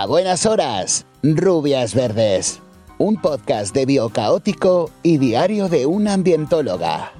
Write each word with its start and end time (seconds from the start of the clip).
A 0.00 0.06
buenas 0.06 0.46
horas, 0.46 1.04
rubias 1.24 1.92
verdes. 1.92 2.62
Un 2.98 3.20
podcast 3.20 3.74
de 3.74 3.84
biocaótico 3.84 4.92
y 5.02 5.18
diario 5.18 5.68
de 5.68 5.86
una 5.86 6.12
ambientóloga. 6.12 7.10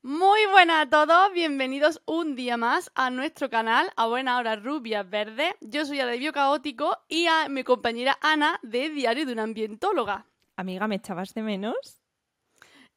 Muy 0.00 0.46
buenas 0.52 0.86
a 0.86 0.88
todos, 0.88 1.32
bienvenidos 1.32 2.00
un 2.06 2.36
día 2.36 2.56
más 2.56 2.92
a 2.94 3.10
nuestro 3.10 3.50
canal 3.50 3.90
A 3.96 4.06
Buena 4.06 4.38
Hora 4.38 4.54
Rubias 4.54 5.10
Verdes. 5.10 5.56
Yo 5.60 5.84
soy 5.84 5.98
Ana 5.98 6.12
de 6.12 6.18
Biocaótico 6.18 6.96
y 7.08 7.26
a 7.26 7.48
mi 7.48 7.64
compañera 7.64 8.16
Ana 8.22 8.60
de 8.62 8.90
Diario 8.90 9.26
de 9.26 9.32
una 9.32 9.42
Ambientóloga. 9.42 10.24
Amiga, 10.54 10.86
¿me 10.86 10.94
echabas 10.94 11.34
de 11.34 11.42
menos? 11.42 12.00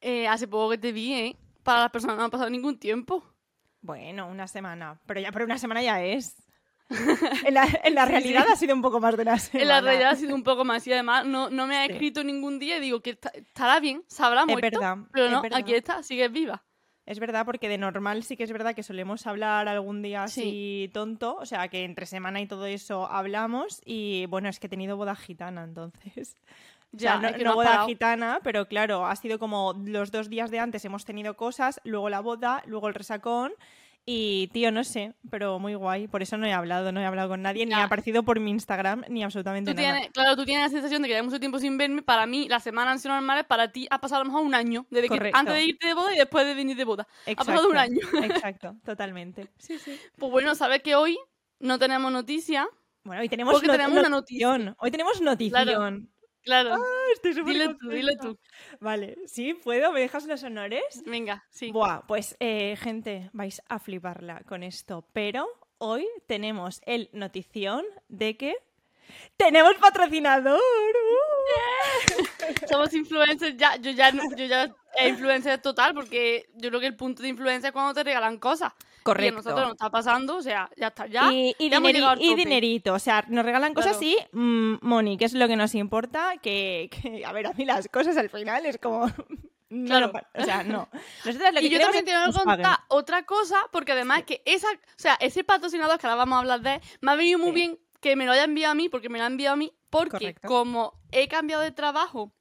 Eh, 0.00 0.28
hace 0.28 0.46
poco 0.46 0.70
que 0.70 0.78
te 0.78 0.92
vi, 0.92 1.12
¿eh? 1.12 1.36
Para 1.64 1.80
las 1.80 1.90
personas 1.90 2.18
no 2.18 2.22
ha 2.22 2.30
pasado 2.30 2.50
ningún 2.50 2.78
tiempo. 2.78 3.24
Bueno, 3.80 4.28
una 4.28 4.46
semana, 4.46 5.00
pero 5.06 5.18
ya 5.18 5.32
por 5.32 5.42
una 5.42 5.58
semana 5.58 5.82
ya 5.82 6.04
es. 6.04 6.41
en 7.46 7.54
la, 7.54 7.66
en 7.84 7.94
la 7.94 8.04
realidad 8.04 8.46
ha 8.50 8.56
sido 8.56 8.74
un 8.74 8.82
poco 8.82 9.00
más 9.00 9.16
de 9.16 9.22
una 9.22 9.38
semana. 9.38 9.62
En 9.62 9.68
la 9.68 9.80
realidad 9.80 10.10
ha 10.12 10.16
sido 10.16 10.34
un 10.34 10.42
poco 10.44 10.64
más 10.64 10.86
y 10.86 10.92
además 10.92 11.26
no, 11.26 11.50
no 11.50 11.66
me 11.66 11.76
ha 11.78 11.86
Sí. 11.86 11.92
escrito 11.92 12.22
ningún 12.24 12.58
día 12.58 12.76
y 12.76 12.80
digo 12.80 13.00
que 13.00 13.10
está- 13.10 13.30
estará 13.34 13.80
bien, 13.80 14.02
se 14.06 14.22
habrá 14.22 14.44
muerto. 14.46 14.60
verdad, 14.62 14.96
pero 15.12 15.26
es 15.26 15.32
no, 15.32 15.42
verdad. 15.42 15.58
aquí 15.58 15.74
está, 15.74 16.02
sigue 16.02 16.28
viva. 16.28 16.62
Es 17.04 17.18
verdad, 17.18 17.44
porque 17.44 17.68
de 17.68 17.78
normal 17.78 18.22
sí 18.22 18.36
que 18.36 18.44
es 18.44 18.52
verdad 18.52 18.76
que 18.76 18.84
solemos 18.84 19.26
hablar 19.26 19.66
algún 19.66 20.02
día 20.02 20.28
Sí. 20.28 20.40
así 20.42 20.90
tonto, 20.94 21.36
o 21.36 21.46
sea 21.46 21.66
que 21.66 21.82
entre 21.84 22.06
semana 22.06 22.40
y 22.40 22.46
todo 22.46 22.66
eso 22.66 23.10
hablamos 23.10 23.80
y 23.84 24.26
bueno, 24.26 24.48
es 24.48 24.60
que 24.60 24.68
he 24.68 24.70
tenido 24.70 24.96
boda 24.96 25.16
gitana 25.16 25.64
entonces. 25.64 26.36
O 26.94 26.98
sea, 26.98 27.14
Ya, 27.14 27.20
no, 27.22 27.28
es 27.28 27.38
no 27.38 27.44
no 27.52 27.54
boda 27.54 27.86
gitana, 27.86 28.40
pero 28.44 28.68
claro, 28.68 29.06
ha 29.06 29.16
sido 29.16 29.38
como 29.38 29.72
los 29.86 30.10
dos 30.12 30.28
días 30.28 30.50
de 30.50 30.58
antes 30.58 30.84
hemos 30.84 31.06
tenido 31.06 31.38
cosas, 31.38 31.80
luego 31.84 32.10
la 32.10 32.20
boda, 32.20 32.62
luego 32.66 32.86
el 32.86 32.92
resacón 32.92 33.50
y 34.04 34.48
tío, 34.48 34.72
no 34.72 34.82
sé, 34.84 35.14
pero 35.30 35.58
muy 35.58 35.74
guay. 35.74 36.08
Por 36.08 36.22
eso 36.22 36.36
no 36.36 36.46
he 36.46 36.52
hablado, 36.52 36.90
no 36.92 37.00
he 37.00 37.04
hablado 37.06 37.28
con 37.28 37.42
nadie, 37.42 37.64
ni 37.66 37.70
Ya. 37.70 37.78
ha 37.78 37.84
aparecido 37.84 38.22
por 38.24 38.40
mi 38.40 38.50
Instagram, 38.50 39.04
ni 39.08 39.22
absolutamente 39.22 39.72
Tú 39.72 39.80
nada. 39.80 39.92
tienes, 39.94 40.10
claro, 40.12 40.36
tú 40.36 40.44
tienes 40.44 40.64
la 40.64 40.70
sensación 40.70 41.02
de 41.02 41.08
que 41.08 41.14
llevas 41.14 41.26
mucho 41.26 41.38
tiempo 41.40 41.58
sin 41.60 41.78
verme. 41.78 42.02
Para 42.02 42.26
mí, 42.26 42.48
las 42.48 42.62
semanas 42.64 42.92
han 42.92 42.98
sido 42.98 43.14
normales. 43.14 43.44
Para 43.44 43.70
ti 43.70 43.86
ha 43.90 44.00
pasado 44.00 44.22
a 44.22 44.24
lo 44.24 44.30
mejor 44.30 44.44
un 44.46 44.54
año. 44.54 44.86
Desde 44.90 45.08
que 45.08 45.30
antes 45.32 45.54
de 45.54 45.64
irte 45.64 45.86
de 45.86 45.94
boda 45.94 46.14
y 46.14 46.18
después 46.18 46.44
de 46.46 46.54
venir 46.54 46.76
de 46.76 46.84
boda. 46.84 47.06
Ha 47.26 47.34
pasado 47.44 47.68
un 47.68 47.76
año. 47.76 48.00
Exacto, 48.46 48.76
totalmente. 48.84 49.48
Sí, 49.58 49.78
sí. 49.78 49.98
Pues 50.18 50.32
bueno, 50.32 50.54
sabes 50.54 50.82
que 50.82 50.94
hoy 50.96 51.16
no 51.60 51.78
tenemos 51.78 52.10
noticias. 52.12 52.66
Bueno, 53.04 53.22
hoy 53.22 53.28
tenemos, 53.28 53.52
Porque 53.54 53.68
tenemos 53.68 53.98
una 53.98 54.08
noticia. 54.08 54.48
notición. 54.48 54.76
Hoy 54.78 54.90
tenemos 54.90 55.20
notición. 55.20 55.62
Claro. 55.64 56.00
Estoy 57.12 57.34
súper 57.34 57.52
dile 57.52 57.68
tú, 57.68 57.78
contenta. 57.78 58.22
tú. 58.22 58.38
Vale, 58.80 59.16
¿sí? 59.26 59.54
¿Puedo? 59.54 59.92
¿Me 59.92 60.00
dejas 60.00 60.26
los 60.26 60.42
honores? 60.42 61.02
Venga, 61.06 61.44
sí. 61.50 61.70
Buah, 61.70 62.06
pues 62.06 62.36
eh, 62.40 62.76
gente, 62.76 63.30
vais 63.32 63.62
a 63.68 63.78
fliparla 63.78 64.42
con 64.46 64.62
esto. 64.62 65.08
Pero 65.12 65.46
hoy 65.78 66.06
tenemos 66.26 66.80
el 66.86 67.10
notición 67.12 67.84
de 68.08 68.36
que 68.36 68.56
tenemos 69.36 69.74
patrocinador. 69.74 70.58
¡Uh! 70.60 72.22
Somos 72.70 72.92
influencers 72.94 73.56
ya. 73.56 73.76
Yo 73.76 73.90
ya, 73.90 74.10
yo 74.10 74.44
ya 74.46 74.74
influencer 75.06 75.60
total 75.60 75.94
porque 75.94 76.48
yo 76.54 76.68
creo 76.68 76.80
que 76.80 76.86
el 76.86 76.96
punto 76.96 77.22
de 77.22 77.28
influencia 77.28 77.68
es 77.68 77.72
cuando 77.72 77.94
te 77.94 78.04
regalan 78.04 78.38
cosas. 78.38 78.72
Y 79.04 79.26
a 79.26 79.32
nosotros 79.32 79.62
nos 79.64 79.72
está 79.72 79.90
pasando, 79.90 80.36
o 80.36 80.42
sea, 80.42 80.70
ya 80.76 80.86
está. 80.88 81.06
Ya, 81.06 81.32
y, 81.32 81.56
y 81.58 81.68
ya 81.70 81.80
dineri- 81.80 82.18
y 82.20 82.34
dinerito, 82.36 82.94
o 82.94 82.98
sea, 83.00 83.24
nos 83.28 83.44
regalan 83.44 83.74
cosas 83.74 83.96
Claro. 83.98 84.16
y 84.32 84.36
mm, 84.36 84.78
money, 84.82 85.16
que 85.16 85.24
es 85.24 85.32
lo 85.32 85.48
que 85.48 85.56
nos 85.56 85.74
importa, 85.74 86.34
que, 86.40 86.88
que, 87.02 87.24
a 87.24 87.32
ver, 87.32 87.48
a 87.48 87.52
mí 87.52 87.64
las 87.64 87.88
cosas 87.88 88.16
al 88.16 88.30
final 88.30 88.64
es 88.64 88.78
como... 88.78 89.06
no, 89.70 89.86
Claro. 89.88 90.12
no 90.14 90.40
o 90.40 90.44
sea, 90.44 90.62
no. 90.62 90.88
Nosotros 91.24 91.52
lo 91.52 91.60
que 91.60 91.66
Y 91.66 91.70
yo 91.70 91.80
también 91.80 92.04
tengo 92.04 92.24
que 92.26 92.44
contar 92.44 92.78
otra 92.86 93.24
cosa, 93.24 93.56
porque 93.72 93.90
además 93.90 94.22
que 94.22 94.40
esa, 94.44 94.68
o 94.70 94.78
sea, 94.98 95.14
ese 95.14 95.42
patrocinador 95.42 95.98
que 95.98 96.06
ahora 96.06 96.14
vamos 96.16 96.36
a 96.36 96.38
hablar 96.38 96.60
de, 96.60 96.80
me 97.00 97.10
ha 97.10 97.14
venido 97.16 97.40
muy 97.40 97.48
Sí. 97.48 97.54
bien 97.56 97.78
que 98.02 98.16
me 98.16 98.26
lo 98.26 98.32
haya 98.32 98.44
enviado 98.44 98.72
a 98.72 98.74
mí, 98.74 98.90
porque 98.90 99.08
me 99.08 99.16
lo 99.18 99.24
ha 99.24 99.28
enviado 99.28 99.54
a 99.54 99.56
mí, 99.56 99.72
porque 99.88 100.10
Correcto. 100.18 100.48
como 100.48 101.00
he 101.12 101.28
cambiado 101.28 101.62
de 101.62 101.70
trabajo, 101.72 102.32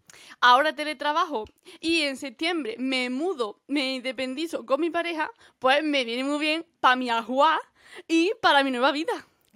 ahora 0.41 0.75
teletrabajo, 0.75 1.45
y 1.79 2.01
en 2.01 2.17
septiembre 2.17 2.75
me 2.79 3.09
mudo, 3.09 3.61
me 3.67 3.93
independizo 3.95 4.65
con 4.65 4.81
mi 4.81 4.89
pareja, 4.89 5.31
pues 5.59 5.83
me 5.83 6.03
viene 6.03 6.23
muy 6.25 6.39
bien 6.39 6.65
para 6.81 6.95
mi 6.97 7.09
agua 7.09 7.61
y 8.07 8.31
para 8.41 8.63
mi 8.63 8.71
nueva 8.71 8.91
vida. 8.91 9.13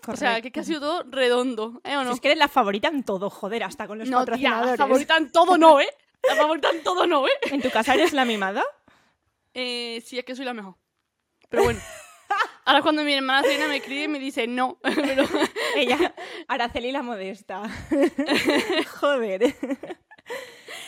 O 0.07 0.15
sea, 0.15 0.39
que 0.39 0.49
es 0.49 0.53
que 0.53 0.59
ha 0.59 0.63
sido 0.63 0.79
todo 0.79 1.03
redondo, 1.09 1.81
¿eh 1.83 1.97
o 1.97 2.01
Si 2.01 2.07
no? 2.07 2.13
es 2.13 2.21
que 2.21 2.27
eres 2.27 2.37
la 2.37 2.47
favorita 2.47 2.87
en 2.89 3.03
todo, 3.03 3.31
joder, 3.31 3.63
hasta 3.63 3.87
con 3.87 3.97
los 3.97 4.07
no, 4.07 4.17
tía, 4.17 4.25
patrocinadores. 4.25 4.71
la 4.71 4.77
favorita 4.77 5.17
en 5.17 5.31
todo 5.31 5.57
no, 5.57 5.79
¿eh? 5.81 5.89
La 6.27 6.35
favorita 6.35 6.69
en 6.69 6.83
todo 6.83 7.07
no, 7.07 7.27
¿eh? 7.27 7.31
¿En 7.49 7.61
tu 7.63 7.71
casa 7.71 7.95
eres 7.95 8.13
la 8.13 8.23
mimada? 8.25 8.63
Eh, 9.55 10.03
sí, 10.05 10.19
es 10.19 10.25
que 10.25 10.35
soy 10.35 10.45
la 10.45 10.53
mejor. 10.53 10.75
Pero 11.49 11.63
bueno. 11.63 11.79
Ahora 12.65 12.81
cuando 12.81 13.03
mi 13.03 13.13
hermana 13.13 13.43
Selena 13.43 13.67
me 13.67 13.77
escribe 13.77 14.03
y 14.03 14.07
me 14.07 14.19
dice 14.19 14.47
no. 14.47 14.79
Pero 14.83 15.23
Ella, 15.75 16.15
Araceli 16.47 16.91
la 16.91 17.03
modesta. 17.03 17.61
joder. 18.99 19.55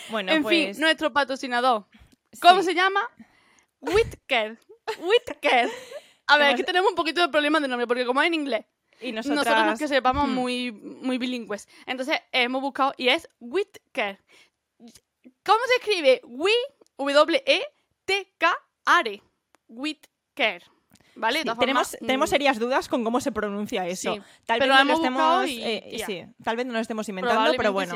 bueno, 0.09 0.31
en 0.31 0.41
pues... 0.41 0.75
fin, 0.75 0.81
nuestro 0.81 1.13
patrocinador. 1.13 1.85
¿Cómo 2.41 2.61
sí. 2.61 2.67
se 2.69 2.73
llama? 2.75 3.01
Whitcare. 3.81 4.57
Whitcare. 4.99 5.69
A 6.27 6.37
ver, 6.37 6.53
aquí 6.53 6.63
tenemos 6.63 6.89
un 6.89 6.95
poquito 6.95 7.21
de 7.21 7.29
problema 7.29 7.59
de 7.59 7.67
nombre, 7.67 7.85
porque 7.87 8.05
como 8.05 8.21
es 8.21 8.27
en 8.27 8.33
inglés, 8.33 8.65
Y 8.99 9.11
nosotros, 9.11 9.45
no 9.45 9.73
es 9.73 9.79
que 9.79 9.87
sepamos 9.87 10.27
Hmm. 10.27 10.33
muy, 10.33 10.71
muy 10.71 11.17
bilingües. 11.19 11.67
Entonces 11.85 12.19
hemos 12.31 12.61
buscado 12.61 12.93
y 12.97 13.09
es 13.09 13.29
Whitcare. 13.39 14.19
¿Cómo 15.45 15.59
se 15.67 15.75
escribe? 15.79 16.21
W, 16.23 16.51
W-E-T-K-R. 18.07 19.21
Whitcare. 19.67 20.63
Tenemos, 21.57 21.87
formas, 21.89 21.97
tenemos 21.99 22.29
mm, 22.29 22.31
serias 22.31 22.59
dudas 22.59 22.87
con 22.87 23.03
cómo 23.03 23.19
se 23.21 23.31
pronuncia 23.31 23.87
eso. 23.87 24.13
Sí, 24.15 24.21
tal 24.45 24.59
vez 24.59 24.69
no 24.69 24.83
lo 24.83 24.93
estemos, 24.93 25.47
y- 25.49 25.63
eh, 25.63 25.89
y 25.91 25.99
sí, 25.99 26.23
tal 26.43 26.55
vez 26.55 26.65
no 26.65 26.73
lo 26.73 26.79
estemos 26.79 27.07
inventando, 27.09 27.51
pero 27.57 27.73
bueno, 27.73 27.95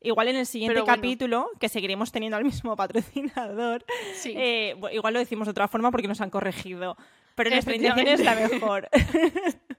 igual 0.00 0.28
en 0.28 0.36
el 0.36 0.46
siguiente 0.46 0.80
bueno. 0.80 0.94
capítulo 0.94 1.50
que 1.60 1.68
seguiremos 1.68 2.12
teniendo 2.12 2.36
al 2.36 2.44
mismo 2.44 2.74
patrocinador, 2.76 3.84
eh, 4.24 4.74
igual 4.92 5.14
lo 5.14 5.20
decimos 5.20 5.46
de 5.46 5.50
otra 5.52 5.68
forma 5.68 5.90
porque 5.90 6.08
nos 6.08 6.20
han 6.20 6.30
corregido. 6.30 6.96
Pero 7.34 7.48
nuestra 7.50 7.74
intención 7.74 8.08
es 8.08 8.20
la 8.20 8.34
mejor. 8.34 8.88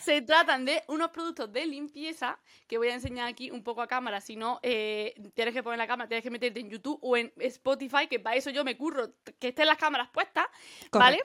Se 0.00 0.22
tratan 0.22 0.64
de 0.64 0.82
unos 0.86 1.10
productos 1.10 1.52
de 1.52 1.66
limpieza 1.66 2.38
que 2.68 2.78
voy 2.78 2.88
a 2.88 2.94
enseñar 2.94 3.26
aquí 3.26 3.50
un 3.50 3.64
poco 3.64 3.82
a 3.82 3.88
cámara. 3.88 4.20
Si 4.20 4.36
no, 4.36 4.60
eh, 4.62 5.14
tienes 5.34 5.52
que 5.54 5.62
poner 5.62 5.78
la 5.78 5.86
cámara, 5.88 6.06
tienes 6.08 6.22
que 6.22 6.30
meterte 6.30 6.60
en 6.60 6.70
YouTube 6.70 6.98
o 7.02 7.16
en 7.16 7.32
Spotify, 7.38 8.06
que 8.08 8.20
para 8.20 8.36
eso 8.36 8.50
yo 8.50 8.64
me 8.64 8.76
curro 8.76 9.08
que 9.40 9.48
estén 9.48 9.66
las 9.66 9.78
cámaras 9.78 10.08
puestas. 10.10 10.46
¿Vale? 10.92 11.18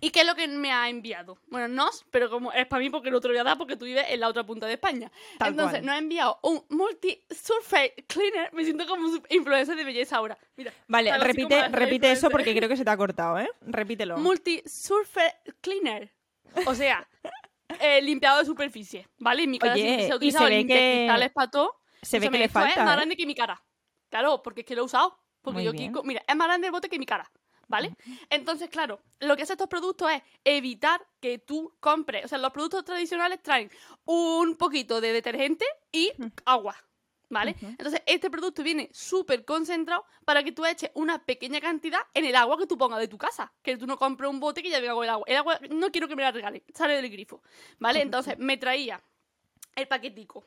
¿Y 0.00 0.10
qué 0.10 0.20
es 0.20 0.26
lo 0.26 0.34
que 0.34 0.46
me 0.48 0.72
ha 0.72 0.88
enviado? 0.88 1.38
Bueno, 1.48 1.68
nos, 1.68 2.04
pero 2.10 2.28
como 2.28 2.52
es 2.52 2.66
para 2.66 2.80
mí 2.80 2.90
porque 2.90 3.10
no 3.10 3.20
te 3.20 3.28
lo 3.28 3.32
voy 3.34 3.40
a 3.40 3.44
dar 3.44 3.56
porque 3.56 3.76
tú 3.76 3.84
vives 3.86 4.04
en 4.08 4.20
la 4.20 4.28
otra 4.28 4.44
punta 4.44 4.66
de 4.66 4.74
España. 4.74 5.10
Tal 5.38 5.48
Entonces, 5.48 5.78
cual. 5.80 5.86
nos 5.86 5.94
ha 5.94 5.98
enviado 5.98 6.38
un 6.42 6.64
multi-surface 6.68 7.94
cleaner. 8.06 8.52
Me 8.52 8.64
siento 8.64 8.86
como 8.86 9.08
un 9.08 9.22
influencer 9.30 9.76
de 9.76 9.84
belleza 9.84 10.16
ahora. 10.16 10.36
Mira. 10.56 10.72
Vale, 10.88 11.16
repite, 11.18 11.68
repite 11.68 12.10
eso 12.12 12.28
porque 12.30 12.54
creo 12.54 12.68
que 12.68 12.76
se 12.76 12.84
te 12.84 12.90
ha 12.90 12.96
cortado, 12.96 13.38
¿eh? 13.38 13.48
Repítelo. 13.62 14.18
Multi-surface 14.18 15.36
cleaner. 15.60 16.12
O 16.66 16.74
sea, 16.74 17.06
eh, 17.80 18.00
limpiado 18.02 18.38
de 18.40 18.44
superficie, 18.44 19.08
¿vale? 19.18 19.44
En 19.44 19.50
mi 19.50 19.58
cara 19.58 19.74
Oye, 19.74 20.02
se 20.02 20.08
y 20.08 20.10
ha 20.10 20.16
utilizado 20.16 20.46
se 20.46 20.54
ve 20.54 20.66
que- 20.66 20.74
cristales 20.96 21.32
para 21.32 21.50
todo. 21.50 21.80
se 22.02 22.18
ve 22.18 22.30
que 22.30 22.38
le 22.38 22.44
esto 22.44 22.58
Es 22.60 22.64
falta. 22.66 22.84
más 22.84 22.92
¿eh? 22.94 22.96
grande 22.96 23.16
que 23.16 23.26
mi 23.26 23.34
cara. 23.34 23.62
Claro, 24.10 24.42
porque 24.42 24.60
es 24.60 24.66
que 24.66 24.74
lo 24.74 24.82
he 24.82 24.84
usado. 24.84 25.18
Porque 25.42 25.56
Muy 25.58 25.64
yo 25.64 25.72
bien. 25.72 25.92
quico- 25.92 26.02
mira, 26.02 26.22
es 26.26 26.34
más 26.36 26.48
grande 26.48 26.66
el 26.68 26.72
bote 26.72 26.88
que 26.88 26.98
mi 26.98 27.06
cara. 27.06 27.30
¿Vale? 27.68 27.96
Entonces, 28.30 28.68
claro, 28.68 29.00
lo 29.20 29.36
que 29.36 29.42
hacen 29.42 29.54
estos 29.54 29.68
productos 29.68 30.10
es 30.12 30.22
evitar 30.44 31.04
que 31.20 31.38
tú 31.38 31.74
compres. 31.80 32.24
O 32.24 32.28
sea, 32.28 32.38
los 32.38 32.52
productos 32.52 32.84
tradicionales 32.84 33.42
traen 33.42 33.70
un 34.04 34.56
poquito 34.56 35.00
de 35.00 35.12
detergente 35.12 35.64
y 35.90 36.12
agua. 36.44 36.76
¿Vale? 37.28 37.56
Entonces, 37.60 38.02
este 38.06 38.30
producto 38.30 38.62
viene 38.62 38.88
súper 38.92 39.44
concentrado 39.44 40.04
para 40.24 40.44
que 40.44 40.52
tú 40.52 40.64
eches 40.64 40.92
una 40.94 41.24
pequeña 41.24 41.60
cantidad 41.60 41.98
en 42.14 42.24
el 42.24 42.36
agua 42.36 42.56
que 42.56 42.68
tú 42.68 42.78
pongas 42.78 43.00
de 43.00 43.08
tu 43.08 43.18
casa. 43.18 43.52
Que 43.62 43.76
tú 43.76 43.86
no 43.88 43.96
compres 43.96 44.30
un 44.30 44.38
bote 44.38 44.62
que 44.62 44.70
ya 44.70 44.78
venga 44.78 44.94
con 44.94 45.02
el 45.02 45.10
agua. 45.10 45.24
El 45.26 45.36
agua 45.36 45.58
no 45.70 45.90
quiero 45.90 46.06
que 46.06 46.14
me 46.14 46.22
la 46.22 46.30
regalen, 46.30 46.62
sale 46.72 46.94
del 46.94 47.10
grifo. 47.10 47.42
¿Vale? 47.80 48.00
Entonces, 48.00 48.38
me 48.38 48.56
traía 48.58 49.02
el 49.74 49.88
paquetico. 49.88 50.46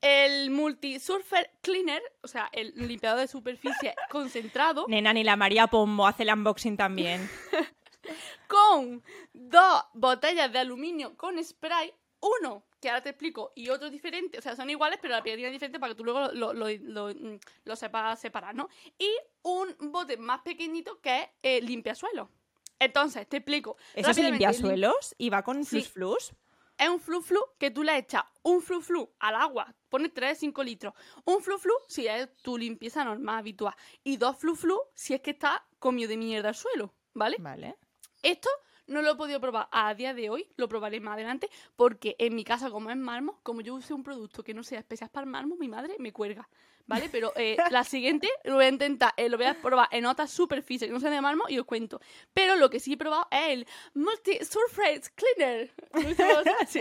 El 0.00 0.50
Multi-Surfer 0.50 1.50
Cleaner, 1.60 2.02
o 2.22 2.28
sea, 2.28 2.48
el 2.52 2.72
limpiador 2.76 3.20
de 3.20 3.28
superficie 3.28 3.94
concentrado, 4.10 4.86
Nena, 4.88 5.12
ni 5.12 5.24
la 5.24 5.36
María 5.36 5.66
Pombo 5.66 6.06
hace 6.06 6.22
el 6.24 6.32
unboxing 6.32 6.76
también. 6.76 7.28
con 8.48 9.02
dos 9.32 9.82
botellas 9.94 10.52
de 10.52 10.58
aluminio 10.60 11.16
con 11.16 11.42
spray, 11.42 11.92
uno 12.20 12.64
que 12.80 12.88
ahora 12.88 13.02
te 13.02 13.10
explico 13.10 13.52
y 13.56 13.68
otro 13.70 13.90
diferente, 13.90 14.38
o 14.38 14.42
sea, 14.42 14.54
son 14.56 14.70
iguales, 14.70 14.98
pero 15.02 15.14
la 15.14 15.22
pegatina 15.22 15.48
es 15.48 15.52
diferente 15.52 15.78
para 15.80 15.92
que 15.92 15.96
tú 15.96 16.04
luego 16.04 16.28
lo, 16.32 16.52
lo, 16.54 16.68
lo- 16.68 17.08
mm, 17.14 17.38
lo 17.64 17.76
sepas 17.76 18.20
separar, 18.20 18.54
¿no? 18.54 18.68
Y 18.98 19.08
un 19.42 19.74
bote 19.92 20.16
más 20.16 20.40
pequeñito 20.42 21.00
que 21.00 21.22
es 21.22 21.28
eh, 21.42 21.60
limpiasuelo. 21.60 22.30
Entonces, 22.78 23.28
te 23.28 23.38
explico. 23.38 23.76
¿Eso 23.94 24.14
se 24.14 24.20
rápidamente, 24.22 24.30
limpia 24.30 24.48
el 24.50 24.56
lim- 24.56 24.60
suelos 24.60 25.14
y 25.18 25.30
va 25.30 25.42
con 25.42 25.64
Sí. 25.64 25.82
flus 25.82 25.88
flus? 25.88 26.32
Es 26.78 26.88
un 26.88 27.00
flu 27.00 27.20
flu 27.20 27.40
que 27.58 27.70
tú 27.72 27.82
le 27.82 27.98
echas 27.98 28.22
un 28.42 28.62
flu 28.62 28.80
flu 28.80 29.10
al 29.18 29.34
agua, 29.34 29.74
pones 29.88 30.14
3 30.14 30.38
5 30.38 30.62
litros. 30.62 30.94
Un 31.24 31.42
flu 31.42 31.58
flu 31.58 31.74
si 31.88 32.06
es 32.06 32.34
tu 32.42 32.56
limpieza 32.56 33.04
normal, 33.04 33.38
habitual. 33.38 33.74
Y 34.04 34.16
dos 34.16 34.38
flu 34.38 34.54
flu 34.54 34.80
si 34.94 35.12
es 35.14 35.20
que 35.20 35.32
está 35.32 35.66
comido 35.78 36.08
de 36.08 36.16
mierda 36.16 36.48
al 36.50 36.54
suelo, 36.54 36.94
¿vale? 37.14 37.36
Vale. 37.40 37.76
Esto 38.22 38.48
no 38.86 39.02
lo 39.02 39.12
he 39.12 39.16
podido 39.16 39.40
probar 39.40 39.68
a 39.70 39.92
día 39.94 40.14
de 40.14 40.30
hoy, 40.30 40.48
lo 40.56 40.68
probaré 40.68 41.00
más 41.00 41.14
adelante, 41.14 41.50
porque 41.76 42.16
en 42.18 42.34
mi 42.34 42.44
casa, 42.44 42.70
como 42.70 42.90
es 42.90 42.96
mármol, 42.96 43.36
como 43.42 43.60
yo 43.60 43.74
use 43.74 43.92
un 43.92 44.02
producto 44.02 44.42
que 44.42 44.54
no 44.54 44.62
sea 44.62 44.78
especial 44.78 45.10
para 45.10 45.24
el 45.24 45.30
mármol, 45.30 45.58
mi 45.58 45.68
madre 45.68 45.96
me 45.98 46.12
cuelga, 46.12 46.48
¿vale? 46.88 47.08
Pero 47.12 47.32
eh, 47.36 47.56
la 47.70 47.84
siguiente 47.84 48.28
lo 48.42 48.54
voy 48.54 48.64
a 48.64 48.68
intentar, 48.68 49.12
eh, 49.16 49.28
lo 49.28 49.36
voy 49.36 49.46
a 49.46 49.54
probar 49.54 49.88
en 49.92 50.06
otra 50.06 50.26
superficie 50.26 50.88
que 50.88 50.92
no 50.92 50.98
sea 50.98 51.10
de 51.10 51.20
mármol 51.20 51.48
y 51.50 51.58
os 51.60 51.66
cuento. 51.66 52.00
Pero 52.34 52.56
lo 52.56 52.68
que 52.70 52.80
sí 52.80 52.94
he 52.94 52.96
probado 52.96 53.28
es 53.30 53.48
el 53.50 53.66
Multi 53.94 54.38
Surface 54.44 55.02
Cleaner. 55.14 55.72
Sí. 56.68 56.80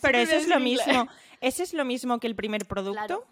Pero 0.00 0.18
eso 0.18 0.34
es 0.36 0.48
lo 0.48 0.58
mismo. 0.60 1.08
¿Ese 1.40 1.62
es 1.62 1.74
lo 1.74 1.84
mismo 1.84 2.18
que 2.18 2.26
el 2.26 2.34
primer 2.36 2.66
producto? 2.66 2.92
Claro. 3.06 3.26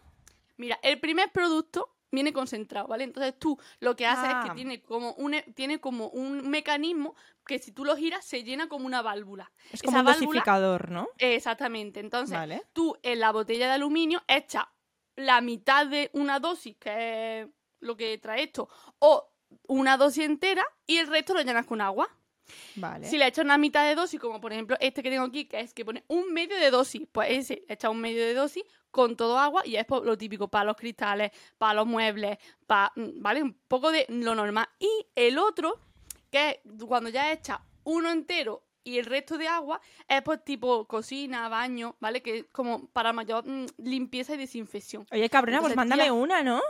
Mira, 0.57 0.79
el 0.83 0.99
primer 1.01 1.31
producto 1.31 1.95
viene 2.11 2.33
concentrado, 2.33 2.89
¿vale? 2.89 3.05
Entonces 3.05 3.35
tú 3.39 3.59
lo 3.81 3.95
que 3.95 4.07
haces 4.07 4.29
es 4.31 4.35
Ah. 4.35 4.45
que 4.49 4.55
tiene 4.55 4.81
como 4.81 5.13
un 5.15 5.35
e- 5.35 5.43
tiene 5.55 5.79
como 5.79 6.09
un 6.09 6.49
mecanismo 6.49 7.15
que 7.47 7.59
si 7.59 7.71
tú 7.71 7.85
lo 7.85 7.97
giras 7.97 8.25
se 8.25 8.45
llena 8.45 8.67
como 8.69 8.87
una 8.87 9.03
válvula. 9.03 9.53
Es 9.73 9.83
como 9.83 9.99
Esa 9.99 10.01
un 10.01 10.07
válvula- 10.07 10.27
dosificador, 10.27 10.91
¿no? 10.91 11.09
Exactamente. 11.19 12.01
Entonces, 12.01 12.37
Vale. 12.37 12.63
tú 12.73 12.97
en 13.03 13.21
la 13.21 13.31
botella 13.31 13.67
de 13.67 13.73
aluminio 13.73 14.23
echas 14.27 14.65
la 15.19 15.41
mitad 15.41 15.87
de 15.87 16.11
una 16.13 16.39
dosis, 16.39 16.77
que 16.77 17.41
es 17.41 17.49
lo 17.81 17.97
que 17.97 18.19
trae 18.19 18.45
esto, 18.45 18.69
o 19.01 19.33
una 19.67 19.97
dosis 19.97 20.25
entera 20.25 20.65
y 20.87 20.99
el 20.99 21.09
resto 21.09 21.35
lo 21.35 21.43
llenas 21.43 21.67
con 21.67 21.81
agua. 21.81 22.09
Vale. 22.77 23.07
Si 23.07 23.19
le 23.19 23.27
echas 23.27 23.45
una 23.45 23.59
mitad 23.59 23.87
de 23.87 23.95
dosis, 23.95 24.19
como 24.21 24.41
por 24.41 24.53
ejemplo 24.53 24.77
este 24.81 25.03
que 25.03 25.11
tengo 25.11 25.25
aquí, 25.25 25.47
que 25.47 25.61
es 25.61 25.75
que 25.75 25.85
pone 25.85 26.05
un 26.09 26.33
medio 26.33 26.57
de 26.57 26.71
dosis, 26.71 27.03
pues 27.11 27.31
ese 27.31 27.65
echa 27.69 27.91
un 27.91 28.01
medio 28.01 28.25
de 28.25 28.33
dosis 28.33 28.63
con 28.91 29.17
todo 29.17 29.39
agua 29.39 29.67
y 29.67 29.77
es 29.77 29.87
lo 29.89 30.17
típico 30.17 30.49
para 30.49 30.65
los 30.65 30.77
cristales, 30.77 31.33
para 31.59 31.75
los 31.75 31.87
muebles, 31.87 32.39
para, 32.67 32.93
¿vale? 32.97 33.43
Un 33.43 33.55
poco 33.67 33.91
de 33.91 34.07
lo 34.09 34.35
normal. 34.35 34.69
Y 34.79 34.89
el 35.15 35.37
otro, 35.39 35.81
que 36.31 36.63
es 36.65 36.85
cuando 36.85 37.11
ya 37.11 37.33
echa 37.33 37.61
uno 37.85 38.11
entero 38.11 38.68
y 38.89 38.99
el 38.99 39.07
resto 39.07 39.37
de 39.39 39.49
agua, 39.49 39.81
es 40.09 40.23
pues 40.23 40.43
tipo 40.45 40.87
cocina, 40.87 41.49
baño, 41.49 41.97
¿vale? 42.01 42.23
Que 42.23 42.39
es 42.39 42.45
como 42.53 42.87
para 42.89 43.13
mayor 43.13 43.47
mm, 43.47 43.67
limpieza 43.79 44.35
y 44.35 44.39
desinfección. 44.39 45.07
Oye, 45.11 45.29
cabrona, 45.29 45.61
pues 45.61 45.77
mándame 45.77 46.05
tía- 46.05 46.13
una, 46.13 46.43
¿no? 46.43 46.61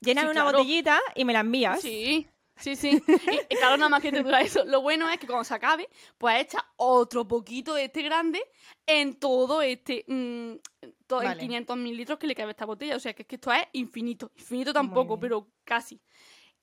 Lléname 0.00 0.28
Sí, 0.28 0.30
una 0.32 0.44
botellita 0.44 1.00
y 1.14 1.24
me 1.24 1.32
la 1.32 1.40
envías. 1.40 1.80
Sí, 1.80 2.26
sí, 2.56 2.76
sí. 2.76 3.02
Y, 3.08 3.54
y 3.54 3.56
claro, 3.56 3.76
nada 3.78 3.88
más 3.88 4.02
que 4.02 4.12
te 4.12 4.22
dura 4.22 4.40
eso. 4.42 4.64
Lo 4.66 4.82
bueno 4.82 5.08
es 5.10 5.18
que 5.18 5.26
cuando 5.26 5.44
se 5.44 5.54
acabe, 5.54 5.88
pues 6.18 6.40
echa 6.42 6.64
otro 6.76 7.26
poquito 7.26 7.72
de 7.74 7.84
este 7.84 8.02
grande 8.02 8.42
en 8.86 9.14
todo 9.14 9.62
este. 9.62 10.04
mm, 10.06 10.52
todo 11.06 11.20
Vale. 11.20 11.32
en 11.32 11.38
500 11.48 11.76
mililitros 11.78 12.18
que 12.18 12.26
le 12.26 12.34
cabe 12.34 12.48
a 12.48 12.50
esta 12.50 12.66
botella. 12.66 12.96
O 12.96 13.00
sea 13.00 13.14
que 13.14 13.22
es 13.22 13.28
que 13.28 13.36
esto 13.36 13.50
es 13.52 13.62
infinito. 13.72 14.30
Infinito 14.36 14.72
tampoco, 14.74 15.18
pero 15.18 15.48
casi. 15.64 16.00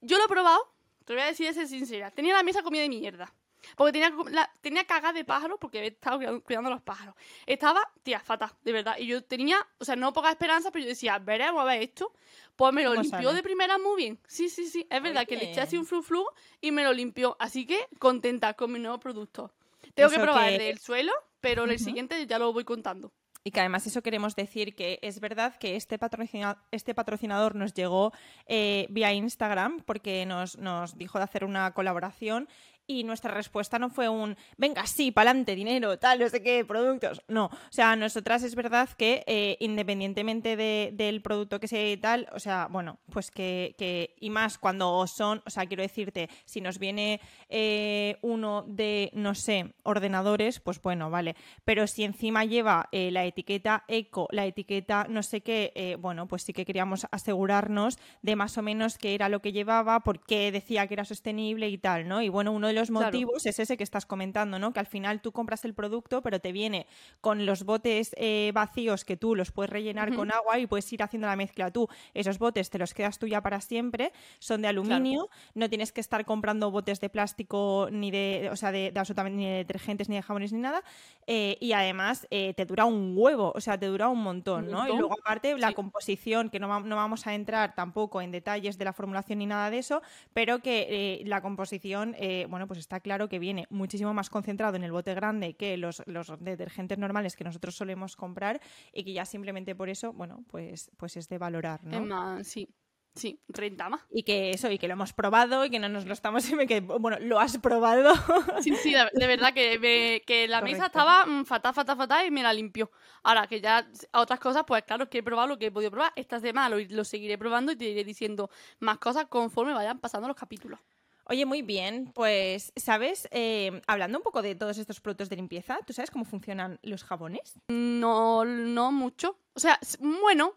Yo 0.01 0.17
lo 0.19 0.25
he 0.25 0.27
probado, 0.27 0.59
te 1.05 1.13
voy 1.13 1.21
a 1.23 1.25
decir 1.25 1.47
de 1.47 1.53
ser 1.53 1.67
sincera. 1.67 2.11
Tenía 2.11 2.33
la 2.33 2.43
mesa 2.43 2.61
comida 2.61 2.81
de 2.83 2.89
mierda. 2.89 3.33
Porque 3.75 3.93
tenía, 3.93 4.11
la, 4.31 4.51
tenía 4.61 4.83
cagas 4.85 5.13
de 5.13 5.23
pájaros 5.25 5.57
porque 5.59 5.79
he 5.79 5.87
estado 5.87 6.17
cuidando, 6.17 6.41
cuidando 6.43 6.69
a 6.69 6.73
los 6.73 6.81
pájaros. 6.81 7.15
Estaba, 7.45 7.81
tía, 8.03 8.19
fatal, 8.19 8.51
de 8.63 8.71
verdad. 8.71 8.95
Y 8.97 9.07
yo 9.07 9.23
tenía, 9.23 9.57
o 9.79 9.85
sea, 9.85 9.95
no 9.95 10.13
poca 10.13 10.29
esperanza, 10.29 10.71
pero 10.71 10.83
yo 10.83 10.89
decía, 10.89 11.17
veremos 11.19 11.61
a 11.61 11.65
ver 11.65 11.81
esto. 11.81 12.13
Pues 12.55 12.73
me 12.73 12.83
lo 12.83 12.89
¿Cómo 12.91 13.01
limpió 13.01 13.21
sale? 13.23 13.33
de 13.35 13.43
primera 13.43 13.77
muy 13.77 13.95
bien. 13.97 14.19
Sí, 14.27 14.49
sí, 14.49 14.67
sí. 14.67 14.85
Es 14.89 15.01
verdad 15.01 15.25
que 15.25 15.35
le 15.37 15.51
eché 15.51 15.61
así 15.61 15.77
un 15.77 15.85
flu 15.85 16.01
flu 16.03 16.25
y 16.61 16.71
me 16.71 16.83
lo 16.83 16.93
limpió. 16.93 17.35
Así 17.39 17.65
que 17.65 17.87
contenta 17.99 18.53
con 18.53 18.71
mi 18.71 18.79
nuevo 18.79 18.99
producto. 18.99 19.51
Tengo 19.95 20.09
que 20.09 20.19
probar 20.19 20.47
que- 20.49 20.53
el 20.55 20.59
del 20.59 20.79
suelo, 20.79 21.11
pero 21.41 21.63
el 21.65 21.71
Ujú. 21.75 21.83
siguiente 21.83 22.25
ya 22.27 22.39
lo 22.39 22.53
voy 22.53 22.63
contando. 22.63 23.11
Y 23.45 23.51
que 23.51 23.59
además 23.59 23.85
eso 23.85 24.01
queremos 24.01 24.37
decir 24.37 24.73
que 24.73 24.99
es 25.01 25.19
verdad 25.19 25.57
que 25.57 25.75
este, 25.75 25.99
patrocina- 25.99 26.63
este 26.71 26.95
patrocinador 26.95 27.55
nos 27.55 27.73
llegó 27.73 28.13
eh, 28.45 28.87
vía 28.89 29.11
Instagram 29.11 29.81
porque 29.81 30.25
nos, 30.25 30.57
nos 30.57 30.97
dijo 30.97 31.17
de 31.17 31.25
hacer 31.25 31.43
una 31.43 31.73
colaboración 31.73 32.47
y 32.87 33.03
nuestra 33.03 33.33
respuesta 33.33 33.79
no 33.79 33.89
fue 33.89 34.09
un 34.09 34.35
venga, 34.57 34.85
sí, 34.85 35.11
pa'lante, 35.11 35.55
dinero, 35.55 35.97
tal, 35.99 36.19
no 36.19 36.29
sé 36.29 36.41
qué, 36.43 36.65
productos. 36.65 37.21
No, 37.27 37.45
o 37.45 37.51
sea, 37.71 37.95
nosotras 37.95 38.43
es 38.43 38.55
verdad 38.55 38.89
que 38.97 39.23
eh, 39.27 39.57
independientemente 39.59 40.55
de- 40.55 40.91
del 40.93 41.21
producto 41.21 41.59
que 41.59 41.67
sea 41.67 41.91
y 41.91 41.97
tal, 41.97 42.27
o 42.33 42.39
sea, 42.39 42.67
bueno, 42.69 42.99
pues 43.11 43.31
que, 43.31 43.75
que- 43.77 44.15
y 44.19 44.29
más 44.29 44.57
cuando 44.57 45.05
son, 45.07 45.41
o 45.45 45.49
sea, 45.49 45.65
quiero 45.65 45.83
decirte, 45.83 46.29
si 46.45 46.61
nos 46.61 46.79
viene 46.79 47.19
eh, 47.49 48.17
uno 48.21 48.63
de, 48.67 49.11
no 49.13 49.35
sé, 49.35 49.73
ordenadores, 49.83 50.59
pues 50.59 50.81
bueno, 50.81 51.09
vale. 51.09 51.35
Pero 51.65 51.87
si 51.87 52.03
encima 52.03 52.45
lleva 52.45 52.89
eh, 52.91 53.11
la 53.11 53.25
etiqueta 53.25 53.83
eco, 53.87 54.27
la 54.31 54.45
etiqueta 54.45 55.05
no 55.09 55.23
sé 55.23 55.41
qué, 55.41 55.71
eh, 55.75 55.95
bueno, 55.99 56.27
pues 56.27 56.43
sí 56.43 56.53
que 56.53 56.65
queríamos 56.65 57.07
asegurarnos 57.11 57.97
de 58.21 58.35
más 58.35 58.57
o 58.57 58.61
menos 58.61 58.97
qué 58.97 59.15
era 59.15 59.29
lo 59.29 59.41
que 59.41 59.51
llevaba, 59.51 59.99
por 60.01 60.19
qué 60.25 60.51
decía 60.51 60.87
que 60.87 60.93
era 60.95 61.05
sostenible 61.05 61.69
y 61.69 61.77
tal, 61.77 62.07
¿no? 62.07 62.21
Y 62.21 62.29
bueno, 62.29 62.51
uno 62.51 62.67
de 62.73 62.81
los 62.81 62.89
Claro. 62.89 63.05
motivos 63.05 63.45
es 63.45 63.59
ese 63.59 63.77
que 63.77 63.83
estás 63.83 64.05
comentando, 64.05 64.59
¿no? 64.59 64.73
Que 64.73 64.79
al 64.79 64.85
final 64.85 65.21
tú 65.21 65.31
compras 65.31 65.65
el 65.65 65.73
producto, 65.73 66.21
pero 66.21 66.39
te 66.39 66.51
viene 66.51 66.87
con 67.21 67.45
los 67.45 67.63
botes 67.63 68.13
eh, 68.17 68.51
vacíos 68.53 69.05
que 69.05 69.17
tú 69.17 69.35
los 69.35 69.51
puedes 69.51 69.69
rellenar 69.69 70.13
con 70.15 70.31
agua 70.31 70.59
y 70.59 70.67
puedes 70.67 70.91
ir 70.93 71.03
haciendo 71.03 71.27
la 71.27 71.35
mezcla 71.35 71.71
tú. 71.71 71.87
Esos 72.13 72.39
botes 72.39 72.69
te 72.69 72.77
los 72.79 72.93
quedas 72.93 73.19
tú 73.19 73.27
ya 73.27 73.41
para 73.41 73.61
siempre, 73.61 74.11
son 74.39 74.61
de 74.61 74.67
aluminio, 74.67 75.29
no 75.55 75.69
tienes 75.69 75.91
que 75.91 76.01
estar 76.01 76.25
comprando 76.25 76.71
botes 76.71 76.99
de 76.99 77.09
plástico 77.09 77.87
ni 77.91 78.11
de, 78.11 78.49
o 78.51 78.55
sea, 78.55 78.71
de, 78.71 78.91
de 78.91 78.99
absolutamente 78.99 79.37
ni 79.37 79.45
de 79.45 79.55
detergentes 79.57 80.09
ni 80.09 80.15
de 80.15 80.21
jabones 80.21 80.51
ni 80.53 80.59
nada. 80.59 80.83
eh, 81.27 81.57
y 81.61 81.71
además 81.73 82.27
eh, 82.31 82.53
te 82.53 82.65
dura 82.65 82.85
un 82.85 83.13
huevo, 83.15 83.53
o 83.55 83.61
sea, 83.61 83.77
te 83.77 83.85
dura 83.85 84.09
un 84.09 84.21
montón, 84.21 84.69
¿no? 84.69 84.87
Y 84.87 84.97
luego 84.97 85.13
aparte 85.13 85.57
la 85.57 85.69
sí. 85.69 85.73
composición, 85.73 86.49
que 86.49 86.59
no, 86.59 86.67
va- 86.67 86.79
no 86.81 86.95
vamos 86.97 87.25
a 87.27 87.33
entrar 87.35 87.75
tampoco 87.75 88.21
en 88.21 88.31
detalles 88.31 88.77
de 88.77 88.85
la 88.85 88.93
formulación 88.93 89.39
ni 89.39 89.45
nada 89.45 89.69
de 89.69 89.77
eso, 89.77 90.01
pero 90.33 90.59
que 90.59 91.21
la 91.25 91.41
composición, 91.41 92.15
eh, 92.17 92.45
bueno, 92.63 92.67
pues 92.69 92.79
está 92.79 93.01
claro 93.01 93.27
que 93.27 93.39
viene 93.39 93.67
muchísimo 93.69 94.13
más 94.13 94.29
concentrado 94.29 94.77
en 94.77 94.83
el 94.83 94.91
bote 94.93 95.13
grande 95.13 95.55
que 95.55 95.75
los, 95.75 96.01
los 96.05 96.31
detergentes 96.39 96.97
normales 96.97 97.35
que 97.35 97.43
nosotros 97.43 97.75
solemos 97.75 98.15
comprar 98.15 98.61
y 98.93 99.03
que 99.03 99.11
ya 99.11 99.25
simplemente 99.25 99.75
por 99.75 99.89
eso, 99.89 100.13
bueno, 100.13 100.45
pues, 100.49 100.89
pues 100.95 101.17
es 101.17 101.27
de 101.27 101.37
valorar, 101.37 101.83
¿no? 101.83 102.05
Más, 102.05 102.47
sí. 102.47 102.69
Sí, 103.15 103.39
renta 103.47 103.89
más. 103.89 104.01
Y 104.11 104.23
que 104.23 104.51
eso, 104.51 104.71
y 104.71 104.79
que 104.79 104.87
lo 104.87 104.93
hemos 104.93 105.13
probado 105.13 105.65
y 105.65 105.69
que 105.69 105.77
no 105.77 105.87
nos 105.87 106.05
lo 106.05 106.13
estamos... 106.13 106.45
bueno, 106.99 107.17
lo 107.19 107.39
has 107.39 107.57
probado. 107.59 108.13
Sí, 108.61 108.75
sí, 108.77 108.93
de, 108.93 109.27
verdad 109.27 109.53
que, 109.53 109.77
me- 109.77 110.21
que 110.25 110.47
la 110.47 110.61
mesa 110.61 110.77
Correcto. 110.77 110.99
estaba 110.99 111.25
mm, 111.25 111.45
fatal, 111.45 111.73
fatal, 111.75 111.97
fatal 111.97 112.25
y 112.25 112.31
me 112.31 112.41
la 112.41 112.53
limpió. 112.53 112.89
Ahora 113.23 113.45
que 113.45 113.61
ya 113.61 113.85
a 114.11 114.21
otras 114.21 114.39
cosas, 114.39 114.63
pues 114.65 114.83
claro, 114.83 115.09
que 115.09 115.19
he 115.19 115.23
probado 115.23 115.49
lo 115.49 115.59
que 115.59 115.67
he 115.67 115.71
podido 115.71 115.91
probar. 115.91 116.11
Estas 116.15 116.41
demás 116.41 116.71
lo, 116.71 116.77
lo 116.79 117.03
seguiré 117.03 117.37
probando 117.37 117.73
y 117.73 117.75
te 117.75 117.85
iré 117.85 118.03
diciendo 118.03 118.49
más 118.79 118.97
cosas 118.97 119.25
conforme 119.27 119.73
vayan 119.73 119.99
pasando 119.99 120.27
los 120.27 120.37
capítulos. 120.37 120.79
Oye, 121.25 121.45
muy 121.45 121.61
bien, 121.61 122.11
pues, 122.13 122.73
¿sabes? 122.75 123.29
Eh, 123.31 123.81
hablando 123.87 124.17
un 124.17 124.23
poco 124.23 124.41
de 124.41 124.55
todos 124.55 124.77
estos 124.77 124.99
productos 124.99 125.29
de 125.29 125.37
limpieza, 125.37 125.79
¿tú 125.87 125.93
sabes 125.93 126.11
cómo 126.11 126.25
funcionan 126.25 126.79
los 126.83 127.03
jabones? 127.05 127.59
No, 127.69 128.43
no 128.43 128.91
mucho. 128.91 129.37
O 129.53 129.59
sea, 129.59 129.79
bueno, 129.99 130.53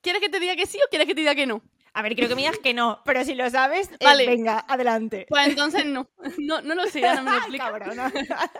¿quieres 0.00 0.22
que 0.22 0.30
te 0.30 0.40
diga 0.40 0.56
que 0.56 0.64
sí 0.66 0.78
o 0.78 0.88
quieres 0.88 1.06
que 1.06 1.14
te 1.14 1.20
diga 1.20 1.34
que 1.34 1.46
no? 1.46 1.60
A 1.92 2.00
ver, 2.02 2.14
creo 2.14 2.28
que 2.28 2.34
me 2.34 2.42
digas 2.42 2.58
que 2.58 2.72
no, 2.74 3.02
pero 3.04 3.22
si 3.24 3.34
lo 3.34 3.48
sabes, 3.50 3.90
eh, 3.92 3.96
Vale. 4.04 4.26
venga, 4.26 4.64
adelante. 4.66 5.26
Pues 5.28 5.46
entonces 5.48 5.84
no. 5.84 6.08
No, 6.38 6.62
no 6.62 6.74
lo 6.74 6.86
sé, 6.86 7.00
ya 7.00 7.14
no 7.16 7.22
me 7.24 7.30
lo 7.30 7.36
explica. 7.38 7.70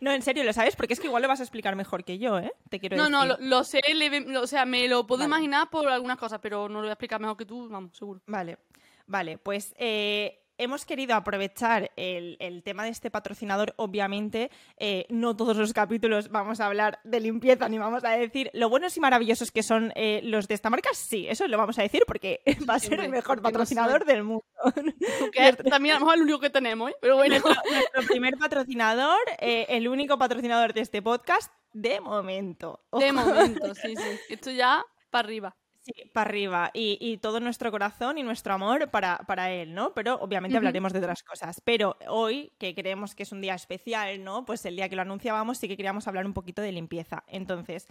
No, 0.00 0.12
en 0.12 0.22
serio, 0.22 0.44
lo 0.44 0.52
sabes, 0.52 0.74
porque 0.76 0.94
es 0.94 1.00
que 1.00 1.06
igual 1.08 1.22
lo 1.22 1.28
vas 1.28 1.40
a 1.40 1.42
explicar 1.42 1.76
mejor 1.76 2.04
que 2.04 2.18
yo, 2.18 2.38
¿eh? 2.38 2.52
Te 2.70 2.80
quiero 2.80 2.96
No, 2.96 3.02
decir. 3.04 3.12
no, 3.12 3.26
lo, 3.26 3.36
lo 3.38 3.64
sé, 3.64 3.80
lo- 4.26 4.40
o 4.42 4.46
sea, 4.46 4.64
me 4.64 4.88
lo 4.88 5.06
puedo 5.06 5.20
Vale. 5.20 5.28
imaginar 5.28 5.68
por 5.70 5.88
algunas 5.88 6.16
cosas, 6.16 6.40
pero 6.42 6.68
no 6.68 6.76
lo 6.76 6.80
voy 6.82 6.88
a 6.88 6.92
explicar 6.94 7.20
mejor 7.20 7.36
que 7.36 7.44
tú, 7.44 7.68
vamos, 7.68 7.94
seguro. 7.96 8.22
Vale, 8.26 8.58
vale, 9.06 9.36
pues 9.38 9.74
eh, 9.78 10.39
hemos 10.60 10.84
querido 10.84 11.14
aprovechar 11.14 11.90
el, 11.96 12.36
el 12.38 12.62
tema 12.62 12.84
de 12.84 12.90
este 12.90 13.10
patrocinador. 13.10 13.74
Obviamente, 13.76 14.50
eh, 14.76 15.06
no 15.08 15.34
todos 15.34 15.56
los 15.56 15.72
capítulos 15.72 16.30
vamos 16.30 16.60
a 16.60 16.66
hablar 16.66 17.00
de 17.04 17.20
limpieza 17.20 17.68
ni 17.68 17.78
vamos 17.78 18.04
a 18.04 18.10
decir 18.10 18.50
lo 18.52 18.68
buenos 18.68 18.96
y 18.96 19.00
maravillosos 19.00 19.50
que 19.50 19.62
son 19.62 19.92
eh, 19.96 20.20
los 20.22 20.48
de 20.48 20.54
esta 20.54 20.70
marca. 20.70 20.90
Sí, 20.92 21.26
eso 21.28 21.48
lo 21.48 21.56
vamos 21.58 21.78
a 21.78 21.82
decir 21.82 22.02
porque 22.06 22.40
va 22.68 22.74
a 22.74 22.78
ser 22.78 23.00
el 23.00 23.08
mejor 23.08 23.38
no 23.38 23.42
patrocinador 23.42 24.04
del 24.04 24.22
mundo. 24.22 24.44
Que 25.32 25.48
es 25.48 25.56
también 25.56 25.96
a 25.96 25.98
lo 25.98 26.04
mejor 26.04 26.16
el 26.16 26.22
único 26.22 26.40
que 26.40 26.50
tenemos, 26.50 26.90
¿eh? 26.90 26.94
Pero 27.00 27.16
bueno. 27.16 27.36
Nuestro 27.38 28.02
primer 28.06 28.36
patrocinador, 28.36 29.18
el 29.38 29.88
único 29.88 30.18
patrocinador 30.18 30.72
de 30.74 30.80
este 30.80 31.02
podcast 31.02 31.50
de 31.72 32.00
momento. 32.00 32.80
De 32.92 33.12
momento, 33.12 33.74
sí, 33.74 33.94
sí. 33.96 34.20
Esto 34.28 34.50
ya 34.50 34.84
para 35.10 35.26
arriba. 35.26 35.56
Sí, 35.82 35.92
para 36.12 36.28
arriba. 36.28 36.70
Y, 36.74 36.98
y 37.00 37.16
todo 37.18 37.40
nuestro 37.40 37.70
corazón 37.70 38.18
y 38.18 38.22
nuestro 38.22 38.52
amor 38.54 38.90
para, 38.90 39.18
para 39.18 39.50
él, 39.50 39.74
¿no? 39.74 39.94
Pero 39.94 40.16
obviamente 40.16 40.56
hablaremos 40.56 40.92
de 40.92 40.98
otras 40.98 41.22
cosas. 41.22 41.60
Pero 41.64 41.96
hoy, 42.08 42.52
que 42.58 42.74
creemos 42.74 43.14
que 43.14 43.22
es 43.22 43.32
un 43.32 43.40
día 43.40 43.54
especial, 43.54 44.22
¿no? 44.22 44.44
Pues 44.44 44.64
el 44.66 44.76
día 44.76 44.88
que 44.88 44.96
lo 44.96 45.02
anunciábamos 45.02 45.58
sí 45.58 45.68
que 45.68 45.76
queríamos 45.76 46.06
hablar 46.06 46.26
un 46.26 46.34
poquito 46.34 46.60
de 46.62 46.72
limpieza. 46.72 47.24
Entonces, 47.28 47.86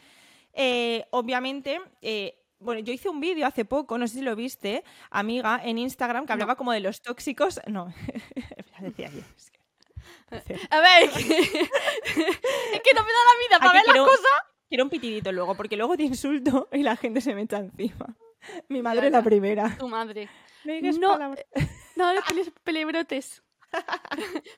eh, 0.54 1.06
obviamente... 1.12 1.82
eh, 2.02 2.36
bueno, 2.62 2.82
yo 2.82 2.92
hice 2.92 3.08
un 3.08 3.22
vídeo 3.22 3.48
hace 3.48 3.64
poco, 3.64 3.98
no 3.98 4.06
sé 4.06 4.16
si 4.16 4.22
lo 4.22 4.36
viste, 4.36 4.84
amiga, 5.12 5.62
en 5.64 5.78
Instagram, 5.78 6.26
que 6.26 6.32
No. 6.32 6.34
hablaba 6.34 6.58
como 6.58 6.74
de 6.74 6.82
los 6.82 7.02
tóxicos. 7.02 7.62
No, 7.68 7.94
decía 8.82 9.10
yo. 9.10 9.22
es 9.38 9.50
que- 10.46 10.60
A 10.70 10.80
ver, 10.82 11.04
es 11.06 11.12
que, 11.26 11.38
es 11.40 12.82
que 12.82 12.94
no 12.94 13.04
me 13.04 13.14
da 13.14 13.24
la 13.24 13.40
vida 13.40 13.60
para 13.60 13.70
Aquí 13.70 13.78
ver 13.78 13.86
las 13.86 13.94
quiero- 13.94 14.06
cosas. 14.06 14.49
Quiero 14.70 14.84
un 14.84 14.90
pitidito 14.90 15.32
luego, 15.32 15.56
porque 15.56 15.76
luego 15.76 15.98
te 15.98 16.04
insulto 16.04 16.70
y 16.74 16.84
la 16.84 16.96
gente 16.96 17.22
se 17.22 17.34
me 17.36 17.42
echa 17.42 17.58
encima. 17.58 18.16
Mi 18.70 18.82
madre 18.82 19.04
Ya, 19.10 19.18
la 19.18 19.24
primera. 19.24 19.76
Tu 19.78 19.88
madre. 19.90 20.30
No 20.64 21.18
No. 21.18 21.36
No, 21.96 22.14
pele- 22.30 22.54
pelebrotes. 22.64 23.44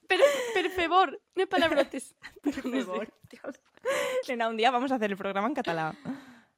Per, 0.07 0.19
per 0.53 0.69
favor, 0.69 1.19
no 1.35 1.41
es 1.43 1.49
palabrotes. 1.49 2.15
Por 2.43 2.53
favor, 2.53 3.07
Dios. 3.29 3.59
Nena, 4.27 4.47
un 4.47 4.57
día 4.57 4.69
vamos 4.69 4.91
a 4.91 4.95
hacer 4.95 5.09
el 5.09 5.17
programa 5.17 5.47
en 5.47 5.55
catalán. 5.55 5.97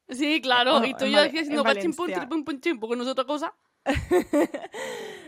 Sí, 0.09 0.41
claro. 0.41 0.77
Oh, 0.79 0.83
y 0.85 0.93
tú 0.93 1.05
en 1.05 1.11
yo 1.11 1.19
aquí 1.21 1.37
en 1.37 1.43
haciendo 1.43 1.63
pachín 1.63 1.93
pum, 1.95 2.43
pum, 2.43 2.97
no 2.97 3.03
es 3.03 3.09
otra 3.09 3.23
cosa. 3.23 3.53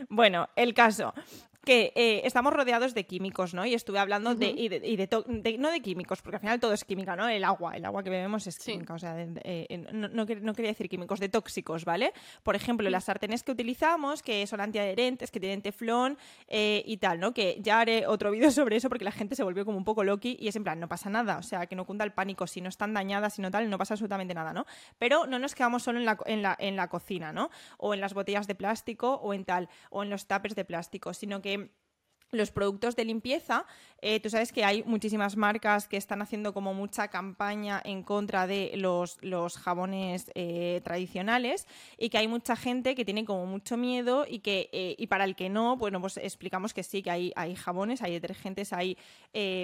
Bueno, 0.09 0.49
el 0.55 0.73
caso 0.73 1.13
que 1.65 1.91
eh, 1.95 2.21
estamos 2.23 2.53
rodeados 2.53 2.93
de 2.93 3.05
químicos, 3.05 3.53
¿no? 3.53 3.65
Y 3.65 3.73
estuve 3.73 3.99
hablando 3.99 4.35
de, 4.35 4.47
y 4.47 4.69
de, 4.69 4.77
y 4.87 4.95
de 4.95 5.07
de- 5.27 5.57
no 5.57 5.69
de 5.71 5.81
químicos, 5.81 6.21
porque 6.21 6.37
al 6.37 6.41
final 6.41 6.59
todo 6.59 6.71
es 6.73 6.85
química, 6.85 7.15
¿no? 7.15 7.27
El 7.27 7.43
agua, 7.43 7.75
el 7.75 7.83
agua 7.83 8.03
que 8.03 8.09
bebemos 8.09 8.47
es 8.47 8.55
Sí. 8.55 8.71
química, 8.73 8.93
o 8.93 8.99
sea, 8.99 9.15
eh, 9.19 9.85
no, 9.91 10.07
no 10.07 10.25
no 10.25 10.53
quería 10.53 10.71
decir 10.71 10.87
químicos, 10.87 11.19
de 11.19 11.27
tóxicos, 11.29 11.83
¿vale? 11.85 12.13
Por 12.43 12.55
ejemplo, 12.55 12.89
las 12.89 13.03
sartenes 13.05 13.43
que 13.43 13.51
utilizamos, 13.51 14.21
que 14.23 14.45
son 14.47 14.61
antiadherentes, 14.61 15.31
que 15.31 15.39
tienen 15.39 15.61
teflón 15.61 16.17
eh, 16.47 16.83
y 16.85 16.97
tal, 16.97 17.19
¿no? 17.19 17.33
Que 17.33 17.57
ya 17.61 17.79
haré 17.79 18.07
otro 18.07 18.31
vídeo 18.31 18.49
sobre 18.51 18.75
eso 18.77 18.87
porque 18.89 19.03
la 19.05 19.11
gente 19.11 19.35
se 19.35 19.43
volvió 19.43 19.65
como 19.65 19.77
un 19.77 19.83
poco 19.85 20.03
loqui 20.03 20.37
y 20.39 20.47
es 20.47 20.55
en 20.55 20.63
plan, 20.63 20.79
no 20.79 20.87
pasa 20.87 21.09
nada, 21.09 21.37
o 21.37 21.43
sea, 21.43 21.65
que 21.65 21.75
no 21.75 21.85
cunda 21.85 22.05
el 22.05 22.11
pánico, 22.13 22.45
si 22.47 22.61
no 22.61 22.69
están 22.69 22.93
dañadas, 22.93 23.33
si 23.33 23.41
no 23.41 23.49
tal, 23.51 23.69
no 23.69 23.77
pasa 23.77 23.95
absolutamente 23.95 24.33
nada, 24.33 24.53
¿no? 24.53 24.65
Pero 24.99 25.25
no 25.25 25.39
nos 25.39 25.55
quedamos 25.55 25.83
solo 25.83 25.99
en 25.99 26.05
la, 26.05 26.17
en 26.25 26.41
la, 26.41 26.55
en 26.59 26.75
la 26.75 26.87
cocina, 26.89 27.33
¿no? 27.33 27.49
O 27.77 27.93
en 27.93 28.01
las 28.01 28.13
botellas 28.13 28.45
de 28.47 28.55
plástico 28.55 29.15
o 29.15 29.33
en 29.33 29.45
tal, 29.45 29.69
o 29.89 30.03
en 30.03 30.09
los 30.09 30.27
tuppers 30.27 30.55
de 30.55 30.65
plástico, 30.65 31.13
sino 31.13 31.41
que 31.41 31.54
game. 31.55 31.69
Los 32.35 32.51
productos 32.51 32.95
de 32.95 33.05
limpieza, 33.05 33.65
eh, 34.01 34.19
tú 34.19 34.29
sabes 34.29 34.51
que 34.51 34.63
hay 34.63 34.83
muchísimas 34.83 35.35
marcas 35.35 35.87
que 35.87 35.97
están 35.97 36.21
haciendo 36.21 36.53
como 36.53 36.73
mucha 36.73 37.07
campaña 37.07 37.81
en 37.83 38.03
contra 38.03 38.45
de 38.45 38.71
los, 38.75 39.17
los 39.21 39.57
jabones 39.57 40.31
eh, 40.35 40.81
tradicionales 40.83 41.67
y 41.97 42.09
que 42.09 42.17
hay 42.17 42.27
mucha 42.27 42.55
gente 42.55 42.93
que 42.95 43.05
tiene 43.05 43.25
como 43.25 43.45
mucho 43.45 43.77
miedo 43.77 44.25
y 44.27 44.39
que 44.39 44.69
eh, 44.71 44.95
y 44.97 45.07
para 45.07 45.23
el 45.23 45.35
que 45.35 45.49
no, 45.49 45.77
bueno, 45.77 45.99
pues 46.01 46.17
explicamos 46.17 46.73
que 46.73 46.83
sí, 46.83 47.01
que 47.01 47.11
hay, 47.11 47.33
hay 47.35 47.55
jabones, 47.55 48.01
hay 48.01 48.11
detergentes, 48.13 48.73
hay 48.73 48.97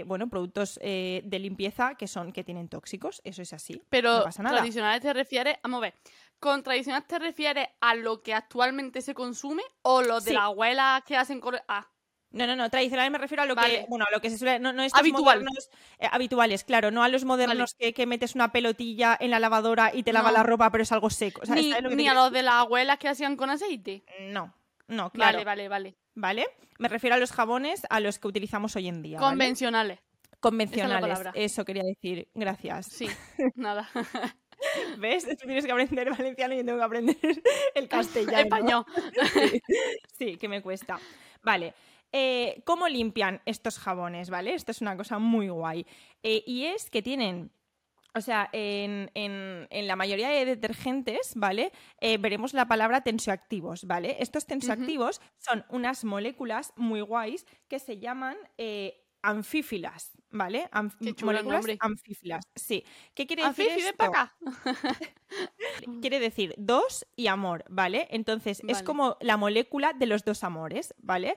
bueno, 0.05 0.29
productos 0.29 0.79
de 0.81 1.37
limpieza 1.39 1.95
que 1.95 2.07
son 2.07 2.31
que 2.31 2.43
tienen 2.43 2.67
tóxicos, 2.67 3.21
eso 3.23 3.41
es 3.41 3.53
así. 3.53 3.81
Pero 3.89 4.19
no 4.19 4.23
pasa 4.23 4.43
nada. 4.43 4.57
tradicionales 4.57 5.01
te 5.01 5.13
refieres, 5.13 5.57
vamos 5.63 5.77
a 5.79 5.81
ver, 5.81 5.93
¿con 6.39 6.63
tradicionales 6.63 7.07
te 7.07 7.19
refieres 7.19 7.67
a 7.79 7.95
lo 7.95 8.21
que 8.21 8.33
actualmente 8.33 9.01
se 9.01 9.13
consume 9.13 9.63
o 9.83 10.01
los 10.01 10.23
de 10.25 10.31
Sí. 10.31 10.35
las 10.35 10.45
abuelas 10.45 11.03
que 11.03 11.15
hacen... 11.15 11.41
Ah, 11.67 11.87
No, 12.31 12.47
no, 12.47 12.55
no, 12.55 12.69
tradicional 12.69 13.11
me 13.11 13.17
refiero 13.17 13.43
a 13.43 13.45
lo 13.45 13.55
que, 13.55 13.85
bueno, 13.89 14.05
a 14.07 14.11
lo 14.11 14.21
que 14.21 14.29
se 14.29 14.37
suele, 14.37 14.59
no, 14.59 14.71
no 14.71 14.83
estos 14.83 14.99
Habitual. 14.99 15.39
modernos 15.39 15.69
eh, 15.99 16.07
habituales, 16.09 16.63
claro, 16.63 16.89
no 16.89 17.03
a 17.03 17.09
los 17.09 17.25
modernos 17.25 17.73
que, 17.73 17.93
que 17.93 18.05
metes 18.05 18.35
una 18.35 18.53
pelotilla 18.53 19.17
en 19.19 19.31
la 19.31 19.39
lavadora 19.39 19.91
y 19.93 20.03
te 20.03 20.13
lava 20.13 20.31
la 20.31 20.43
ropa, 20.43 20.71
pero 20.71 20.83
es 20.83 20.91
algo 20.93 21.09
seco. 21.09 21.41
O 21.43 21.45
sea, 21.45 21.55
ni, 21.55 21.69
¿sabes 21.69 21.83
lo 21.83 21.89
que 21.89 21.95
te 21.97 22.01
ni 22.01 22.07
a 22.07 22.13
los 22.13 22.31
de 22.31 22.41
las 22.41 22.53
abuelas 22.55 22.97
que 22.99 23.09
hacían 23.09 23.35
con 23.35 23.49
aceite. 23.49 24.05
No, 24.21 24.53
no, 24.87 25.09
claro. 25.11 25.39
Vale, 25.39 25.45
vale, 25.45 25.67
vale. 25.67 25.95
¿Vale? 26.15 26.47
Me 26.79 26.87
refiero 26.87 27.15
a 27.15 27.19
los 27.19 27.31
jabones 27.31 27.81
a 27.89 27.99
los 27.99 28.17
que 28.17 28.27
utilizamos 28.27 28.75
hoy 28.75 28.87
en 28.87 29.01
día. 29.01 29.19
¿vale? 29.19 29.31
Convencionales. 29.31 29.99
Convencionales. 30.39 31.19
Eso 31.35 31.63
quería 31.65 31.83
decir. 31.83 32.29
Gracias. 32.33 32.87
Sí, 32.87 33.07
nada. 33.55 33.89
¿Ves? 34.97 35.27
Tú 35.27 35.45
tienes 35.45 35.65
que 35.65 35.71
aprender 35.71 36.09
valenciano 36.09 36.53
y 36.53 36.57
yo 36.57 36.65
tengo 36.65 36.77
que 36.77 36.83
aprender 36.83 37.17
el 37.75 37.87
castellano. 37.87 38.39
Español. 38.39 38.85
Sí, 39.33 39.61
sí, 40.17 40.37
que 40.37 40.47
me 40.47 40.61
cuesta. 40.61 40.99
Vale. 41.43 41.73
Eh, 42.11 42.61
¿Cómo 42.65 42.87
limpian 42.87 43.41
estos 43.45 43.79
jabones? 43.79 44.29
¿Vale? 44.29 44.53
Esto 44.53 44.71
es 44.71 44.81
una 44.81 44.97
cosa 44.97 45.19
muy 45.19 45.49
guay. 45.49 45.85
Eh, 46.23 46.43
y 46.45 46.65
es 46.65 46.89
que 46.89 47.01
tienen. 47.01 47.51
O 48.13 48.19
sea, 48.19 48.49
en, 48.51 49.09
en- 49.13 49.67
en 49.69 49.87
la 49.87 49.95
mayoría 49.95 50.27
de 50.29 50.43
detergentes, 50.43 51.31
¿vale? 51.35 51.71
Eh, 52.01 52.17
veremos 52.17 52.53
la 52.53 52.67
palabra 52.67 53.01
tensioactivos, 53.01 53.85
¿vale? 53.85 54.17
Estos 54.19 54.45
tensioactivos 54.45 55.21
son 55.37 55.63
unas 55.69 56.03
moléculas 56.03 56.73
muy 56.75 56.99
guays 56.99 57.45
que 57.69 57.79
se 57.79 57.99
llaman 57.99 58.35
eh, 58.57 59.00
anfífilas, 59.23 60.11
¿vale? 60.29 60.69
Anf- 60.71 60.97
Qué 60.99 61.13
chulo 61.13 61.31
el 61.31 61.37
moléculas 61.37 61.57
nombre. 61.59 61.77
anfífilas, 61.79 62.45
sí. 62.55 62.83
¿Qué 63.13 63.25
quiere 63.27 63.43
decir 63.47 63.67
esto? 63.69 63.97
para 63.97 64.09
acá. 64.23 64.35
quiere 66.01 66.19
decir 66.19 66.53
dos 66.57 67.05
y 67.15 67.27
amor, 67.27 67.63
¿vale? 67.69 68.07
Entonces 68.11 68.61
es 68.67 68.83
como 68.83 69.17
la 69.21 69.37
molécula 69.37 69.93
de 69.93 70.05
los 70.05 70.23
dos 70.25 70.43
amores, 70.43 70.93
¿vale? 70.99 71.35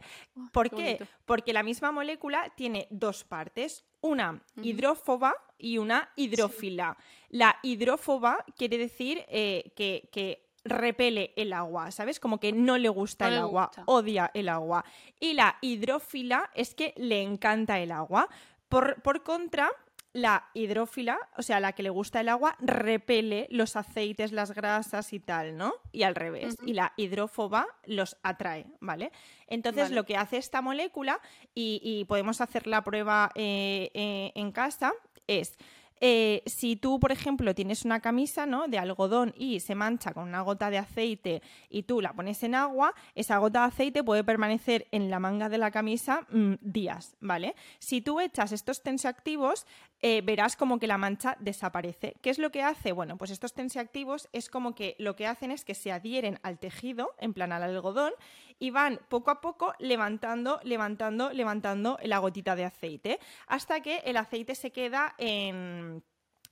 ¿Por 0.52 0.70
qué 0.70 0.76
bonito. 0.76 1.06
Porque 1.24 1.52
la 1.52 1.62
misma 1.62 1.92
molécula 1.92 2.52
tiene 2.56 2.86
dos 2.90 3.24
partes, 3.24 3.84
una 4.00 4.42
hidrófoba 4.62 5.34
y 5.58 5.78
una 5.78 6.10
hidrófila. 6.16 6.96
La 7.28 7.56
hidrófoba 7.62 8.44
quiere 8.56 8.78
decir 8.78 9.24
eh, 9.28 9.72
que, 9.76 10.08
que 10.12 10.43
repele 10.64 11.32
el 11.36 11.52
agua, 11.52 11.90
¿sabes? 11.90 12.18
Como 12.20 12.40
que 12.40 12.52
no 12.52 12.78
le 12.78 12.88
gusta 12.88 13.26
No 13.26 13.28
el 13.28 13.34
le 13.36 13.40
agua, 13.40 13.66
gusta. 13.66 13.82
odia 13.86 14.30
el 14.34 14.48
agua. 14.48 14.84
Y 15.20 15.34
la 15.34 15.56
hidrófila 15.60 16.50
es 16.54 16.74
que 16.74 16.94
le 16.96 17.22
encanta 17.22 17.78
el 17.80 17.92
agua. 17.92 18.28
Por, 18.68 19.00
por 19.02 19.22
contra, 19.22 19.70
la 20.14 20.48
hidrófila, 20.54 21.18
o 21.36 21.42
sea, 21.42 21.58
la 21.58 21.72
que 21.72 21.82
le 21.82 21.90
gusta 21.90 22.20
el 22.20 22.28
agua, 22.28 22.56
repele 22.60 23.48
los 23.50 23.74
aceites, 23.74 24.30
las 24.30 24.52
grasas 24.52 25.12
y 25.12 25.18
tal, 25.18 25.56
¿no? 25.56 25.74
Y 25.90 26.04
al 26.04 26.14
revés. 26.14 26.56
Y 26.64 26.72
la 26.74 26.92
hidrófoba 26.96 27.66
los 27.84 28.16
atrae, 28.22 28.64
¿vale? 28.80 29.10
Entonces, 29.48 29.84
Vale. 29.86 29.94
lo 29.96 30.04
que 30.04 30.16
hace 30.16 30.36
esta 30.36 30.62
molécula, 30.62 31.20
y, 31.52 31.80
y 31.82 32.04
podemos 32.04 32.40
hacer 32.40 32.68
la 32.68 32.84
prueba 32.84 33.32
eh, 33.34 33.90
eh, 33.94 34.30
en 34.36 34.52
casa, 34.52 34.92
es. 35.26 35.58
Eh, 36.06 36.42
si 36.44 36.76
tú, 36.76 37.00
por 37.00 37.12
ejemplo, 37.12 37.54
tienes 37.54 37.86
una 37.86 38.00
camisa 38.00 38.44
¿no? 38.44 38.68
de 38.68 38.76
algodón 38.76 39.32
y 39.38 39.60
se 39.60 39.74
mancha 39.74 40.12
con 40.12 40.28
una 40.28 40.42
gota 40.42 40.68
de 40.68 40.76
aceite 40.76 41.40
y 41.70 41.84
tú 41.84 42.02
la 42.02 42.12
pones 42.12 42.42
en 42.42 42.54
agua, 42.54 42.92
esa 43.14 43.38
gota 43.38 43.60
de 43.60 43.66
aceite 43.68 44.04
puede 44.04 44.22
permanecer 44.22 44.86
en 44.90 45.08
la 45.08 45.18
manga 45.18 45.48
de 45.48 45.56
la 45.56 45.70
camisa 45.70 46.26
mm, 46.30 46.56
días, 46.60 47.16
¿vale? 47.20 47.54
Si 47.78 48.02
tú 48.02 48.20
echas 48.20 48.52
estos 48.52 48.82
tensioactivos, 48.82 49.66
eh, 50.02 50.20
verás 50.20 50.56
como 50.56 50.78
que 50.78 50.86
la 50.86 50.98
mancha 50.98 51.38
desaparece. 51.40 52.16
¿Qué 52.20 52.28
es 52.28 52.38
lo 52.38 52.50
que 52.50 52.62
hace? 52.62 52.92
Bueno, 52.92 53.16
pues 53.16 53.30
estos 53.30 53.54
tensioactivos 53.54 54.28
es 54.34 54.50
como 54.50 54.74
que 54.74 54.96
lo 54.98 55.16
que 55.16 55.26
hacen 55.26 55.50
es 55.50 55.64
que 55.64 55.74
se 55.74 55.90
adhieren 55.90 56.38
al 56.42 56.58
tejido, 56.58 57.14
en 57.18 57.32
plan 57.32 57.50
al 57.50 57.62
algodón, 57.62 58.12
y 58.58 58.70
van 58.70 59.00
poco 59.08 59.30
a 59.30 59.40
poco 59.40 59.74
levantando, 59.78 60.60
levantando, 60.64 61.30
levantando 61.32 61.98
la 62.02 62.18
gotita 62.18 62.54
de 62.56 62.64
aceite, 62.64 63.18
hasta 63.46 63.80
que 63.80 63.98
el 64.04 64.16
aceite 64.16 64.54
se 64.54 64.70
queda 64.70 65.14
en, 65.18 66.02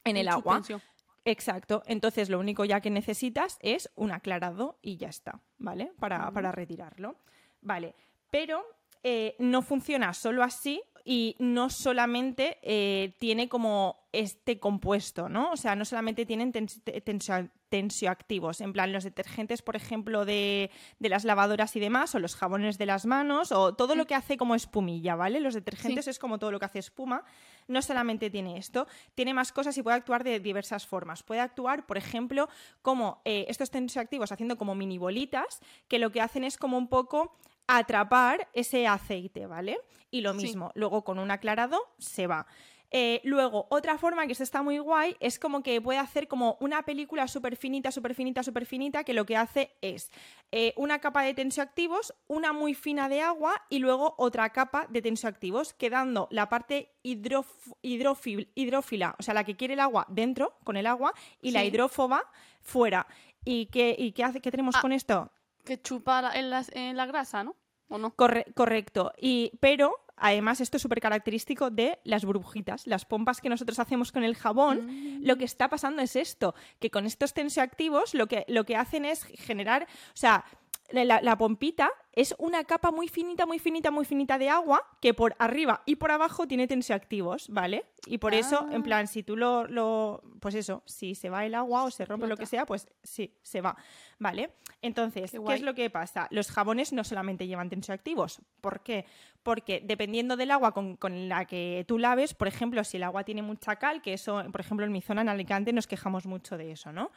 en 0.04 0.16
el 0.16 0.26
En 0.26 0.32
agua. 0.32 0.56
suspensión. 0.56 0.82
Exacto. 1.24 1.82
Entonces 1.86 2.28
lo 2.28 2.40
único 2.40 2.64
ya 2.64 2.80
que 2.80 2.90
necesitas 2.90 3.56
es 3.60 3.90
un 3.94 4.10
aclarado 4.10 4.78
y 4.82 4.96
ya 4.96 5.08
está, 5.08 5.40
¿vale? 5.58 5.92
Para, 6.00 6.30
para 6.32 6.50
retirarlo. 6.50 7.16
Vale. 7.60 7.94
Pero 8.30 8.64
eh, 9.04 9.36
no 9.38 9.62
funciona 9.62 10.12
solo 10.14 10.42
así 10.42 10.82
y 11.04 11.36
no 11.38 11.70
solamente 11.70 12.58
eh, 12.62 13.14
tiene 13.18 13.48
como 13.48 14.08
este 14.12 14.58
compuesto, 14.58 15.28
¿no? 15.28 15.52
O 15.52 15.56
sea, 15.56 15.76
no 15.76 15.84
solamente 15.84 16.26
tienen 16.26 16.52
tens- 16.52 16.82
te- 16.82 17.00
tensio- 17.00 17.50
tensioactivos, 17.72 18.60
en 18.60 18.74
plan 18.74 18.92
los 18.92 19.02
detergentes, 19.02 19.62
por 19.62 19.76
ejemplo, 19.76 20.26
de, 20.26 20.70
de 20.98 21.08
las 21.08 21.24
lavadoras 21.24 21.74
y 21.74 21.80
demás, 21.80 22.14
o 22.14 22.18
los 22.18 22.36
jabones 22.36 22.76
de 22.76 22.84
las 22.84 23.06
manos, 23.06 23.50
o 23.50 23.72
todo 23.74 23.94
lo 23.94 24.04
que 24.06 24.14
hace 24.14 24.36
como 24.36 24.54
espumilla, 24.54 25.16
¿vale? 25.16 25.40
Los 25.40 25.54
detergentes 25.54 26.06
es 26.06 26.18
como 26.18 26.38
todo 26.38 26.52
lo 26.52 26.58
que 26.58 26.66
hace 26.66 26.80
espuma. 26.80 27.24
No 27.68 27.80
solamente 27.80 28.28
tiene 28.28 28.58
esto, 28.58 28.86
tiene 29.14 29.32
más 29.32 29.52
cosas 29.52 29.74
y 29.78 29.82
puede 29.82 29.96
actuar 29.96 30.22
de 30.22 30.38
diversas 30.38 30.86
formas. 30.86 31.22
Puede 31.22 31.40
actuar, 31.40 31.86
por 31.86 31.96
ejemplo, 31.96 32.46
como 32.82 33.22
eh, 33.24 33.46
estos 33.48 33.70
tensioactivos 33.70 34.32
haciendo 34.32 34.58
como 34.58 34.74
mini 34.74 34.98
bolitas, 34.98 35.60
que 35.88 35.98
lo 35.98 36.12
que 36.12 36.20
hacen 36.20 36.44
es 36.44 36.58
como 36.58 36.76
un 36.76 36.88
poco 36.88 37.34
atrapar 37.66 38.48
ese 38.52 38.86
aceite, 38.86 39.46
¿vale? 39.46 39.78
Y 40.10 40.20
lo 40.20 40.34
Sí. 40.34 40.42
mismo, 40.46 40.72
luego 40.74 41.04
con 41.04 41.18
un 41.18 41.30
aclarado 41.30 41.78
se 41.98 42.26
va. 42.26 42.46
Eh, 42.94 43.22
luego, 43.24 43.66
otra 43.70 43.96
forma 43.96 44.26
que 44.26 44.32
esto 44.32 44.44
está 44.44 44.62
muy 44.62 44.78
guay 44.78 45.16
es 45.18 45.38
como 45.38 45.62
que 45.62 45.80
puede 45.80 45.98
hacer 45.98 46.28
como 46.28 46.58
una 46.60 46.82
película 46.82 47.26
súper 47.26 47.56
finita, 47.56 47.90
súper 47.90 48.14
finita, 48.14 48.42
súper 48.42 48.66
finita, 48.66 49.02
que 49.02 49.14
lo 49.14 49.24
que 49.24 49.34
hace 49.36 49.74
es 49.80 50.10
eh, 50.50 50.74
una 50.76 50.98
capa 50.98 51.22
de 51.22 51.32
tensioactivos, 51.32 52.12
una 52.28 52.52
muy 52.52 52.74
fina 52.74 53.08
de 53.08 53.22
agua 53.22 53.54
y 53.70 53.78
luego 53.78 54.14
otra 54.18 54.50
capa 54.50 54.86
de 54.90 55.00
tensioactivos, 55.00 55.72
quedando 55.72 56.28
la 56.30 56.50
parte 56.50 56.92
hidrófila, 57.02 59.16
o 59.18 59.22
sea, 59.22 59.34
la 59.34 59.44
que 59.44 59.56
quiere 59.56 59.74
el 59.74 59.80
agua 59.80 60.06
dentro, 60.08 60.56
con 60.64 60.76
el 60.76 60.86
agua, 60.86 61.12
y 61.40 61.50
la 61.52 61.64
hidrófoba 61.64 62.24
fuera. 62.60 63.06
¿Y 63.44 63.66
qué, 63.66 63.94
y 63.98 64.12
qué, 64.12 64.24
hace, 64.24 64.40
qué 64.40 64.50
tenemos 64.50 64.76
Ah. 64.76 64.80
con 64.80 64.92
esto? 64.92 65.30
Que 65.64 65.80
chupa 65.80 66.22
la- 66.22 66.32
en, 66.38 66.50
la, 66.50 66.64
en 66.72 66.96
la 66.96 67.06
grasa, 67.06 67.44
¿no? 67.44 67.56
¿O 67.88 67.98
no? 67.98 68.14
Corre- 68.14 68.52
correcto. 68.54 69.12
Y, 69.18 69.52
pero 69.60 69.94
además 70.22 70.60
esto 70.60 70.76
es 70.76 70.82
súper 70.82 71.00
característico 71.00 71.70
de 71.70 71.98
las 72.04 72.24
burbujitas, 72.24 72.86
las 72.86 73.04
pompas 73.04 73.40
que 73.40 73.48
nosotros 73.48 73.78
hacemos 73.80 74.12
con 74.12 74.22
el 74.22 74.36
jabón. 74.36 74.86
Mm. 74.86 75.26
Lo 75.26 75.36
que 75.36 75.44
está 75.44 75.68
pasando 75.68 76.00
es 76.00 76.14
esto, 76.14 76.54
que 76.78 76.90
con 76.90 77.06
estos 77.06 77.34
tensioactivos 77.34 78.14
lo 78.14 78.28
que, 78.28 78.44
lo 78.46 78.64
que 78.64 78.76
hacen 78.76 79.04
es 79.04 79.24
generar, 79.24 79.82
o 79.82 80.16
sea, 80.16 80.44
la, 80.92 81.20
la 81.20 81.36
pompita 81.36 81.90
es 82.12 82.34
una 82.38 82.64
capa 82.64 82.90
muy 82.90 83.08
finita, 83.08 83.46
muy 83.46 83.58
finita, 83.58 83.90
muy 83.90 84.04
finita 84.04 84.36
de 84.38 84.48
agua 84.50 84.82
que 85.00 85.14
por 85.14 85.34
arriba 85.38 85.82
y 85.86 85.96
por 85.96 86.10
abajo 86.10 86.46
tiene 86.46 86.66
tensioactivos, 86.66 87.48
¿vale? 87.48 87.86
Y 88.06 88.18
por 88.18 88.34
eso, 88.34 88.66
en 88.70 88.80
Ah. 88.80 88.84
plan, 88.84 89.06
si 89.08 89.22
tú 89.22 89.36
lo, 89.36 89.66
lo- 89.66 90.22
Pues 90.40 90.56
eso, 90.56 90.82
si 90.86 91.14
se 91.14 91.30
va 91.30 91.46
el 91.46 91.54
agua 91.54 91.84
o 91.84 91.90
se 91.92 92.04
rompe 92.04 92.26
lo 92.26 92.36
que 92.36 92.46
sea, 92.46 92.66
pues 92.66 92.88
sí, 93.04 93.32
se 93.42 93.60
va, 93.60 93.76
¿vale? 94.18 94.50
Entonces, 94.82 95.30
Qué 95.30 95.36
¿qué, 95.36 95.38
guay. 95.38 95.56
es 95.58 95.62
lo 95.62 95.72
que 95.74 95.88
pasa? 95.88 96.26
Los 96.30 96.50
jabones 96.50 96.92
no 96.92 97.04
solamente 97.04 97.46
llevan 97.46 97.70
tensioactivos. 97.70 98.40
¿Por 98.60 98.80
qué? 98.80 99.06
Porque 99.44 99.80
dependiendo 99.84 100.36
del 100.36 100.50
agua 100.50 100.72
con, 100.72 100.96
con 100.96 101.28
la 101.28 101.44
que 101.44 101.84
tú 101.86 101.96
laves, 101.98 102.34
por 102.34 102.48
ejemplo, 102.48 102.82
si 102.82 102.96
el 102.96 103.04
agua 103.04 103.22
tiene 103.22 103.42
mucha 103.42 103.76
cal, 103.76 104.02
que 104.02 104.14
eso, 104.14 104.42
por 104.50 104.60
ejemplo, 104.60 104.84
en 104.84 104.90
mi 104.90 105.00
zona 105.00 105.20
en 105.22 105.28
Alicante 105.28 105.72
nos 105.72 105.86
quejamos 105.86 106.26
mucho 106.26 106.56
de 106.58 106.72
eso, 106.72 106.92
¿no? 106.92 107.12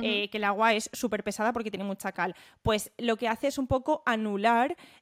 Eh, 0.00 0.28
que 0.30 0.36
el 0.36 0.44
agua 0.44 0.74
es 0.74 0.88
súper 0.92 1.24
pesada 1.24 1.52
porque 1.52 1.70
tiene 1.72 1.84
mucha 1.84 2.12
cal. 2.12 2.36
Pues 2.62 2.92
lo 2.98 3.16
que 3.16 3.26
hace 3.26 3.48
es 3.48 3.58
un 3.58 3.66
poco 3.66 4.02
anular 4.06 4.37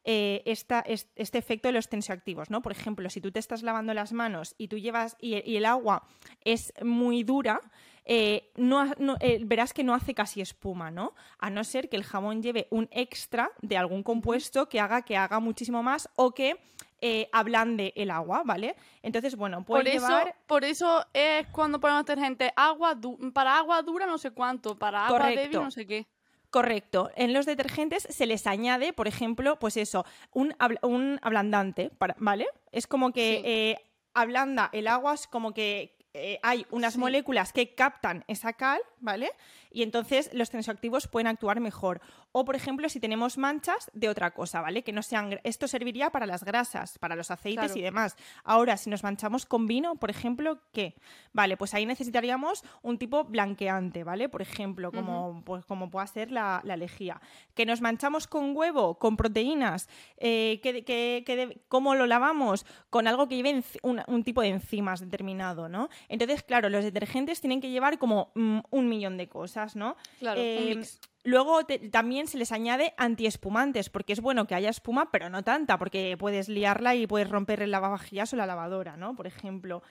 eh, 0.04 0.42
esta- 0.46 0.84
este 0.86 1.38
efecto 1.38 1.68
de 1.68 1.72
los 1.72 1.88
tensioactivos, 1.88 2.50
¿no? 2.50 2.62
Por 2.62 2.72
ejemplo, 2.72 3.08
si 3.10 3.20
tú 3.20 3.30
te 3.30 3.38
estás 3.38 3.62
lavando 3.62 3.94
las 3.94 4.12
manos 4.12 4.54
y 4.58 4.68
tú 4.68 4.78
llevas 4.78 5.16
y, 5.20 5.36
y 5.50 5.56
el 5.56 5.66
agua 5.66 6.02
es 6.44 6.72
muy 6.82 7.22
dura, 7.24 7.60
eh, 8.04 8.50
no 8.56 8.80
ha- 8.80 8.94
no- 8.98 9.16
eh, 9.20 9.40
verás 9.44 9.72
que 9.72 9.82
no 9.82 9.92
hace 9.94 10.14
casi 10.14 10.40
espuma, 10.40 10.90
¿no? 10.90 11.14
A 11.38 11.50
no 11.50 11.64
ser 11.64 11.88
que 11.88 11.96
el 11.96 12.04
jabón 12.04 12.42
lleve 12.42 12.68
un 12.70 12.88
extra 12.92 13.50
de 13.62 13.76
algún 13.76 14.02
compuesto 14.02 14.68
que 14.68 14.78
haga 14.80 15.02
que 15.02 15.16
haga 15.16 15.40
muchísimo 15.40 15.82
más 15.82 16.08
o 16.16 16.32
que 16.32 16.56
eh, 17.02 17.28
ablande 17.32 17.92
el 17.94 18.10
agua, 18.10 18.42
¿vale? 18.44 18.74
Entonces, 19.02 19.36
bueno, 19.36 19.64
puede 19.64 19.82
Por 19.82 19.88
eso, 19.88 20.06
llevar... 20.08 20.34
por 20.46 20.64
eso 20.64 21.04
es 21.12 21.46
cuando 21.48 21.78
ponemos 21.78 22.06
detergente 22.06 22.52
agua 22.56 22.98
para 23.34 23.58
agua 23.58 23.82
dura 23.82 24.06
no 24.06 24.16
sé 24.16 24.30
cuánto, 24.30 24.78
para 24.78 25.06
agua 25.06 25.18
Correcto. 25.18 25.40
débil 25.42 25.60
no 25.62 25.70
sé 25.70 25.86
qué. 25.86 26.06
Correcto. 26.50 27.10
En 27.16 27.32
los 27.32 27.44
detergentes 27.46 28.04
se 28.08 28.26
les 28.26 28.46
añade, 28.46 28.92
por 28.92 29.08
ejemplo, 29.08 29.58
pues 29.58 29.76
eso, 29.76 30.04
un, 30.32 30.52
abl- 30.54 30.78
un 30.82 31.18
ablandante, 31.22 31.90
para- 31.98 32.16
¿vale? 32.18 32.46
Es 32.72 32.86
como 32.86 33.12
que 33.12 33.36
Sí. 33.36 33.42
eh, 33.44 33.76
ablanda 34.14 34.70
el 34.72 34.86
agua, 34.88 35.14
es 35.14 35.26
como 35.26 35.52
que 35.52 35.92
eh, 36.18 36.38
hay 36.42 36.64
unas 36.70 36.94
Sí. 36.94 36.98
moléculas 36.98 37.52
que 37.52 37.74
captan 37.74 38.24
esa 38.26 38.54
cal, 38.54 38.80
¿vale? 39.00 39.32
Y 39.76 39.82
entonces 39.82 40.30
los 40.32 40.48
tensioactivos 40.48 41.06
pueden 41.06 41.26
actuar 41.26 41.60
mejor. 41.60 42.00
O, 42.32 42.46
por 42.46 42.56
ejemplo, 42.56 42.88
si 42.88 42.98
tenemos 42.98 43.36
manchas 43.36 43.90
de 43.92 44.08
otra 44.08 44.30
cosa, 44.30 44.62
¿vale? 44.62 44.82
Que 44.82 44.90
no 44.90 45.02
sean... 45.02 45.38
Esto 45.44 45.68
serviría 45.68 46.08
para 46.08 46.24
las 46.24 46.44
grasas, 46.44 46.98
para 46.98 47.14
los 47.14 47.30
aceites 47.30 47.66
Claro. 47.66 47.78
y 47.78 47.82
demás. 47.82 48.16
Ahora, 48.42 48.78
si 48.78 48.88
nos 48.88 49.02
manchamos 49.02 49.44
con 49.44 49.66
vino, 49.66 49.96
por 49.96 50.08
ejemplo, 50.08 50.60
¿qué? 50.72 50.94
Vale, 51.34 51.58
pues 51.58 51.74
ahí 51.74 51.84
necesitaríamos 51.84 52.64
un 52.80 52.96
tipo 52.96 53.24
blanqueante, 53.24 54.02
¿vale? 54.02 54.30
Por 54.30 54.40
ejemplo, 54.40 54.90
como, 54.92 55.42
pues, 55.44 55.66
como 55.66 55.90
pueda 55.90 56.06
ser 56.06 56.30
la, 56.32 56.62
la 56.64 56.78
lejía. 56.78 57.20
Que 57.54 57.66
nos 57.66 57.82
manchamos 57.82 58.26
con 58.26 58.56
huevo, 58.56 58.98
con 58.98 59.18
proteínas, 59.18 59.90
eh, 60.16 60.58
que, 60.62 60.84
que- 60.86 61.60
¿cómo 61.68 61.94
lo 61.94 62.06
lavamos? 62.06 62.64
Con 62.88 63.06
algo 63.08 63.28
que 63.28 63.36
lleve 63.36 63.62
un 63.82 64.24
tipo 64.24 64.40
de 64.40 64.48
enzimas 64.48 65.00
determinado, 65.00 65.68
¿no? 65.68 65.90
Entonces, 66.08 66.42
claro, 66.44 66.70
los 66.70 66.82
detergentes 66.82 67.42
tienen 67.42 67.60
que 67.60 67.68
llevar 67.68 67.98
como 67.98 68.32
mm, 68.34 68.60
un 68.70 68.88
millón 68.88 69.18
de 69.18 69.28
cosas, 69.28 69.65
¿no? 69.74 69.96
Claro, 70.20 70.40
un 70.40 70.68
mix. 70.68 71.00
Luego 71.24 71.64
te- 71.66 71.80
también 71.88 72.28
se 72.28 72.38
les 72.38 72.52
añade 72.52 72.94
antiespumantes, 72.98 73.90
porque 73.90 74.12
es 74.12 74.20
bueno 74.20 74.46
que 74.46 74.54
haya 74.54 74.70
espuma, 74.70 75.10
pero 75.10 75.28
no 75.28 75.42
tanta, 75.42 75.76
porque 75.76 76.16
puedes 76.16 76.48
liarla 76.48 76.94
y 76.94 77.08
puedes 77.08 77.28
romper 77.28 77.62
el 77.62 77.72
lavavajillas 77.72 78.32
o 78.32 78.36
la 78.36 78.46
lavadora, 78.46 78.96
¿no? 78.96 79.16
Por 79.16 79.26
ejemplo. 79.26 79.82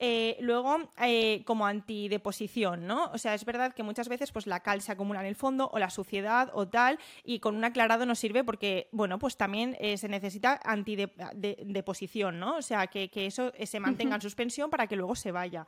Eh, 0.00 0.36
luego, 0.40 0.90
eh, 1.00 1.42
como 1.46 1.66
antideposición, 1.66 2.84
¿no? 2.86 3.04
O 3.12 3.18
sea, 3.18 3.32
es 3.34 3.44
verdad 3.44 3.72
que 3.72 3.84
muchas 3.84 4.08
veces 4.08 4.32
pues, 4.32 4.46
la 4.48 4.58
cal 4.60 4.82
se 4.82 4.90
acumula 4.90 5.20
en 5.20 5.26
el 5.26 5.36
fondo 5.36 5.70
o 5.72 5.78
la 5.78 5.88
suciedad 5.88 6.50
o 6.52 6.66
tal, 6.66 6.98
y 7.24 7.38
con 7.38 7.54
un 7.54 7.64
aclarado 7.64 8.04
no 8.04 8.16
sirve 8.16 8.42
porque, 8.42 8.88
bueno, 8.90 9.20
pues 9.20 9.36
también 9.36 9.76
eh, 9.80 9.96
se 9.96 10.08
necesita 10.08 10.60
antideposición, 10.64 12.38
¿no? 12.40 12.56
O 12.56 12.62
sea, 12.62 12.86
que, 12.88 13.08
que 13.08 13.26
eso 13.26 13.52
se 13.64 13.80
mantenga 13.80 14.16
en 14.16 14.22
suspensión 14.22 14.70
para 14.70 14.86
que 14.86 14.96
luego 14.96 15.14
se 15.14 15.32
vaya. 15.32 15.66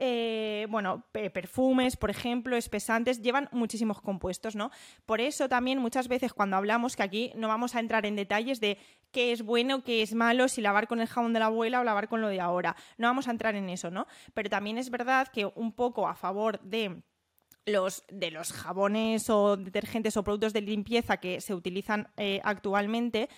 Eh, 0.00 0.66
bueno, 0.70 1.04
pe- 1.10 1.28
perfumes, 1.30 1.96
por 1.96 2.08
ejemplo, 2.10 2.56
espesantes, 2.56 3.20
llevan 3.20 3.48
muchísimos 3.50 4.00
compuestos, 4.00 4.54
¿no? 4.54 4.70
Por 5.06 5.20
eso 5.20 5.48
también 5.48 5.78
muchas 5.80 6.06
veces 6.06 6.32
cuando 6.32 6.56
hablamos, 6.56 6.94
que 6.94 7.02
aquí 7.02 7.32
no 7.34 7.48
vamos 7.48 7.74
a 7.74 7.80
entrar 7.80 8.06
en 8.06 8.14
detalles 8.14 8.60
de 8.60 8.78
qué 9.10 9.32
es 9.32 9.42
bueno, 9.42 9.82
qué 9.82 10.02
es 10.02 10.14
malo, 10.14 10.46
si 10.46 10.60
lavar 10.60 10.86
con 10.86 11.00
el 11.00 11.08
jabón 11.08 11.32
de 11.32 11.40
la 11.40 11.46
abuela 11.46 11.80
o 11.80 11.84
lavar 11.84 12.08
con 12.08 12.20
lo 12.20 12.28
de 12.28 12.40
ahora, 12.40 12.76
no 12.96 13.08
vamos 13.08 13.26
a 13.26 13.32
entrar 13.32 13.56
en 13.56 13.68
eso, 13.70 13.90
¿no? 13.90 14.06
Pero 14.34 14.48
también 14.48 14.78
es 14.78 14.90
verdad 14.90 15.26
que 15.28 15.50
un 15.56 15.72
poco 15.72 16.06
a 16.06 16.14
favor 16.14 16.60
de 16.60 17.02
los, 17.66 18.04
de 18.08 18.30
los 18.30 18.52
jabones 18.52 19.28
o 19.28 19.56
detergentes 19.56 20.16
o 20.16 20.22
productos 20.24 20.52
de 20.52 20.62
limpieza 20.62 21.18
que 21.18 21.40
se 21.40 21.54
utilizan 21.54 22.08
eh, 22.16 22.40
actualmente, 22.44 23.28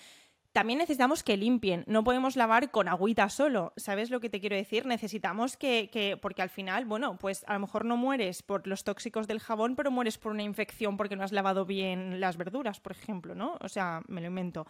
también 0.53 0.79
necesitamos 0.79 1.23
que 1.23 1.37
limpien. 1.37 1.83
No 1.87 2.03
podemos 2.03 2.35
lavar 2.35 2.71
con 2.71 2.87
agüita 2.89 3.29
solo. 3.29 3.71
¿Sabes 3.77 4.09
lo 4.09 4.19
que 4.19 4.29
te 4.29 4.39
quiero 4.41 4.55
decir? 4.55 4.85
Necesitamos 4.85 5.55
que, 5.55 5.89
que- 5.91 6.17
porque 6.17 6.41
al 6.41 6.49
final, 6.49 6.85
bueno, 6.85 7.17
pues 7.17 7.43
a 7.47 7.53
lo 7.53 7.59
mejor 7.59 7.85
no 7.85 7.95
mueres 7.97 8.43
por 8.43 8.67
los 8.67 8.83
tóxicos 8.83 9.27
del 9.27 9.39
jabón, 9.39 9.75
pero 9.75 9.91
mueres 9.91 10.17
por 10.17 10.31
una 10.33 10.43
infección 10.43 10.97
porque 10.97 11.15
no 11.15 11.23
has 11.23 11.31
lavado 11.31 11.65
bien 11.65 12.19
las 12.19 12.35
verduras, 12.37 12.79
por 12.79 12.91
ejemplo, 12.91 13.33
¿no? 13.35 13.57
O 13.61 13.69
sea, 13.69 14.01
me 14.07 14.19
lo 14.21 14.27
invento. 14.27 14.67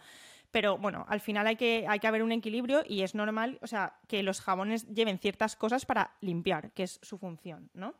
Pero 0.52 0.76
bueno, 0.78 1.04
al 1.08 1.20
final 1.20 1.46
hay 1.46 1.56
que, 1.56 1.86
hay 1.88 1.98
que 1.98 2.06
haber 2.06 2.22
un 2.22 2.30
equilibrio 2.30 2.82
y 2.86 3.02
es 3.02 3.14
normal, 3.14 3.58
o 3.62 3.66
sea, 3.66 3.98
que 4.06 4.22
los 4.22 4.40
jabones 4.40 4.86
lleven 4.86 5.18
ciertas 5.18 5.56
cosas 5.56 5.86
para 5.86 6.12
limpiar, 6.20 6.70
que 6.72 6.82
es 6.84 7.00
su 7.02 7.16
función, 7.18 7.70
¿no? 7.74 7.94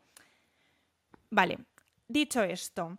Vale, 1.31 1.57
dicho 2.07 2.43
esto, 2.43 2.97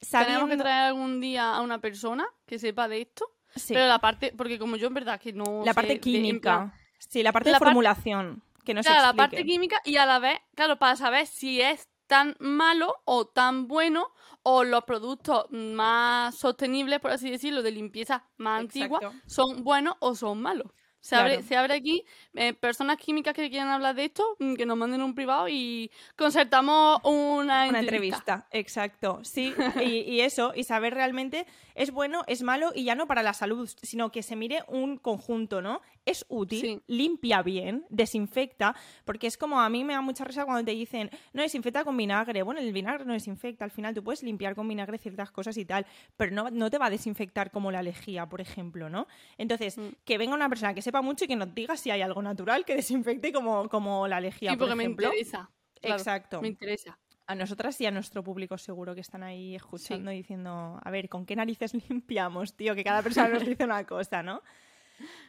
que 0.00 0.06
sabiendo- 0.06 0.56
traer 0.62 0.82
algún 0.88 1.20
día 1.20 1.54
a 1.54 1.62
una 1.62 1.80
persona 1.80 2.26
que 2.46 2.58
sepa 2.58 2.88
de 2.88 3.00
esto. 3.00 3.30
Sí. 3.56 3.74
Pero 3.74 3.86
la 3.86 3.98
parte, 3.98 4.32
porque 4.36 4.58
como 4.58 4.76
yo 4.76 4.86
en 4.88 4.94
verdad 4.94 5.20
que 5.20 5.32
no 5.32 5.62
la 5.64 5.72
sé 5.72 5.74
parte 5.74 6.00
química. 6.00 6.72
sí, 6.98 7.22
la 7.22 7.32
parte 7.32 7.50
la 7.50 7.56
de 7.56 7.60
parte- 7.60 7.70
formulación. 7.74 8.42
Que 8.64 8.74
no 8.74 8.82
se 8.82 8.88
claro, 8.90 9.02
la 9.02 9.08
explique. 9.08 9.30
parte 9.36 9.44
química 9.46 9.80
y 9.84 9.96
a 9.96 10.04
la 10.04 10.18
vez, 10.18 10.38
claro, 10.54 10.78
para 10.78 10.94
saber 10.94 11.26
si 11.26 11.60
es 11.62 11.88
tan 12.06 12.36
malo 12.38 12.96
o 13.04 13.26
tan 13.26 13.66
bueno 13.66 14.08
o 14.42 14.64
los 14.64 14.84
productos 14.84 15.46
más 15.50 16.34
sostenibles, 16.34 17.00
por 17.00 17.10
así 17.10 17.30
decirlo, 17.30 17.62
de 17.62 17.70
limpieza 17.70 18.24
más 18.36 18.60
antigua, 18.60 18.98
Exacto. 19.02 19.18
son 19.26 19.64
buenos 19.64 19.94
o 20.00 20.14
son 20.14 20.40
malos. 20.42 20.70
Se, 21.00 21.14
abre, 21.16 21.42
se 21.42 21.56
abre 21.56 21.74
aquí 21.74 22.04
eh, 22.34 22.52
personas 22.54 22.96
químicas 22.98 23.32
que 23.34 23.48
quieran 23.48 23.68
hablar 23.68 23.94
de 23.94 24.06
esto, 24.06 24.24
mm, 24.40 24.54
que 24.54 24.66
nos 24.66 24.76
manden 24.76 25.02
un 25.02 25.14
privado 25.14 25.48
y 25.48 25.90
concertamos 26.16 27.00
una, 27.04 27.68
Una 27.68 27.80
entrevista. 27.80 27.84
entrevista, 28.18 28.46
exacto. 28.50 29.20
Sí, 29.22 29.54
y, 29.80 30.00
y 30.00 30.20
eso, 30.20 30.52
y 30.54 30.64
saber 30.64 30.94
realmente 30.94 31.46
es 31.74 31.92
bueno, 31.92 32.24
es 32.26 32.42
malo, 32.42 32.72
y 32.74 32.84
ya 32.84 32.94
no 32.94 33.06
para 33.06 33.22
la 33.22 33.32
salud, 33.32 33.70
sino 33.82 34.10
que 34.10 34.22
se 34.22 34.36
mire 34.36 34.64
un 34.66 34.98
conjunto, 34.98 35.62
¿no? 35.62 35.80
Es 36.08 36.24
útil, 36.28 36.60
Sí. 36.60 36.80
limpia 36.86 37.42
bien, 37.42 37.84
desinfecta, 37.90 38.74
porque 39.04 39.26
es 39.26 39.36
como 39.36 39.60
a 39.60 39.68
mí 39.68 39.84
me 39.84 39.92
da 39.92 40.00
mucha 40.00 40.24
risa 40.24 40.44
cuando 40.44 40.64
te 40.64 40.70
dicen, 40.72 41.10
no, 41.32 41.42
desinfecta 41.42 41.84
con 41.84 41.96
vinagre. 41.96 42.42
Bueno, 42.42 42.60
el 42.60 42.72
vinagre 42.72 43.04
no 43.04 43.12
desinfecta, 43.12 43.64
al 43.64 43.70
final 43.70 43.94
tú 43.94 44.02
puedes 44.02 44.22
limpiar 44.22 44.54
con 44.54 44.66
vinagre 44.66 44.96
ciertas 44.98 45.30
cosas 45.30 45.56
y 45.58 45.64
tal, 45.64 45.86
pero 46.16 46.32
no, 46.32 46.50
no 46.50 46.70
te 46.70 46.78
va 46.78 46.86
a 46.86 46.90
desinfectar 46.90 47.50
como 47.50 47.70
la 47.70 47.82
lejía, 47.82 48.26
por 48.26 48.40
ejemplo, 48.40 48.88
¿no? 48.88 49.06
Entonces, 49.36 49.76
Mm. 49.76 49.88
que 50.04 50.16
venga 50.18 50.34
una 50.34 50.48
persona 50.48 50.72
que 50.74 50.82
sepa 50.82 51.02
mucho 51.02 51.24
y 51.24 51.28
que 51.28 51.36
nos 51.36 51.54
diga 51.54 51.76
si 51.76 51.90
hay 51.90 52.00
algo 52.00 52.22
natural 52.22 52.64
que 52.64 52.74
desinfecte 52.74 53.32
como, 53.32 53.68
como 53.68 54.08
la 54.08 54.20
lejía, 54.20 54.50
Sí, 54.52 54.56
por 54.56 54.66
porque 54.68 54.76
me 54.76 54.82
ejemplo. 54.84 55.08
interesa. 55.08 55.50
claro, 55.80 55.96
Exacto. 55.96 56.40
Me 56.42 56.48
interesa. 56.48 56.98
A 57.26 57.34
nosotras 57.34 57.78
y 57.82 57.86
a 57.86 57.90
nuestro 57.90 58.24
público 58.24 58.56
seguro 58.56 58.94
que 58.94 59.02
están 59.02 59.22
ahí 59.22 59.54
escuchando 59.54 60.10
y 60.10 60.16
diciendo, 60.16 60.80
a 60.82 60.90
ver, 60.90 61.10
¿con 61.10 61.26
qué 61.26 61.36
narices 61.36 61.74
limpiamos, 61.90 62.54
tío? 62.54 62.74
Que 62.74 62.82
cada 62.82 63.02
persona 63.02 63.28
nos 63.28 63.42
dice 63.60 63.64
una 63.64 63.84
cosa, 63.84 64.22
¿no? 64.22 64.40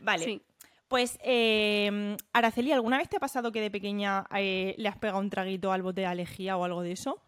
Vale. 0.01 0.23
Sí. 0.25 0.41
Pues, 0.89 1.19
eh, 1.23 2.17
Araceli, 2.33 2.71
¿alguna 2.71 2.97
vez 2.97 3.07
te 3.07 3.17
ha 3.17 3.19
pasado 3.19 3.51
que 3.51 3.61
de 3.61 3.69
pequeña 3.69 4.25
eh, 4.35 4.73
le 4.77 4.89
has 4.89 4.97
pegado 4.97 5.19
un 5.19 5.29
traguito 5.29 5.71
al 5.71 5.83
bote 5.83 6.01
de 6.01 6.07
alejía 6.07 6.57
o 6.57 6.63
algo 6.65 6.81
de 6.81 6.91
eso? 6.93 7.21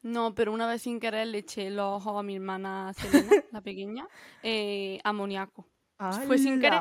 No, 0.00 0.34
pero 0.34 0.52
una 0.52 0.66
vez 0.66 0.82
sin 0.82 0.98
querer 0.98 1.26
le 1.26 1.38
eché 1.38 1.68
los 1.68 1.96
ojos 1.96 2.18
a 2.18 2.22
mi 2.22 2.34
hermana 2.36 2.92
Selena, 2.94 3.30
la 3.52 3.60
pequeña, 3.60 4.08
eh, 4.42 5.00
amoníaco. 5.04 5.68
Fue 6.26 6.38
sin 6.38 6.58
querer. 6.60 6.80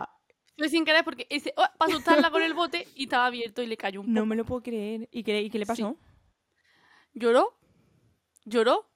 Fue 0.57 0.69
sin 0.69 0.85
querer 0.85 1.03
porque 1.03 1.27
oh, 1.57 1.63
para 1.77 1.91
asustarla 1.91 2.29
con 2.31 2.41
el 2.41 2.53
bote 2.53 2.87
y 2.95 3.03
estaba 3.03 3.25
abierto 3.25 3.61
y 3.61 3.67
le 3.67 3.75
cayó 3.75 3.99
un 3.99 4.05
poco. 4.05 4.13
No 4.13 4.25
me 4.25 4.37
lo 4.37 4.45
puedo 4.45 4.61
creer. 4.61 5.09
¿Y 5.11 5.23
qué, 5.23 5.41
y 5.41 5.49
qué 5.49 5.59
le 5.59 5.65
pasó? 5.65 5.97
Lloró, 7.13 7.57
lloró 8.45 8.89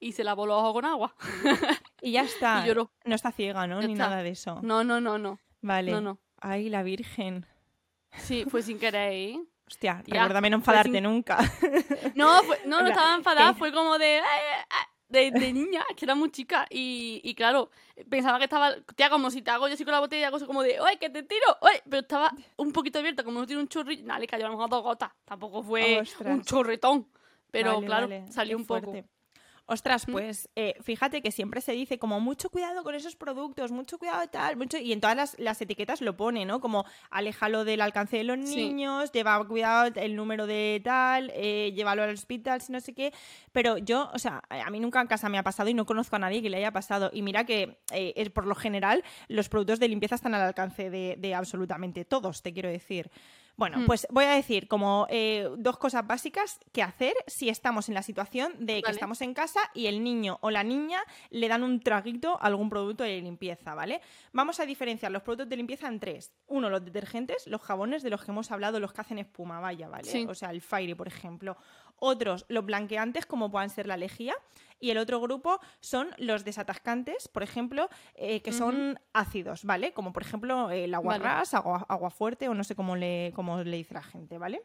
y 0.00 0.12
se 0.12 0.24
lavó 0.24 0.46
los 0.46 0.56
ojos 0.56 0.72
con 0.72 0.84
agua. 0.86 1.14
Y 2.02 2.12
ya 2.12 2.22
está. 2.24 2.62
Y 2.64 2.68
lloró. 2.68 2.90
No 3.04 3.14
está 3.14 3.30
ciega, 3.30 3.68
¿no? 3.68 3.80
Ya 3.80 3.86
Ni 3.86 3.92
está. 3.92 4.08
nada 4.08 4.22
de 4.24 4.30
eso. 4.30 4.58
No, 4.62 4.82
no, 4.82 5.00
no, 5.00 5.18
no. 5.18 5.38
Vale. 5.62 5.92
No, 5.92 6.00
no. 6.00 6.18
Ay, 6.40 6.68
la 6.68 6.82
Virgen. 6.82 7.46
Sí, 8.16 8.44
fue 8.48 8.62
sin 8.62 8.78
querer, 8.78 9.12
¿eh? 9.12 9.40
Hostia, 9.68 10.02
Ya, 10.06 10.14
recuérdame 10.22 10.50
no 10.50 10.56
enfadarte 10.56 10.90
sin- 10.92 11.02
nunca. 11.04 11.38
No, 12.16 12.42
fue- 12.42 12.60
no, 12.66 12.80
no 12.82 12.88
estaba 12.88 13.14
enfadada, 13.14 13.54
fue 13.54 13.72
como 13.72 13.98
de, 13.98 14.20
de, 15.08 15.30
de 15.30 15.52
niña, 15.52 15.84
que 15.96 16.04
era 16.04 16.14
muy 16.16 16.30
chica. 16.30 16.66
Y, 16.70 17.20
y 17.22 17.34
claro, 17.36 17.70
pensaba 18.08 18.38
que 18.38 18.44
estaba, 18.44 18.74
tía, 18.96 19.10
como 19.10 19.30
si 19.30 19.42
te 19.42 19.50
hago 19.52 19.68
yo 19.68 19.74
así 19.74 19.84
con 19.84 19.92
la 19.92 20.00
botella, 20.00 20.30
cosa 20.32 20.46
como 20.46 20.62
de, 20.62 20.80
¡oye, 20.80 20.98
que 20.98 21.08
te 21.10 21.22
tiro! 21.22 21.46
¡Oye! 21.60 21.82
Pero 21.88 22.00
estaba 22.02 22.32
un 22.56 22.72
poquito 22.72 22.98
abierta, 22.98 23.22
como 23.22 23.38
no 23.38 23.46
tiene 23.46 23.62
un 23.62 23.68
chorrillo. 23.68 24.04
Nada, 24.06 24.18
le 24.18 24.26
cayó 24.26 24.46
a 24.46 24.48
lo 24.48 24.56
mejor 24.56 24.70
dos 24.70 24.82
gotas. 24.82 25.12
Tampoco 25.24 25.62
fue 25.62 26.00
Ostras. 26.00 26.34
un 26.34 26.42
chorretón. 26.42 27.06
Pero 27.52 27.74
Vale, 27.74 27.86
claro, 27.86 28.08
vale, 28.08 28.32
salió 28.32 28.56
qué 28.56 28.60
un 28.62 28.66
poco. 28.66 28.90
fuerte. 28.92 29.08
Ostras, 29.72 30.04
pues 30.04 30.48
eh, 30.56 30.74
fíjate 30.82 31.22
que 31.22 31.30
siempre 31.30 31.60
se 31.60 31.70
dice 31.70 31.96
como 31.96 32.18
mucho 32.18 32.50
cuidado 32.50 32.82
con 32.82 32.96
esos 32.96 33.14
productos, 33.14 33.70
mucho 33.70 34.00
cuidado 34.00 34.26
tal, 34.28 34.56
mucho, 34.56 34.78
y 34.78 34.92
en 34.92 35.00
todas 35.00 35.14
las, 35.14 35.38
las 35.38 35.62
etiquetas 35.62 36.00
lo 36.00 36.16
pone, 36.16 36.44
¿no? 36.44 36.60
Como 36.60 36.84
aléjalo 37.08 37.64
del 37.64 37.80
alcance 37.80 38.16
de 38.16 38.24
los 38.24 38.36
niños, 38.36 39.12
lleva 39.12 39.46
cuidado 39.46 39.92
el 39.94 40.16
número 40.16 40.48
de 40.48 40.80
tal, 40.82 41.30
eh, 41.36 41.72
llévalo 41.72 42.02
al 42.02 42.10
hospital, 42.10 42.60
si 42.60 42.72
no 42.72 42.80
sé 42.80 42.94
qué. 42.94 43.12
Pero 43.52 43.78
yo, 43.78 44.10
o 44.12 44.18
sea, 44.18 44.42
a 44.48 44.70
mí 44.70 44.80
nunca 44.80 45.00
en 45.00 45.06
casa 45.06 45.28
me 45.28 45.38
ha 45.38 45.44
pasado 45.44 45.70
y 45.70 45.74
no 45.74 45.86
conozco 45.86 46.16
a 46.16 46.18
nadie 46.18 46.42
que 46.42 46.50
le 46.50 46.56
haya 46.56 46.72
pasado. 46.72 47.10
Y 47.12 47.22
mira 47.22 47.44
que 47.44 47.78
eh, 47.92 48.12
es 48.16 48.28
por 48.30 48.48
lo 48.48 48.56
general 48.56 49.04
los 49.28 49.48
productos 49.48 49.78
de 49.78 49.86
limpieza 49.86 50.16
están 50.16 50.34
al 50.34 50.42
alcance 50.42 50.90
de, 50.90 51.14
de 51.16 51.32
absolutamente 51.36 52.04
todos, 52.04 52.42
te 52.42 52.52
quiero 52.52 52.68
decir. 52.68 53.08
Bueno, 53.60 53.76
Mm. 53.80 53.84
pues 53.86 54.06
voy 54.08 54.24
a 54.24 54.30
decir 54.30 54.68
como 54.68 55.06
eh, 55.10 55.46
dos 55.58 55.76
cosas 55.76 56.06
básicas 56.06 56.58
que 56.72 56.82
hacer 56.82 57.12
si 57.26 57.50
estamos 57.50 57.90
en 57.90 57.94
la 57.94 58.00
situación 58.02 58.54
de 58.58 58.76
que 58.76 58.82
Vale. 58.84 58.94
estamos 58.94 59.20
en 59.20 59.34
casa 59.34 59.60
y 59.74 59.84
el 59.86 60.02
niño 60.02 60.38
o 60.40 60.50
la 60.50 60.64
niña 60.64 60.98
le 61.28 61.46
dan 61.46 61.62
un 61.62 61.78
traguito 61.80 62.38
a 62.40 62.46
algún 62.46 62.70
producto 62.70 63.04
de 63.04 63.20
limpieza, 63.20 63.74
¿vale? 63.74 64.00
Vamos 64.32 64.60
a 64.60 64.64
diferenciar 64.64 65.12
los 65.12 65.22
productos 65.22 65.50
de 65.50 65.56
limpieza 65.58 65.88
en 65.88 66.00
tres. 66.00 66.32
Uno, 66.46 66.70
los 66.70 66.82
detergentes, 66.82 67.46
los 67.48 67.60
jabones 67.60 68.02
de 68.02 68.08
los 68.08 68.24
que 68.24 68.30
hemos 68.30 68.50
hablado, 68.50 68.80
los 68.80 68.94
que 68.94 69.02
hacen 69.02 69.18
espuma, 69.18 69.60
vaya, 69.60 69.88
¿vale? 69.90 70.10
Sí. 70.10 70.24
O 70.26 70.34
sea, 70.34 70.50
el 70.52 70.62
Fairy, 70.62 70.94
por 70.94 71.06
ejemplo. 71.08 71.58
Otros, 72.00 72.44
los 72.48 72.66
blanqueantes, 72.66 73.24
como 73.26 73.50
puedan 73.50 73.70
ser 73.70 73.86
la 73.86 73.96
lejía. 73.96 74.34
Y 74.80 74.90
el 74.90 74.98
otro 74.98 75.20
grupo 75.20 75.60
son 75.80 76.08
los 76.16 76.44
desatascantes, 76.44 77.28
por 77.28 77.42
ejemplo, 77.42 77.88
eh, 78.14 78.40
que 78.40 78.52
son 78.52 78.98
ácidos, 79.12 79.64
¿vale? 79.64 79.92
Como 79.92 80.12
por 80.12 80.22
ejemplo 80.22 80.70
el 80.70 80.94
agua 80.94 81.18
Vale. 81.18 81.24
ras, 81.24 81.54
agua, 81.54 81.84
agua 81.86 82.10
fuerte 82.10 82.48
o 82.48 82.54
no 82.54 82.64
sé 82.64 82.74
cómo 82.74 82.96
le, 82.96 83.32
cómo 83.36 83.62
le 83.62 83.76
dice 83.76 83.92
la 83.92 84.02
gente, 84.02 84.38
¿vale? 84.38 84.62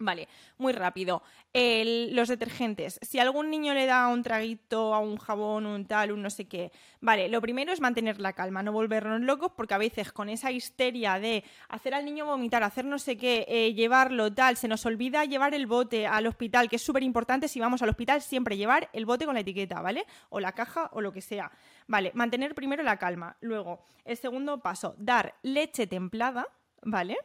Vale, 0.00 0.28
muy 0.58 0.72
rápido. 0.72 1.24
El- 1.52 2.14
los 2.14 2.28
detergentes. 2.28 3.00
Si 3.02 3.18
algún 3.18 3.50
niño 3.50 3.74
le 3.74 3.84
da 3.86 4.06
un 4.06 4.22
traguito 4.22 4.94
a 4.94 5.00
un 5.00 5.16
jabón, 5.16 5.66
un 5.66 5.86
tal, 5.86 6.12
un 6.12 6.22
no 6.22 6.30
sé 6.30 6.46
qué. 6.46 6.70
Vale, 7.00 7.28
lo 7.28 7.40
primero 7.40 7.72
es 7.72 7.80
mantener 7.80 8.20
la 8.20 8.32
calma, 8.32 8.62
no 8.62 8.70
volvernos 8.70 9.20
locos, 9.20 9.50
porque 9.56 9.74
a 9.74 9.78
veces 9.78 10.12
con 10.12 10.28
esa 10.28 10.52
histeria 10.52 11.18
de 11.18 11.42
hacer 11.68 11.94
al 11.94 12.04
niño 12.04 12.26
vomitar, 12.26 12.62
hacer 12.62 12.84
no 12.84 13.00
sé 13.00 13.16
qué, 13.16 13.44
eh, 13.48 13.74
llevarlo, 13.74 14.32
tal, 14.32 14.56
se 14.56 14.68
nos 14.68 14.86
olvida 14.86 15.24
llevar 15.24 15.52
el 15.52 15.66
bote 15.66 16.06
al 16.06 16.28
hospital, 16.28 16.68
que 16.68 16.76
es 16.76 16.82
súper 16.82 17.02
importante 17.02 17.48
si 17.48 17.58
vamos 17.58 17.82
al 17.82 17.88
hospital, 17.88 18.22
siempre 18.22 18.56
llevar 18.56 18.88
el 18.92 19.04
bote 19.04 19.24
con 19.24 19.34
la 19.34 19.40
etiqueta, 19.40 19.80
¿vale? 19.82 20.06
O 20.28 20.38
la 20.38 20.52
caja 20.52 20.90
o 20.92 21.00
lo 21.00 21.10
que 21.12 21.22
sea. 21.22 21.50
Vale, 21.88 22.12
mantener 22.14 22.54
primero 22.54 22.84
la 22.84 22.98
calma. 22.98 23.36
Luego, 23.40 23.82
el 24.04 24.16
segundo 24.16 24.60
paso, 24.60 24.94
dar 24.96 25.34
leche 25.42 25.88
templada, 25.88 26.46
¿vale? 26.82 27.16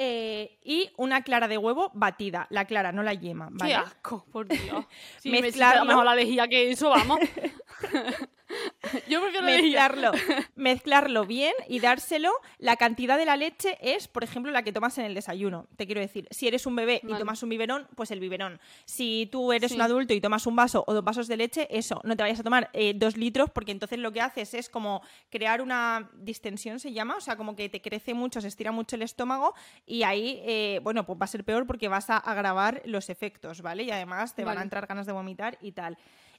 Eh, 0.00 0.60
y 0.62 0.92
una 0.96 1.22
clara 1.22 1.48
de 1.48 1.58
huevo 1.58 1.90
batida, 1.92 2.46
la 2.50 2.66
clara, 2.66 2.92
no 2.92 3.02
la 3.02 3.14
yema, 3.14 3.48
¿vale? 3.50 3.72
Qué 3.72 3.74
asco, 3.74 4.24
por 4.30 4.46
Dios. 4.46 4.86
Si 5.18 5.28
me 5.28 5.42
mejor 5.42 6.04
la 6.04 6.14
lejía 6.14 6.46
que 6.46 6.70
eso, 6.70 6.88
vamos. 6.90 7.18
Yo 9.08 9.20
prefiero 9.20 9.44
mezclarlo, 9.46 10.12
mezclarlo 10.56 11.26
bien 11.26 11.52
y 11.68 11.80
dárselo. 11.80 12.32
La 12.58 12.76
cantidad 12.76 13.18
de 13.18 13.24
la 13.24 13.36
leche 13.36 13.76
es, 13.80 14.08
por 14.08 14.24
ejemplo, 14.24 14.50
la 14.52 14.62
que 14.62 14.72
tomas 14.72 14.96
en 14.98 15.04
el 15.04 15.14
desayuno. 15.14 15.66
Te 15.76 15.86
quiero 15.86 16.00
decir, 16.00 16.26
si 16.30 16.48
eres 16.48 16.66
un 16.66 16.76
bebé 16.76 17.00
y 17.02 17.14
tomas 17.14 17.42
un 17.42 17.48
biberón, 17.50 17.86
pues 17.94 18.10
el 18.10 18.20
biberón. 18.20 18.60
Si 18.84 19.28
tú 19.30 19.52
eres 19.52 19.70
Sí. 19.70 19.76
un 19.76 19.82
adulto 19.82 20.14
y 20.14 20.20
tomas 20.20 20.46
un 20.46 20.56
vaso 20.56 20.84
o 20.86 20.94
dos 20.94 21.04
vasos 21.04 21.28
de 21.28 21.36
leche, 21.36 21.68
eso, 21.70 22.00
no 22.04 22.16
te 22.16 22.22
vayas 22.22 22.40
a 22.40 22.42
tomar 22.42 22.70
eh, 22.72 22.92
dos 22.96 23.16
litros 23.16 23.50
porque 23.50 23.72
entonces 23.72 23.98
lo 23.98 24.12
que 24.12 24.20
haces 24.20 24.54
es 24.54 24.68
como 24.70 25.02
crear 25.30 25.60
una 25.60 26.10
distensión, 26.14 26.78
se 26.80 26.92
llama, 26.92 27.16
o 27.16 27.20
sea, 27.20 27.36
como 27.36 27.54
que 27.54 27.68
te 27.68 27.80
crece 27.82 28.14
mucho, 28.14 28.40
se 28.40 28.48
estira 28.48 28.72
mucho 28.72 28.96
el 28.96 29.02
estómago 29.02 29.54
y 29.86 30.02
ahí, 30.04 30.40
eh, 30.44 30.80
bueno, 30.82 31.04
pues 31.04 31.18
va 31.20 31.24
a 31.24 31.28
ser 31.28 31.44
peor 31.44 31.66
porque 31.66 31.88
vas 31.88 32.08
a 32.10 32.16
agravar 32.16 32.82
los 32.86 33.10
efectos, 33.10 33.60
¿vale? 33.62 33.82
Y 33.82 33.90
además 33.90 34.34
te 34.34 34.44
van 34.44 34.58
a 34.58 34.62
entrar 34.62 34.86
ganas 34.86 35.06
de 35.06 35.12
vomitar 35.12 35.58
y 35.60 35.72
tal. 35.72 35.98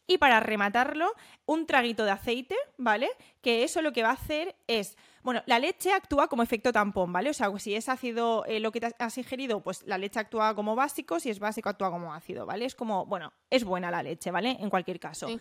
Y 0.09 0.17
para 0.17 0.39
rematarlo, 0.39 1.13
un 1.45 1.67
traguito 1.67 2.03
de 2.03 2.09
aceite, 2.09 2.55
¿vale? 2.77 3.07
Que 3.43 3.63
eso 3.63 3.83
lo 3.83 3.93
que 3.93 4.01
va 4.01 4.09
a 4.09 4.13
hacer 4.13 4.55
es. 4.65 4.97
Bueno, 5.21 5.43
la 5.45 5.59
leche 5.59 5.93
actúa 5.93 6.27
como 6.27 6.41
efecto 6.41 6.73
tampón, 6.73 7.13
¿vale? 7.13 7.29
O 7.29 7.33
sea, 7.33 7.51
si 7.59 7.75
es 7.75 7.89
ácido 7.89 8.43
eh, 8.45 8.59
lo 8.59 8.71
que 8.71 8.79
te 8.79 8.95
has 8.97 9.17
ingerido, 9.19 9.61
pues 9.61 9.83
la 9.85 9.99
leche 9.99 10.19
actúa 10.19 10.55
como 10.55 10.75
básico, 10.75 11.19
si 11.19 11.29
es 11.29 11.37
básico 11.37 11.69
actúa 11.69 11.91
como 11.91 12.11
ácido, 12.11 12.47
¿vale? 12.47 12.65
Es 12.65 12.73
como, 12.73 13.05
bueno, 13.05 13.33
es 13.51 13.63
buena 13.63 13.91
la 13.91 14.01
leche, 14.01 14.31
¿vale? 14.31 14.57
En 14.59 14.71
cualquier 14.71 14.99
caso. 14.99 15.27
Sí. 15.27 15.39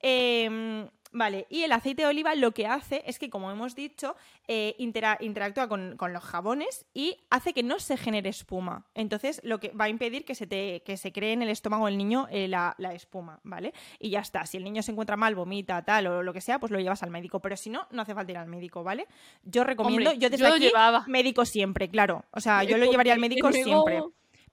Eh, 0.00 0.88
vale, 1.12 1.46
y 1.50 1.62
el 1.62 1.72
aceite 1.72 2.02
de 2.02 2.08
oliva 2.08 2.34
lo 2.34 2.52
que 2.52 2.66
hace 2.66 3.02
es 3.06 3.18
que, 3.18 3.30
como 3.30 3.50
hemos 3.50 3.74
dicho, 3.74 4.16
eh, 4.46 4.74
intera- 4.78 5.18
interactúa 5.20 5.68
con, 5.68 5.96
con 5.96 6.12
los 6.12 6.22
jabones 6.24 6.86
y 6.94 7.16
hace 7.30 7.52
que 7.52 7.62
no 7.62 7.78
se 7.78 7.96
genere 7.96 8.28
espuma. 8.30 8.86
Entonces, 8.94 9.40
lo 9.44 9.60
que 9.60 9.70
va 9.70 9.86
a 9.86 9.88
impedir 9.88 10.24
que 10.24 10.34
se, 10.34 10.46
te, 10.46 10.82
que 10.84 10.96
se 10.96 11.12
cree 11.12 11.32
en 11.32 11.42
el 11.42 11.48
estómago 11.48 11.86
del 11.86 11.98
niño 11.98 12.26
eh, 12.30 12.48
la, 12.48 12.74
la 12.78 12.92
espuma, 12.94 13.40
¿vale? 13.42 13.72
Y 13.98 14.10
ya 14.10 14.20
está. 14.20 14.46
Si 14.46 14.56
el 14.56 14.64
niño 14.64 14.82
se 14.82 14.92
encuentra 14.92 15.16
mal, 15.16 15.34
vomita, 15.34 15.82
tal, 15.84 16.06
o 16.06 16.22
lo 16.22 16.32
que 16.32 16.40
sea, 16.40 16.58
pues 16.58 16.70
lo 16.72 16.78
llevas 16.80 17.02
al 17.02 17.10
médico. 17.10 17.40
Pero 17.40 17.56
si 17.56 17.70
no, 17.70 17.86
no 17.90 18.02
hace 18.02 18.14
falta 18.14 18.32
ir 18.32 18.38
al 18.38 18.48
médico, 18.48 18.82
¿vale? 18.84 19.06
Yo 19.44 19.64
recomiendo, 19.64 20.10
Hombre, 20.10 20.20
yo 20.22 20.30
desde 20.30 20.44
yo 20.46 20.54
aquí, 20.54 20.64
llevaba. 20.64 21.04
médico 21.08 21.44
siempre, 21.44 21.88
claro. 21.88 22.24
O 22.32 22.40
sea, 22.40 22.64
yo 22.64 22.76
lo 22.78 22.84
llevaría 22.90 23.12
al 23.14 23.20
médico 23.20 23.50
siempre. 23.52 24.02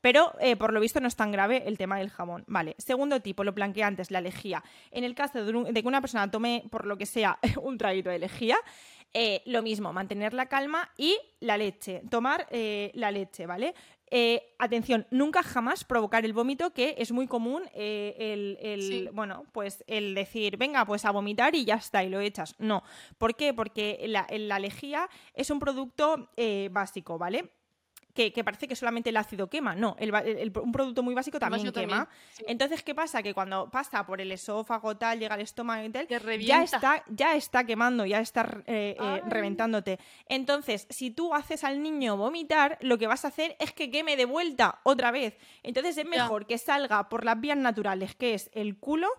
Pero 0.05 0.33
eh, 0.39 0.55
por 0.55 0.71
lo 0.71 0.79
visto 0.79 0.99
no 0.99 1.07
es 1.07 1.15
tan 1.15 1.31
grave 1.31 1.63
el 1.65 1.79
tema 1.79 1.97
del 1.97 2.11
jabón. 2.11 2.43
Vale. 2.45 2.75
Segundo 2.77 3.21
tipo, 3.23 3.43
lo 3.43 3.53
blanqueantes, 3.53 4.11
la 4.11 4.21
lejía. 4.21 4.63
En 4.91 5.03
el 5.03 5.15
caso 5.15 5.43
de, 5.43 5.51
un- 5.51 5.73
de 5.73 5.81
que 5.81 5.87
una 5.87 5.99
persona 5.99 6.29
tome, 6.29 6.63
por 6.69 6.85
lo 6.85 6.95
que 6.95 7.07
sea, 7.07 7.39
un 7.59 7.79
traguito 7.79 8.11
de 8.11 8.19
lejía, 8.19 8.55
eh, 9.15 9.41
lo 9.47 9.63
mismo, 9.63 9.91
mantener 9.93 10.35
la 10.35 10.45
calma 10.45 10.91
y 10.95 11.17
la 11.39 11.57
leche. 11.57 12.03
Tomar 12.11 12.45
eh, 12.51 12.91
la 12.93 13.09
leche, 13.09 13.47
¿vale? 13.47 13.73
Eh, 14.11 14.53
atención, 14.59 15.07
nunca 15.09 15.41
jamás 15.41 15.83
provocar 15.83 16.23
el 16.23 16.33
vómito, 16.33 16.71
que 16.71 16.93
es 16.99 17.11
muy 17.11 17.25
común 17.25 17.63
eh, 17.73 18.15
el, 18.19 18.59
el- 18.61 18.81
Sí. 18.83 19.09
bueno, 19.11 19.45
pues 19.53 19.83
el 19.87 20.13
decir, 20.13 20.57
venga, 20.57 20.85
pues 20.85 21.03
a 21.05 21.09
vomitar 21.11 21.55
y 21.55 21.65
ya 21.65 21.75
está, 21.77 22.03
y 22.03 22.09
lo 22.09 22.19
echas. 22.19 22.53
No. 22.59 22.83
¿Por 23.17 23.35
qué? 23.35 23.55
Porque 23.55 24.05
la, 24.07 24.27
la 24.29 24.59
lejía 24.59 25.09
es 25.33 25.49
un 25.49 25.57
producto 25.57 26.29
eh, 26.37 26.69
básico, 26.71 27.17
¿vale? 27.17 27.49
Que, 28.15 28.31
que 28.31 28.43
parece 28.45 28.67
que 28.67 28.75
solamente 28.77 29.09
el 29.09 29.17
ácido 29.17 29.47
quema. 29.49 29.75
No, 29.75 29.95
el 29.99 30.15
el- 30.15 30.53
un 30.57 30.71
producto 30.71 31.03
muy 31.03 31.13
básico 31.13 31.37
también 31.37 31.63
quema. 31.71 31.73
también, 31.97 32.07
sí. 32.31 32.45
Entonces, 32.47 32.81
¿qué 32.81 32.95
pasa? 32.95 33.21
Que 33.21 33.33
cuando 33.33 33.69
pasa 33.69 34.05
por 34.05 34.21
el 34.21 34.31
esófago, 34.31 34.95
tal, 34.95 35.19
llega 35.19 35.35
al 35.35 35.41
estómago 35.41 35.83
y 35.85 35.89
tal, 35.89 36.07
ya 36.39 36.63
está, 36.63 37.03
ya 37.09 37.35
está 37.35 37.65
quemando, 37.65 38.05
ya 38.05 38.21
está 38.21 38.63
eh, 38.67 38.95
eh, 38.99 39.21
reventándote. 39.27 39.99
Entonces, 40.29 40.87
si 40.89 41.11
tú 41.11 41.33
haces 41.33 41.63
al 41.65 41.83
niño 41.83 42.15
vomitar, 42.17 42.77
lo 42.81 42.97
que 42.97 43.05
vas 43.07 43.25
a 43.25 43.27
hacer 43.27 43.55
es 43.59 43.73
que 43.73 43.91
queme 43.91 44.15
de 44.15 44.23
vuelta 44.25 44.79
otra 44.83 45.11
vez. 45.11 45.37
Entonces 45.61 45.97
es 45.97 46.03
Ya. 46.05 46.09
mejor 46.09 46.45
que 46.47 46.57
salga 46.57 47.09
por 47.09 47.25
las 47.25 47.39
vías 47.41 47.57
naturales, 47.57 48.15
que 48.15 48.33
es 48.33 48.49
el 48.53 48.77
culo, 48.79 49.09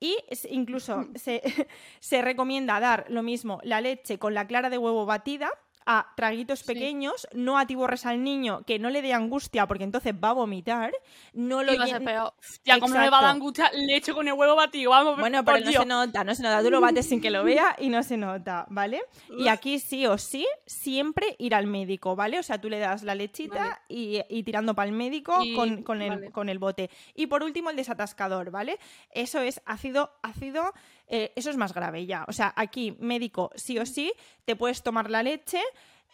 y 0.00 0.16
incluso 0.48 1.06
se, 1.14 1.42
se 2.00 2.22
recomienda 2.22 2.80
dar 2.80 3.04
lo 3.10 3.22
mismo 3.22 3.60
la 3.64 3.82
leche 3.82 4.18
con 4.18 4.32
la 4.32 4.46
clara 4.46 4.70
de 4.70 4.78
huevo 4.78 5.04
batida 5.04 5.50
a 5.86 6.12
traguitos 6.16 6.58
Sí. 6.60 6.66
pequeños, 6.66 7.26
no 7.32 7.58
atiborres 7.58 8.04
al 8.06 8.22
niño, 8.24 8.62
que 8.66 8.78
no 8.78 8.90
le 8.90 9.02
dé 9.02 9.12
angustia 9.14 9.66
porque 9.66 9.84
entonces 9.84 10.12
va 10.14 10.30
a 10.30 10.32
vomitar, 10.32 10.92
no 11.32 11.62
lo 11.62 11.72
Y 11.72 11.76
va 11.78 11.84
a 11.84 11.86
ser 11.86 12.02
llen- 12.02 12.04
peor. 12.04 12.34
Ya, 12.64 12.78
como 12.80 12.92
no 12.94 13.00
me 13.00 13.08
va 13.08 13.18
a 13.20 13.22
dar 13.22 13.30
angustia 13.36 13.70
leche 13.72 14.12
con 14.12 14.26
el 14.26 14.34
huevo 14.34 14.56
batido, 14.56 14.90
vamos. 14.90 15.18
bueno, 15.18 15.44
pero 15.44 15.60
no 15.60 15.70
Dios. 15.70 15.82
se 15.82 15.88
nota, 15.88 16.24
no 16.24 16.34
se 16.34 16.42
nota. 16.42 16.62
Tú 16.62 16.70
lo 16.70 16.80
bates 16.80 17.08
sin 17.08 17.20
que 17.20 17.30
lo 17.30 17.44
vea 17.44 17.76
y 17.78 17.88
no 17.88 18.02
se 18.02 18.16
nota, 18.16 18.66
¿vale? 18.68 19.02
Y 19.38 19.48
aquí 19.48 19.78
sí 19.78 20.06
o 20.06 20.18
sí, 20.18 20.46
siempre 20.66 21.36
ir 21.38 21.54
al 21.54 21.66
médico, 21.66 22.16
¿vale? 22.16 22.38
O 22.38 22.42
sea, 22.42 22.60
tú 22.60 22.68
le 22.68 22.78
das 22.78 23.02
la 23.02 23.14
lechita 23.14 23.54
Vale. 23.54 23.76
y, 23.88 24.20
y 24.28 24.42
tirando 24.42 24.74
para 24.74 24.88
el 24.90 24.94
médico 24.96 25.42
Y- 25.44 25.54
con, 25.54 25.82
con 25.82 26.02
el, 26.02 26.10
vale. 26.10 26.30
con 26.32 26.48
el 26.48 26.58
bote. 26.58 26.90
Y 27.14 27.26
por 27.28 27.42
último, 27.44 27.70
el 27.70 27.76
desatascador, 27.76 28.50
¿vale? 28.50 28.78
Eso 29.12 29.40
es 29.40 29.60
ácido, 29.64 30.10
ácido, 30.22 30.72
eh, 31.08 31.32
eso 31.36 31.50
es 31.50 31.56
más 31.56 31.72
grave 31.72 32.04
ya. 32.06 32.24
O 32.26 32.32
sea, 32.32 32.52
aquí, 32.56 32.96
médico, 32.98 33.52
sí 33.54 33.78
o 33.78 33.86
sí, 33.86 34.12
te 34.44 34.56
puedes 34.56 34.82
tomar 34.82 35.10
la 35.10 35.22
leche. 35.22 35.60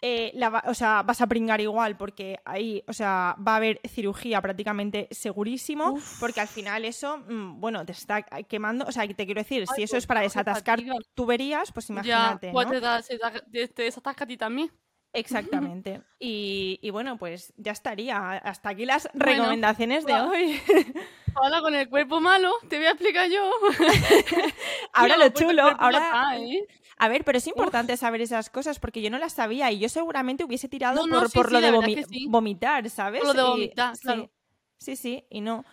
Eh, 0.03 0.33
la 0.35 0.51
va- 0.51 0.65
o 0.67 0.75
sea, 0.75 1.03
vas 1.05 1.21
a 1.21 1.27
pringar 1.29 1.61
igual 1.61 1.97
porque 1.97 2.39
ahí, 2.45 2.83
o 2.89 2.93
sea, 2.93 3.37
va 3.39 3.53
a 3.53 3.57
haber 3.57 3.81
cirugía 3.89 4.43
prácticamente 4.43 5.07
segurísimo, 5.13 5.93
Uf. 5.93 6.21
porque 6.21 6.41
al 6.41 6.49
final 6.49 6.85
eso, 6.85 7.19
mm, 7.19 7.61
bueno, 7.61 7.87
te 7.87 7.93
está 7.93 8.23
quemando, 8.23 8.85
o 8.87 8.93
sea, 8.93 9.07
te 9.07 9.25
quiero 9.25 9.41
decir, 9.41 9.65
si 9.69 9.83
eso 9.85 9.97
es 9.97 10.07
para 10.07 10.21
desatascar 10.21 10.81
tuberías, 11.15 11.71
pues 11.73 11.87
Ya, 11.89 11.95
imagínate, 11.95 12.51
pues 12.53 12.67
¿no? 12.67 12.73
te, 12.73 12.81
da- 12.81 13.01
se 13.03 13.17
da- 13.17 13.31
te, 13.33 13.69
te 13.69 13.83
desatasca 13.85 14.25
a 14.25 14.27
ti 14.27 14.37
también. 14.37 14.71
Exactamente. 15.13 16.01
Y, 16.19 16.79
y 16.83 16.91
bueno, 16.91 17.19
pues 17.19 17.53
ya 17.57 17.73
estaría. 17.73 18.31
Hasta 18.39 18.71
aquí 18.71 18.87
las 18.87 19.09
recomendaciones 19.15 20.05
de 20.07 20.13
va. 20.13 20.29
hoy. 20.29 20.61
Ahora 21.35 21.61
con 21.61 21.75
el 21.75 21.89
cuerpo 21.89 22.21
malo, 22.21 22.51
te 22.69 22.77
voy 22.77 22.87
a 22.87 22.91
explicar 22.91 23.29
yo. 23.31 23.51
Ahora 24.93 25.17
lo 25.17 25.29
chulo, 25.31 25.63
ahora... 25.79 26.37
¿eh? 26.39 26.67
A 26.99 27.09
ver, 27.09 27.25
pero 27.25 27.39
es 27.39 27.47
importante 27.47 27.97
saber 27.97 28.21
esas 28.21 28.49
cosas 28.51 28.79
porque 28.79 29.01
yo 29.03 29.11
no 29.11 29.19
las 29.19 29.33
sabía 29.33 29.71
y 29.73 29.79
yo 29.79 29.89
seguramente 29.89 30.45
hubiese 30.45 30.69
tirado 30.69 30.95
No, 30.97 31.07
no, 31.07 31.19
por, 31.21 31.29
sí, 31.31 31.35
por 31.39 31.47
sí, 31.49 31.53
lo 31.55 31.61
de 31.61 31.73
vomi- 31.73 32.07
sí. 32.07 32.27
vomitar, 32.29 32.89
¿sabes? 32.91 33.23
Por 33.23 33.35
lo 33.35 33.43
de 33.43 33.49
Y- 33.49 33.51
vomitar, 33.51 33.97
sí, 33.97 34.03
claro. 34.03 34.31
Sí, 34.79 34.97
sí, 34.97 35.25
y 35.31 35.41
no. 35.41 35.65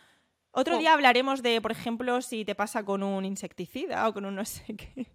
Otro 0.51 0.77
Oh. 0.77 0.79
día 0.79 0.93
hablaremos 0.93 1.43
de, 1.43 1.61
por 1.61 1.71
ejemplo, 1.71 2.21
si 2.21 2.45
te 2.45 2.55
pasa 2.55 2.83
con 2.83 3.03
un 3.03 3.25
insecticida 3.25 4.07
o 4.07 4.13
con 4.13 4.25
un 4.25 4.35
no 4.35 4.45
sé 4.45 4.75
qué. 4.75 5.07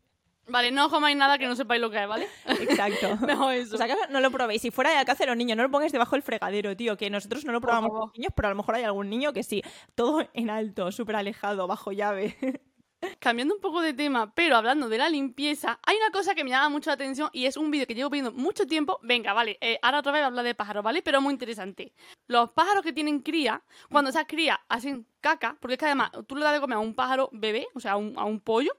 Vale, 0.46 0.70
no 0.70 0.90
comáis 0.90 1.16
nada 1.16 1.38
que 1.38 1.46
no 1.46 1.57
sepáis 1.57 1.80
lo 1.80 1.90
que 1.90 2.02
es, 2.02 2.09
¿vale? 2.09 2.28
Exacto. 2.46 3.16
Mejor 3.26 3.54
eso. 3.54 3.74
O 3.74 3.78
sea, 3.78 3.87
que 3.87 3.94
no 4.11 4.20
lo 4.20 4.30
probéis. 4.30 4.62
Si 4.62 4.70
fuera 4.70 4.90
de 4.90 4.96
alcance 4.96 5.26
los 5.26 5.37
niños, 5.37 5.57
no 5.57 5.62
lo 5.62 5.70
pongáis 5.70 5.92
debajo 5.92 6.16
del 6.16 6.22
fregadero, 6.22 6.76
tío. 6.76 6.96
Que 6.96 7.11
nosotros 7.11 7.44
no 7.44 7.52
lo 7.52 7.61
probamos 7.61 7.92
los 7.92 8.12
niños, 8.14 8.33
pero 8.37 8.48
a 8.48 8.50
lo 8.50 8.57
mejor 8.57 8.74
hay 8.74 8.85
algún 8.85 9.09
niño 9.09 9.33
que 9.33 9.42
sí. 9.42 9.62
Todo 9.94 10.28
en 10.35 10.50
alto, 10.50 10.92
súper 10.92 11.16
alejado, 11.16 11.66
bajo 11.66 11.92
llave. 11.92 12.37
Cambiando 13.18 13.54
un 13.54 13.61
poco 13.61 13.83
de 13.83 13.92
tema, 13.92 14.35
pero 14.35 14.57
hablando 14.57 14.88
de 14.88 14.96
la 14.96 15.11
limpieza, 15.11 15.78
hay 15.85 15.96
una 15.96 16.11
cosa 16.11 16.35
que 16.35 16.42
me 16.42 16.48
llama 16.48 16.70
mucho 16.70 16.88
la 16.88 16.94
atención 16.94 17.28
y 17.35 17.44
es 17.44 17.59
un 17.59 17.70
vídeo 17.70 17.87
que 17.87 17.94
llevo 17.94 18.09
viendo 18.09 18.33
mucho 18.33 18.66
tiempo. 18.66 18.98
Venga, 19.02 19.35
vale, 19.35 19.59
eh, 19.61 19.78
ahora 19.83 19.98
otra 19.98 20.12
vez 20.12 20.20
voy 20.20 20.24
a 20.24 20.26
hablar 20.28 20.44
de 20.44 20.54
pájaros, 20.54 20.83
¿vale? 20.83 21.02
Pero 21.02 21.20
muy 21.20 21.33
interesante. 21.33 21.92
Los 22.26 22.50
pájaros 22.50 22.83
que 22.83 22.94
tienen 22.94 23.20
cría, 23.20 23.62
cuando 23.90 24.09
esas 24.09 24.24
crías 24.26 24.59
hacen 24.68 25.07
caca, 25.20 25.57
porque 25.61 25.74
es 25.74 25.78
que 25.78 25.87
además 25.87 26.12
tú 26.26 26.37
le 26.37 26.44
das 26.44 26.54
de 26.54 26.61
comer 26.61 26.76
a 26.76 26.80
un 26.80 26.94
pájaro 26.94 27.28
bebé, 27.33 27.66
o 27.74 27.80
sea, 27.80 27.92
a 27.92 27.96
un, 27.96 28.14
a 28.16 28.24
un 28.24 28.40
pollo, 28.40 28.72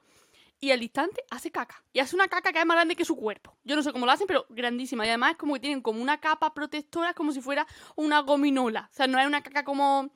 y 0.59 0.71
al 0.71 0.81
instante 0.81 1.23
hace 1.29 1.51
caca. 1.51 1.83
Y 1.93 1.99
hace 1.99 2.15
una 2.15 2.27
caca 2.27 2.51
que 2.51 2.59
es 2.59 2.65
más 2.65 2.75
grande 2.75 2.95
que 2.95 3.05
su 3.05 3.15
cuerpo. 3.15 3.55
Yo 3.63 3.75
no 3.75 3.83
sé 3.83 3.91
cómo 3.91 4.05
lo 4.05 4.11
hacen, 4.11 4.27
pero 4.27 4.45
grandísima. 4.49 5.05
Y 5.05 5.09
además 5.09 5.31
es 5.31 5.37
como 5.37 5.53
que 5.55 5.59
tienen 5.59 5.81
como 5.81 6.01
una 6.01 6.19
capa 6.19 6.53
protectora, 6.53 7.13
como 7.13 7.31
si 7.31 7.41
fuera 7.41 7.67
una 7.95 8.19
gominola. 8.21 8.89
O 8.91 8.93
sea, 8.95 9.07
no 9.07 9.19
es 9.19 9.27
una 9.27 9.41
caca 9.43 9.63
como 9.63 10.09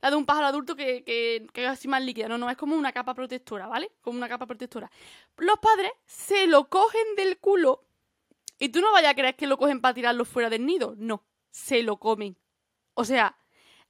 la 0.00 0.10
de 0.10 0.16
un 0.16 0.24
pájaro 0.24 0.46
adulto 0.46 0.74
que, 0.76 1.04
que, 1.04 1.46
que 1.52 1.64
es 1.64 1.68
así 1.70 1.86
más 1.88 2.02
líquida. 2.02 2.28
No, 2.28 2.38
no, 2.38 2.48
es 2.48 2.56
como 2.56 2.74
una 2.76 2.92
capa 2.92 3.12
protectora, 3.14 3.66
¿vale? 3.66 3.90
Como 4.00 4.16
una 4.16 4.28
capa 4.28 4.46
protectora. 4.46 4.90
Los 5.36 5.58
padres 5.58 5.92
se 6.06 6.46
lo 6.46 6.68
cogen 6.68 7.14
del 7.16 7.38
culo 7.38 7.84
y 8.58 8.70
tú 8.70 8.80
no 8.80 8.92
vayas 8.92 9.10
a 9.12 9.14
creer 9.14 9.36
que 9.36 9.46
lo 9.46 9.58
cogen 9.58 9.80
para 9.80 9.94
tirarlo 9.94 10.24
fuera 10.24 10.48
del 10.48 10.64
nido. 10.64 10.94
No, 10.96 11.22
se 11.50 11.82
lo 11.82 11.98
comen. 11.98 12.36
O 12.94 13.04
sea, 13.04 13.36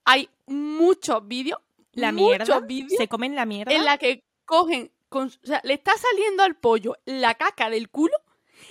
hay 0.04 0.28
muchos 0.46 1.26
vídeos, 1.28 1.60
La 1.92 2.10
muchos 2.10 2.48
mierda. 2.48 2.60
vídeos 2.60 2.92
Se 2.96 3.06
comen 3.08 3.34
la 3.36 3.46
mierda. 3.46 3.72
en 3.72 3.84
la 3.84 3.98
que 3.98 4.24
cogen, 4.46 4.90
con- 5.10 5.28
o 5.28 5.46
sea, 5.46 5.60
le 5.64 5.74
está 5.74 5.92
saliendo 5.98 6.42
al 6.42 6.54
pollo 6.56 6.96
la 7.04 7.34
caca 7.34 7.68
del 7.68 7.90
culo 7.90 8.16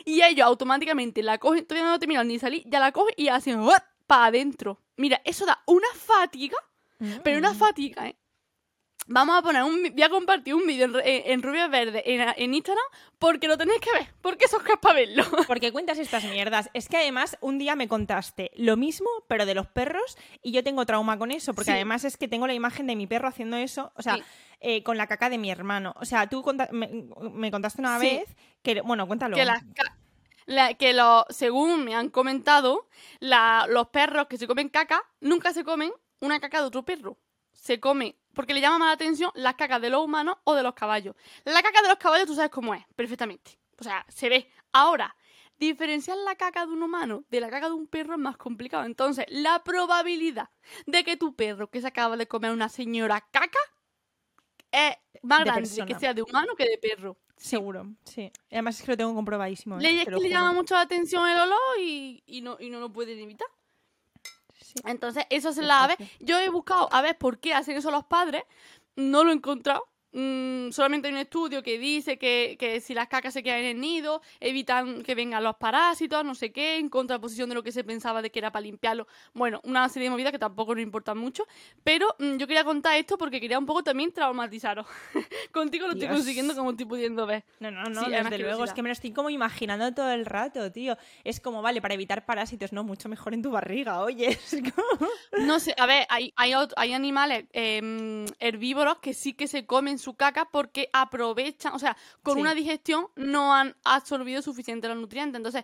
y 0.06 0.22
ellos 0.24 0.48
automáticamente 0.48 1.22
la 1.22 1.38
cogen, 1.38 1.66
todavía 1.68 1.90
no 1.92 2.00
terminan 2.00 2.28
ni 2.28 2.40
salir, 2.40 2.64
ya 2.66 2.80
la 2.80 2.92
cogen 2.92 3.14
y 3.18 3.28
hacen 3.28 3.60
para 4.08 4.26
adentro. 4.26 4.82
Mira, 4.98 5.22
eso 5.24 5.46
da 5.46 5.62
una 5.68 5.88
fatiga, 5.96 6.58
pero 7.24 7.38
una 7.38 7.54
Mm. 7.54 7.56
fatiga, 7.58 8.08
¿eh? 8.08 8.16
Vamos 9.12 9.40
a 9.40 9.42
poner 9.42 9.64
un, 9.64 9.82
voy 9.92 10.04
a 10.04 10.10
compartir 10.10 10.54
un 10.54 10.68
vídeo 10.68 10.86
en, 10.86 11.32
en, 11.32 11.42
Rubia 11.42 11.68
Verde 11.68 12.04
en, 12.06 12.22
en 12.38 12.54
Instagram 12.54 12.84
porque 13.18 13.48
lo 13.48 13.58
tenéis 13.58 13.82
que 13.82 13.92
ver, 13.92 14.08
porque 14.22 14.46
eso 14.46 14.58
es 14.62 14.78
para 14.80 14.94
verlo. 14.94 15.24
Porque 15.48 15.72
cuentas 15.72 15.98
estas 15.98 16.24
mierdas. 16.26 16.70
Es 16.76 16.88
que 16.88 16.98
además 16.98 17.36
un 17.42 17.58
día 17.58 17.76
me 17.76 17.88
contaste 17.88 18.52
lo 18.56 18.78
mismo, 18.78 19.10
pero 19.28 19.48
de 19.48 19.56
los 19.56 19.66
perros, 19.68 20.16
y 20.44 20.52
yo 20.52 20.64
tengo 20.64 20.86
trauma 20.86 21.18
con 21.18 21.32
eso, 21.32 21.56
porque 21.56 21.72
Sí. 21.72 21.76
además 21.76 22.04
es 22.06 22.18
que 22.18 22.28
tengo 22.28 22.46
la 22.46 22.54
imagen 22.54 22.86
de 22.86 22.96
mi 22.96 23.08
perro 23.08 23.28
haciendo 23.28 23.58
eso, 23.58 23.92
o 23.96 24.02
sea, 24.04 24.18
Sí. 24.18 24.24
eh, 24.60 24.84
con 24.84 24.96
la 24.98 25.08
caca 25.08 25.30
de 25.32 25.40
mi 25.40 25.50
hermano. 25.50 25.96
O 26.00 26.06
sea, 26.06 26.28
tú 26.28 26.44
conta- 26.44 26.70
me, 26.72 26.88
me 27.34 27.50
contaste 27.50 27.82
una 27.82 28.00
Sí. 28.00 28.06
vez 28.06 28.36
que, 28.62 28.82
bueno, 28.82 29.08
cuéntalo. 29.08 29.36
que 29.36 29.44
las 29.46 29.64
ca- 29.74 29.98
la- 30.46 30.76
que 30.76 30.94
lo, 30.94 31.26
según 31.30 31.84
me 31.84 31.96
han 31.96 32.10
comentado, 32.10 32.88
la- 33.20 33.66
los 33.68 33.88
perros 33.88 34.28
que 34.28 34.38
se 34.38 34.46
comen 34.48 34.70
caca 34.70 35.02
nunca 35.20 35.52
se 35.52 35.64
comen 35.64 35.92
una 36.22 36.40
caca 36.40 36.60
de 36.62 36.68
otro 36.68 36.84
perro. 36.84 37.18
Se 37.54 37.80
comen, 37.80 38.16
porque 38.40 38.54
le 38.54 38.62
llama 38.62 38.78
más 38.80 38.88
la 38.88 38.94
atención 38.94 39.32
las 39.36 39.56
cacas 39.56 39.82
de 39.82 39.90
los 39.90 40.02
humanos 40.02 40.38
o 40.46 40.56
de 40.56 40.64
los 40.64 40.74
caballos. 40.74 41.14
La 41.44 41.62
caca 41.62 41.82
de 41.82 41.90
los 41.90 41.98
caballos 41.98 42.26
tú 42.26 42.36
sabes 42.36 42.50
cómo 42.50 42.74
es, 42.74 42.82
perfectamente. 42.96 43.60
O 43.78 43.84
sea, 43.84 44.06
se 44.08 44.30
ve. 44.30 44.50
Ahora, 44.72 45.14
diferenciar 45.58 46.16
la 46.20 46.36
caca 46.36 46.66
de 46.66 46.72
un 46.72 46.82
humano 46.82 47.26
de 47.30 47.42
la 47.42 47.50
caca 47.50 47.68
de 47.68 47.74
un 47.74 47.86
perro 47.88 48.14
es 48.14 48.20
más 48.20 48.38
complicado. 48.38 48.86
Entonces, 48.86 49.26
la 49.28 49.62
probabilidad 49.62 50.48
de 50.86 51.04
que 51.04 51.18
tu 51.18 51.36
perro 51.36 51.70
que 51.70 51.82
se 51.82 51.88
acaba 51.88 52.16
de 52.16 52.30
comer 52.30 52.52
una 52.52 52.70
señora 52.70 53.20
caca 53.30 53.60
es 54.72 54.96
más 55.22 55.40
De 55.40 55.44
grande 55.44 55.62
persona. 55.64 55.86
que 55.86 56.00
sea 56.00 56.14
de 56.14 56.22
humano 56.22 56.56
que 56.56 56.64
de 56.64 56.78
perro. 56.78 57.18
Seguro, 57.36 57.88
sí. 58.06 58.32
Y 58.50 58.56
Además 58.56 58.80
es 58.80 58.86
que 58.86 58.92
lo 58.92 58.96
tengo 58.96 59.16
comprobadísimo. 59.16 59.80
¿eh? 59.80 59.82
Le, 59.82 60.02
es 60.04 60.06
que 60.08 60.12
le 60.12 60.30
llama 60.30 60.54
mucho 60.54 60.76
la 60.76 60.82
atención 60.82 61.28
el 61.28 61.40
olor 61.40 61.78
y, 61.82 62.24
y 62.26 62.40
no, 62.40 62.56
y 62.58 62.70
no 62.70 62.80
lo 62.80 62.90
pueden 62.90 63.20
evitar. 63.20 63.50
Sí. 64.70 64.82
Entonces, 64.86 65.26
eso 65.32 65.52
se 65.52 65.64
la 65.64 65.84
ave. 65.84 65.96
Yo 66.20 66.38
he 66.40 66.50
buscado 66.50 66.90
a 66.92 67.02
ver 67.02 67.18
por 67.18 67.40
qué 67.40 67.56
hacen 67.56 67.76
eso 67.76 67.90
los 67.90 68.06
padres. 68.06 68.44
No 68.96 69.24
lo 69.24 69.32
he 69.32 69.34
encontrado. 69.34 69.88
Mm, 70.12 70.72
solamente 70.72 71.08
hay 71.08 71.14
un 71.14 71.20
estudio 71.20 71.62
que 71.62 71.78
dice 71.78 72.18
que, 72.18 72.58
que 72.60 72.82
si 72.82 72.94
las 72.94 73.08
cacas 73.08 73.34
se 73.34 73.44
quedan 73.44 73.60
en 73.60 73.66
el 73.66 73.80
nido, 73.80 74.22
evitan 74.40 75.04
que 75.04 75.14
vengan 75.16 75.44
los 75.44 75.56
parásitos, 75.58 76.26
no 76.26 76.34
sé 76.36 76.52
qué, 76.52 76.78
en 76.78 76.90
contraposición 76.90 77.50
de 77.50 77.56
lo 77.56 77.64
que 77.64 77.72
se 77.72 77.84
pensaba 77.84 78.22
de 78.22 78.32
que 78.32 78.40
era 78.40 78.52
para 78.52 78.64
limpiarlo. 78.64 79.08
Bueno, 79.34 79.62
una 79.64 79.88
serie 79.90 80.08
de 80.08 80.12
movidas 80.12 80.32
que 80.32 80.40
tampoco 80.40 80.74
nos 80.74 80.82
importan 80.84 81.18
mucho. 81.18 81.46
Pero 81.84 82.08
mm, 82.18 82.38
yo 82.38 82.48
quería 82.48 82.64
contar 82.64 82.98
esto 82.98 83.18
porque 83.18 83.40
quería 83.40 83.60
un 83.60 83.66
poco 83.66 83.84
también 83.84 84.12
traumatizaros. 84.12 84.88
Contigo 85.52 85.86
lo 85.86 85.94
estoy 85.94 86.08
Dios. 86.08 86.18
consiguiendo 86.18 86.56
como 86.56 86.72
estoy 86.72 86.86
pudiendo 86.86 87.26
ver. 87.28 87.44
No, 87.60 87.70
no, 87.70 87.84
no, 87.84 88.06
Sí, 88.06 88.12
desde 88.12 88.40
luego. 88.40 88.64
Es 88.64 88.74
que 88.74 88.82
me 88.82 88.90
lo 88.90 88.94
estoy 88.94 89.12
como 89.12 89.30
imaginando 89.30 89.94
todo 89.94 90.12
el 90.12 90.26
rato, 90.26 90.72
tío. 90.72 90.98
Es 91.24 91.40
como, 91.40 91.62
vale, 91.62 91.82
para 91.82 91.94
evitar 91.94 92.26
parásitos, 92.26 92.74
no, 92.74 92.84
mucho 92.84 93.10
mejor 93.10 93.34
en 93.34 93.42
tu 93.42 93.52
barriga, 93.52 94.02
oye. 94.02 94.38
No 95.40 95.60
sé, 95.60 95.74
a 95.78 95.86
ver, 95.86 96.06
hay, 96.10 96.34
hay, 96.36 96.54
hay 96.76 96.94
animales 96.94 97.46
em, 97.54 98.26
herbívoros 98.40 98.98
que 99.00 99.14
sí 99.14 99.34
que 99.34 99.48
se 99.48 99.66
comen 99.66 99.99
su 100.00 100.16
caca 100.16 100.50
porque 100.52 100.90
aprovechan, 100.94 101.74
o 101.74 101.80
sea, 101.80 101.96
con 102.24 102.36
Sí. 102.36 102.42
una 102.42 102.56
digestión 102.56 103.08
no 103.16 103.54
han 103.54 103.76
absorbido 103.84 104.42
suficiente 104.42 104.88
los 104.88 104.98
nutrientes. 104.98 105.38
Entonces, 105.38 105.64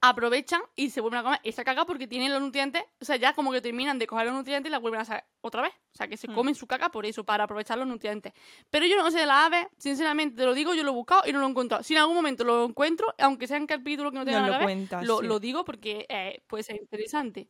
aprovechan 0.00 0.60
y 0.76 0.90
se 0.90 1.00
vuelven 1.00 1.20
a 1.20 1.22
comer 1.22 1.40
esa 1.44 1.64
caca 1.64 1.86
porque 1.86 2.06
tienen 2.06 2.30
los 2.30 2.42
nutrientes, 2.42 2.82
o 3.00 3.04
sea, 3.06 3.16
ya 3.16 3.32
como 3.32 3.52
que 3.52 3.62
terminan 3.62 3.98
de 3.98 4.06
coger 4.06 4.26
los 4.26 4.34
nutrientes 4.34 4.68
y 4.68 4.70
la 4.70 4.78
vuelven 4.78 5.00
a 5.00 5.04
sacar 5.06 5.24
otra 5.40 5.62
vez. 5.62 5.72
O 5.94 5.96
sea, 5.96 6.08
que 6.08 6.18
se 6.18 6.28
Mm. 6.28 6.34
comen 6.34 6.54
su 6.54 6.66
caca 6.66 6.90
por 6.90 7.06
eso, 7.06 7.24
para 7.24 7.44
aprovechar 7.44 7.78
los 7.78 7.86
nutrientes. 7.86 8.34
Pero 8.68 8.84
yo 8.84 8.96
no 8.96 9.10
sé 9.10 9.20
de 9.20 9.26
las 9.26 9.46
aves, 9.46 9.66
sinceramente, 9.78 10.36
te 10.36 10.44
lo 10.44 10.52
digo, 10.52 10.74
yo 10.74 10.82
lo 10.82 10.90
he 10.90 10.94
buscado 10.94 11.22
y 11.26 11.32
no 11.32 11.38
lo 11.38 11.46
he 11.46 11.50
encontrado. 11.50 11.82
Si 11.82 11.94
en 11.94 12.00
algún 12.00 12.16
momento 12.16 12.44
lo 12.44 12.64
encuentro, 12.66 13.14
aunque 13.18 13.46
sea 13.46 13.56
en 13.56 13.66
capítulo 13.66 14.10
que 14.10 14.18
no 14.18 14.24
tenga 14.26 14.40
Nos 14.40 14.48
nada 14.50 14.58
lo 14.58 14.66
que 14.66 14.66
ver, 14.66 14.76
cuentas. 14.76 15.06
lo, 15.06 15.20
sí. 15.20 15.26
lo 15.26 15.40
digo 15.40 15.64
porque 15.64 16.04
eh, 16.10 16.42
puede 16.48 16.64
ser 16.64 16.76
interesante. 16.76 17.48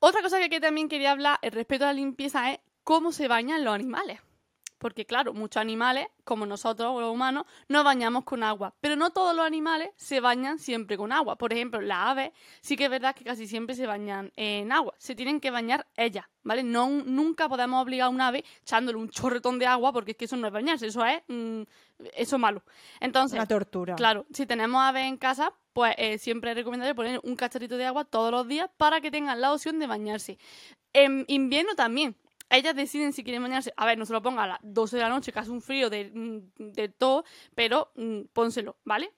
Otra 0.00 0.22
cosa 0.22 0.40
que, 0.40 0.48
que 0.50 0.58
también 0.60 0.88
quería 0.88 1.12
hablar 1.12 1.38
eh, 1.42 1.50
respecto 1.50 1.84
a 1.84 1.88
la 1.88 1.94
limpieza 1.94 2.50
es 2.50 2.58
cómo 2.82 3.12
se 3.12 3.28
bañan 3.28 3.62
los 3.62 3.72
animales. 3.72 4.18
Porque 4.82 5.06
claro, 5.06 5.32
muchos 5.32 5.60
animales, 5.60 6.08
como 6.24 6.44
nosotros 6.44 7.00
los 7.00 7.12
humanos, 7.12 7.44
nos 7.68 7.84
bañamos 7.84 8.24
con 8.24 8.42
agua. 8.42 8.74
Pero 8.80 8.96
no 8.96 9.10
todos 9.10 9.32
los 9.32 9.46
animales 9.46 9.90
se 9.94 10.18
bañan 10.18 10.58
siempre 10.58 10.96
con 10.96 11.12
agua. 11.12 11.36
Por 11.36 11.52
ejemplo, 11.52 11.80
las 11.80 12.08
aves 12.08 12.32
sí 12.60 12.76
que 12.76 12.86
es 12.86 12.90
verdad 12.90 13.14
que 13.14 13.22
casi 13.22 13.46
siempre 13.46 13.76
se 13.76 13.86
bañan 13.86 14.32
en 14.34 14.72
agua. 14.72 14.92
Se 14.98 15.14
tienen 15.14 15.38
que 15.38 15.52
bañar 15.52 15.86
ellas, 15.96 16.24
¿vale? 16.42 16.64
No, 16.64 16.88
nunca 16.88 17.48
podemos 17.48 17.80
obligar 17.80 18.06
a 18.06 18.08
un 18.08 18.20
ave 18.20 18.44
echándole 18.60 18.98
un 18.98 19.08
chorretón 19.08 19.60
de 19.60 19.66
agua 19.66 19.92
porque 19.92 20.10
es 20.10 20.16
que 20.16 20.24
eso 20.24 20.36
no 20.36 20.48
es 20.48 20.52
bañarse, 20.52 20.88
eso 20.88 21.04
es, 21.04 21.22
mm, 21.28 21.62
eso 22.16 22.36
es 22.36 22.40
malo. 22.40 22.64
Entonces, 22.98 23.38
Una 23.38 23.46
tortura. 23.46 23.94
Claro, 23.94 24.26
si 24.32 24.46
tenemos 24.46 24.82
aves 24.82 25.04
en 25.04 25.16
casa, 25.16 25.52
pues 25.72 25.94
eh, 25.96 26.18
siempre 26.18 26.50
es 26.50 26.56
recomendable 26.56 26.96
poner 26.96 27.20
un 27.22 27.36
cacharrito 27.36 27.76
de 27.76 27.86
agua 27.86 28.04
todos 28.04 28.32
los 28.32 28.48
días 28.48 28.68
para 28.78 29.00
que 29.00 29.12
tengan 29.12 29.40
la 29.40 29.52
opción 29.52 29.78
de 29.78 29.86
bañarse. 29.86 30.38
En 30.92 31.24
invierno 31.28 31.76
también. 31.76 32.16
Ellas 32.52 32.76
deciden 32.76 33.14
si 33.14 33.24
quieren 33.24 33.42
bañarse. 33.42 33.72
A 33.78 33.86
ver, 33.86 33.96
no 33.96 34.04
se 34.04 34.12
lo 34.12 34.20
ponga 34.20 34.42
a 34.42 34.46
las 34.46 34.58
12 34.62 34.96
de 34.96 35.02
la 35.02 35.08
noche, 35.08 35.32
que 35.32 35.38
hace 35.38 35.50
un 35.50 35.62
frío 35.62 35.88
de, 35.88 36.10
mm, 36.14 36.72
todo, 36.98 37.24
pero 37.54 37.90
mm, 37.96 38.24
pónselo, 38.34 38.76
¿vale? 38.84 39.10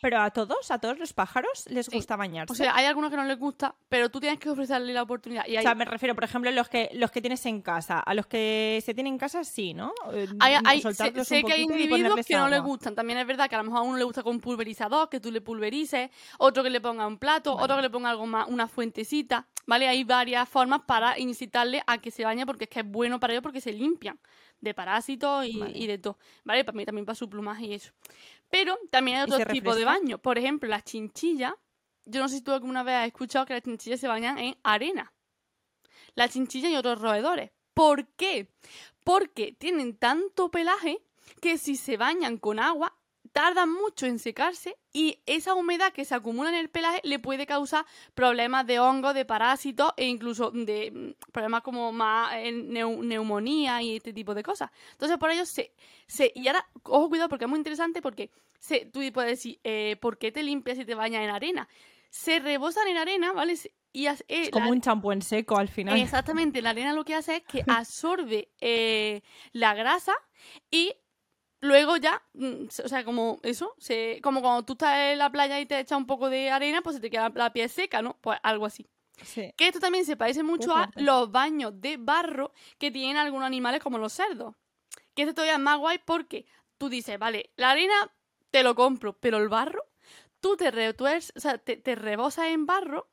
Pero 0.00 0.20
a 0.20 0.30
todos, 0.30 0.70
a 0.70 0.78
todos 0.78 0.98
los 0.98 1.12
pájaros 1.12 1.64
les 1.68 1.88
gusta 1.88 2.16
bañarse. 2.16 2.52
O 2.52 2.56
sea, 2.56 2.74
hay 2.74 2.86
algunos 2.86 3.10
que 3.10 3.16
no 3.16 3.24
les 3.24 3.38
gusta, 3.38 3.74
pero 3.88 4.10
tú 4.10 4.20
tienes 4.20 4.38
que 4.38 4.50
ofrecerle 4.50 4.92
la 4.92 5.02
oportunidad. 5.02 5.46
Y 5.46 5.52
hay, 5.52 5.58
O 5.58 5.62
sea, 5.62 5.74
me 5.74 5.84
refiero, 5.84 6.14
por 6.14 6.24
ejemplo, 6.24 6.50
los 6.50 6.68
que 6.68 6.90
los 6.94 7.10
que 7.10 7.20
tienes 7.20 7.44
en 7.46 7.62
casa. 7.62 8.00
A 8.00 8.14
los 8.14 8.26
que 8.26 8.80
se 8.84 8.94
tienen 8.94 9.14
en 9.14 9.18
casa, 9.18 9.44
sí, 9.44 9.74
¿no? 9.74 9.92
Eh, 10.12 10.26
hay- 10.40 10.54
hay- 10.64 10.80
sé, 11.24 11.42
que 11.44 11.52
hay 11.52 11.62
individuos 11.62 12.26
que 12.26 12.34
no 12.36 12.48
les 12.48 12.62
gustan. 12.62 12.94
También 12.94 13.18
es 13.18 13.26
verdad 13.26 13.48
que 13.48 13.54
a 13.54 13.58
lo 13.58 13.64
mejor 13.64 13.78
a 13.80 13.82
uno 13.82 13.96
le 13.96 14.04
gusta 14.04 14.22
con 14.22 14.40
pulverizador, 14.40 15.08
que 15.08 15.20
tú 15.20 15.30
le 15.30 15.40
pulverices, 15.40 16.10
otro 16.38 16.62
que 16.62 16.70
le 16.70 16.80
ponga 16.80 17.06
un 17.06 17.18
plato, 17.18 17.54
otro 17.54 17.76
que 17.76 17.82
le 17.82 17.90
ponga 17.90 18.10
algo 18.10 18.26
más, 18.26 18.48
una 18.48 18.68
fuentecita, 18.68 19.46
¿vale? 19.66 19.88
Hay 19.88 20.04
varias 20.04 20.48
formas 20.48 20.80
para 20.86 21.18
incitarle 21.18 21.82
a 21.86 21.98
que 21.98 22.10
se 22.10 22.24
bañe 22.24 22.44
porque 22.46 22.64
es 22.64 22.70
que 22.70 22.80
es 22.80 22.86
bueno 22.86 23.20
para 23.20 23.32
ellos 23.32 23.42
porque 23.42 23.60
se 23.60 23.72
limpian 23.72 24.18
de 24.60 24.74
parásitos 24.74 25.46
y, 25.46 25.58
Vale. 25.58 25.78
y 25.78 25.86
de 25.86 25.98
todo, 25.98 26.18
¿vale? 26.44 26.64
Para 26.64 26.76
mí 26.76 26.84
también 26.84 27.06
para 27.06 27.14
su 27.16 27.28
plumaje 27.28 27.66
y 27.66 27.74
eso. 27.74 27.92
Pero 28.50 28.78
también 28.90 29.18
hay 29.18 29.22
¿Y 29.28 29.32
otros 29.32 29.48
tipos 29.48 29.74
de 29.76 29.84
refresca? 29.84 30.00
baño. 30.00 30.18
Por 30.18 30.38
ejemplo, 30.38 30.68
las 30.68 30.84
chinchillas. 30.84 31.54
Yo 32.04 32.20
no 32.20 32.28
sé 32.28 32.36
si 32.36 32.42
tú 32.42 32.52
alguna 32.52 32.82
vez 32.82 32.94
has 32.96 33.06
escuchado 33.06 33.46
que 33.46 33.54
las 33.54 33.62
chinchillas 33.62 34.00
se 34.00 34.08
bañan 34.08 34.38
en 34.38 34.56
arena. 34.62 35.12
Las 36.14 36.32
chinchillas 36.32 36.72
y 36.72 36.76
otros 36.76 37.00
roedores. 37.00 37.50
¿Por 37.74 38.06
qué? 38.14 38.48
Porque 39.04 39.52
tienen 39.52 39.96
tanto 39.96 40.50
pelaje 40.50 41.00
que 41.40 41.56
si 41.58 41.76
se 41.76 41.96
bañan 41.96 42.36
con 42.38 42.58
agua 42.58 42.96
tardan 43.32 43.70
mucho 43.72 44.06
en 44.06 44.18
secarse 44.18 44.76
y 44.92 45.20
esa 45.26 45.54
humedad 45.54 45.92
que 45.92 46.04
se 46.04 46.14
acumula 46.14 46.48
en 46.50 46.56
el 46.56 46.68
pelaje 46.68 47.00
le 47.04 47.18
puede 47.18 47.46
causar 47.46 47.86
problemas 48.14 48.66
de 48.66 48.80
hongo, 48.80 49.14
de 49.14 49.24
parásitos 49.24 49.92
e 49.96 50.06
incluso 50.06 50.50
de 50.50 50.90
mm, 50.90 51.30
problemas 51.32 51.62
como 51.62 51.92
más 51.92 52.32
eh, 52.34 52.50
neu- 52.52 53.02
neumonía 53.04 53.80
y 53.82 53.96
este 53.96 54.12
tipo 54.12 54.34
de 54.34 54.42
cosas. 54.42 54.70
Entonces 54.92 55.16
por 55.18 55.30
ello 55.30 55.46
se, 55.46 55.72
se... 56.06 56.32
Y 56.34 56.48
ahora, 56.48 56.66
ojo 56.82 57.08
cuidado 57.08 57.28
porque 57.28 57.44
es 57.44 57.48
muy 57.48 57.58
interesante 57.58 58.02
porque 58.02 58.30
se, 58.58 58.86
tú 58.86 59.00
puedes 59.12 59.30
decir, 59.30 59.60
eh, 59.64 59.96
¿por 60.00 60.18
qué 60.18 60.32
te 60.32 60.42
limpias 60.42 60.78
y 60.78 60.84
te 60.84 60.94
bañas 60.94 61.22
en 61.22 61.30
arena? 61.30 61.68
Se 62.10 62.40
rebosan 62.40 62.88
en 62.88 62.96
arena, 62.98 63.32
¿vale? 63.32 63.54
Y 63.92 64.06
as- 64.06 64.22
eh, 64.28 64.42
Es 64.42 64.50
como 64.50 64.66
la- 64.66 64.72
un 64.72 64.80
champú 64.80 65.12
en 65.12 65.22
seco 65.22 65.56
al 65.56 65.68
final. 65.68 65.98
Exactamente, 66.00 66.60
la 66.62 66.70
arena 66.70 66.92
lo 66.92 67.04
que 67.04 67.14
hace 67.14 67.36
es 67.36 67.42
que 67.44 67.62
absorbe 67.68 68.48
eh, 68.60 69.22
la 69.52 69.74
grasa 69.74 70.14
y 70.70 70.92
luego 71.60 71.96
ya, 71.96 72.22
mm, 72.34 72.64
o 72.84 72.88
sea, 72.88 73.04
como 73.04 73.38
eso, 73.42 73.74
se, 73.78 74.20
como 74.22 74.40
cuando 74.40 74.64
tú 74.64 74.72
estás 74.74 75.12
en 75.12 75.18
la 75.18 75.30
playa 75.30 75.60
y 75.60 75.66
te 75.66 75.78
echas 75.78 75.98
un 75.98 76.06
poco 76.06 76.30
de 76.30 76.50
arena, 76.50 76.82
pues 76.82 76.96
se 76.96 77.02
te 77.02 77.10
queda 77.10 77.30
la 77.34 77.52
piel 77.52 77.68
seca, 77.68 78.02
¿no? 78.02 78.16
Pues 78.20 78.38
algo 78.42 78.66
así. 78.66 78.86
Sí. 79.22 79.52
Que 79.56 79.68
esto 79.68 79.80
también 79.80 80.06
se 80.06 80.16
parece 80.16 80.42
mucho 80.42 80.74
a 80.74 80.90
los 80.96 81.30
baños 81.30 81.78
de 81.78 81.98
barro 81.98 82.52
que 82.78 82.90
tienen 82.90 83.18
algunos 83.18 83.46
animales 83.46 83.82
como 83.82 83.98
los 83.98 84.14
cerdos. 84.14 84.54
Que 85.14 85.22
esto 85.22 85.34
todavía 85.34 85.54
es 85.54 85.60
más 85.60 85.78
guay 85.78 85.98
porque 86.04 86.46
tú 86.78 86.88
dices, 86.88 87.18
vale, 87.18 87.50
la 87.56 87.70
arena 87.70 88.10
te 88.50 88.62
lo 88.62 88.74
compro, 88.74 89.12
pero 89.18 89.36
el 89.36 89.48
barro, 89.48 89.84
tú 90.40 90.56
te 90.56 90.70
retuerces, 90.70 91.32
o 91.36 91.40
sea, 91.40 91.58
te, 91.58 91.76
te 91.76 91.94
rebosas 91.94 92.46
en 92.46 92.64
barro 92.64 93.08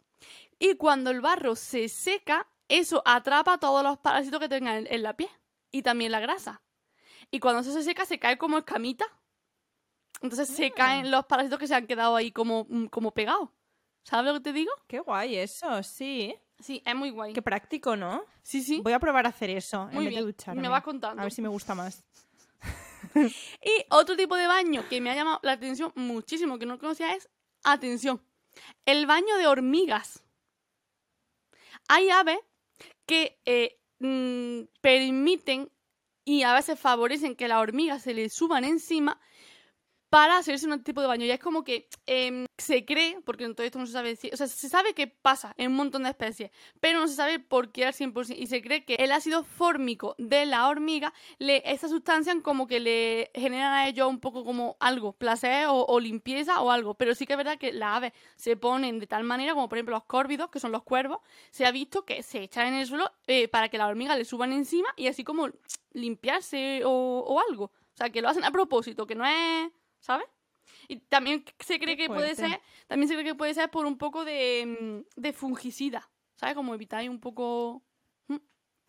y 0.59 0.75
cuando 0.75 1.11
el 1.11 1.19
barro 1.19 1.55
se 1.55 1.89
seca, 1.89 2.47
eso 2.69 3.03
atrapa 3.05 3.57
todos 3.57 3.83
los 3.83 3.97
parásitos 3.97 4.39
que 4.39 4.49
tengan 4.49 4.77
en, 4.77 4.87
en 4.89 5.03
la 5.03 5.17
piel 5.17 5.29
y 5.71 5.81
también 5.81 6.11
la 6.11 6.21
grasa. 6.21 6.61
Y 7.31 7.39
cuando 7.39 7.61
eso 7.61 7.71
se 7.73 7.83
seca, 7.83 8.05
se 8.05 8.19
cae 8.19 8.37
como 8.37 8.57
escamita. 8.59 9.05
Entonces 10.21 10.49
se 10.49 10.67
Ah. 10.67 10.73
caen 10.75 11.11
los 11.11 11.25
parásitos 11.25 11.59
que 11.59 11.67
se 11.67 11.75
han 11.75 11.85
quedado 11.87 12.15
ahí 12.15 12.31
como, 12.31 12.65
mm, 12.69 12.85
como 12.87 13.11
pegados. 13.13 13.49
¿Sabes 14.03 14.31
lo 14.33 14.39
que 14.39 14.43
te 14.45 14.53
digo? 14.53 14.71
Qué 14.87 14.99
guay 14.99 15.35
eso, 15.35 15.83
sí. 15.83 16.33
Sí, 16.59 16.81
es 16.85 16.95
muy 16.95 17.11
guay. 17.11 17.33
Qué 17.33 17.41
práctico, 17.41 17.95
¿no? 17.95 18.23
Sí, 18.41 18.63
sí. 18.63 18.79
Voy 18.81 18.93
a 18.93 18.99
probar 18.99 19.25
a 19.25 19.29
hacer 19.29 19.49
eso 19.51 19.85
Muy 19.87 19.89
en 19.89 19.97
vez 19.97 20.05
de 20.05 20.09
bien. 20.09 20.25
ducharme. 20.25 20.61
Me 20.61 20.69
vas 20.69 20.81
contando. 20.81 21.21
A 21.21 21.25
ver 21.25 21.31
si 21.33 21.41
me 21.41 21.49
gusta 21.49 21.75
más. 21.75 22.03
Y 23.63 23.85
otro 23.91 24.15
tipo 24.17 24.35
de 24.35 24.47
baño 24.47 24.83
que 24.89 24.99
me 25.01 25.11
ha 25.11 25.15
llamado 25.15 25.39
la 25.43 25.51
atención 25.53 25.91
muchísimo, 25.95 26.57
que 26.57 26.65
no 26.65 26.77
conocía, 26.79 27.13
es, 27.13 27.29
atención, 27.63 28.21
el 28.85 29.05
baño 29.05 29.37
de 29.37 29.47
hormigas. 29.47 30.23
Hay 31.87 32.09
aves 32.09 32.39
que 33.05 33.39
eh, 33.45 33.79
mm, 33.99 34.63
permiten 34.81 35.71
y 36.27 36.43
a 36.43 36.53
veces 36.53 36.77
favorecen 36.77 37.37
que 37.37 37.47
las 37.47 37.59
hormigas 37.59 38.01
se 38.01 38.13
les 38.13 38.33
suban 38.33 38.65
encima 38.65 39.17
para 40.09 40.37
hacerse 40.37 40.67
un 40.67 40.83
tipo 40.83 41.01
de 41.01 41.07
baño. 41.07 41.25
Ya 41.25 41.35
es 41.35 41.39
como 41.39 41.63
que 41.63 41.87
em, 42.05 42.45
se 42.57 42.85
cree, 42.85 43.19
porque 43.25 43.43
en 43.43 43.55
todo 43.55 43.65
esto 43.65 43.79
no 43.79 43.85
se 43.85 43.93
sabe 43.93 44.17
o 44.31 44.37
sea, 44.37 44.47
se 44.47 44.69
sabe 44.69 44.93
que 44.93 45.07
pasa 45.07 45.53
en 45.57 45.71
un 45.71 45.77
montón 45.77 46.03
de 46.03 46.09
especies, 46.09 46.51
pero 46.79 46.99
no 46.99 47.07
se 47.07 47.15
sabe 47.15 47.39
por 47.39 47.71
qué 47.71 47.85
al 47.85 47.93
100%. 47.93 48.35
Y 48.37 48.47
se 48.47 48.61
cree 48.61 48.85
que 48.85 48.95
el 48.95 49.11
ácido 49.11 49.43
fórmico 49.43 50.15
de 50.17 50.45
la 50.45 50.67
hormiga, 50.67 51.13
le, 51.39 51.61
esa 51.65 51.87
sustancia 51.87 52.33
como 52.41 52.67
que 52.67 52.79
le 52.79 53.31
generan 53.33 53.73
a 53.73 53.87
ellos 53.87 54.07
un 54.09 54.19
poco 54.19 54.43
como 54.43 54.77
algo, 54.79 55.13
placer 55.13 55.67
o, 55.67 55.85
o 55.85 55.99
limpieza 55.99 56.61
o 56.61 56.71
algo. 56.71 56.93
Pero 56.95 57.15
sí 57.15 57.25
que 57.25 57.33
es 57.33 57.37
verdad 57.37 57.57
que 57.57 57.73
las 57.73 57.97
aves 57.97 58.13
se 58.35 58.55
ponen 58.55 58.99
de 58.99 59.07
tal 59.07 59.23
manera, 59.23 59.53
como 59.53 59.69
por 59.69 59.77
ejemplo 59.77 59.95
los 59.95 60.05
córvidos, 60.05 60.49
que 60.49 60.59
son 60.59 60.71
los 60.71 60.83
cuervos, 60.83 61.19
se 61.51 61.65
ha 61.65 61.71
visto 61.71 62.05
que 62.05 62.23
se 62.23 62.43
echan 62.43 62.67
en 62.67 62.75
el 62.75 62.87
suelo 62.87 63.11
eh, 63.27 63.47
para 63.47 63.69
que 63.69 63.77
las 63.77 63.87
hormigas 63.87 64.17
le 64.17 64.25
suban 64.25 64.53
encima 64.53 64.89
y 64.95 65.07
así 65.07 65.23
como 65.23 65.49
limpiarse 65.93 66.81
o, 66.85 66.91
o 66.91 67.39
algo. 67.49 67.65
O 67.65 67.97
sea, 67.97 68.11
que 68.11 68.21
lo 68.21 68.29
hacen 68.29 68.43
a 68.43 68.51
propósito, 68.51 69.07
que 69.07 69.15
no 69.15 69.25
es... 69.25 69.71
¿Sabes? 69.99 70.27
Y 70.87 70.97
también 70.97 71.43
se 71.59 71.79
cree 71.79 71.95
que 71.97 72.07
puede 72.07 72.35
ser, 72.35 72.61
también 72.87 73.07
se 73.07 73.13
cree 73.15 73.25
que 73.25 73.35
puede 73.35 73.53
ser 73.53 73.69
por 73.71 73.85
un 73.85 73.97
poco 73.97 74.25
de, 74.25 75.03
mm, 75.15 75.19
de 75.21 75.33
fungicida, 75.33 76.09
¿sabes? 76.35 76.55
Como 76.55 76.73
evitar 76.73 77.07
un 77.09 77.19
poco... 77.19 77.83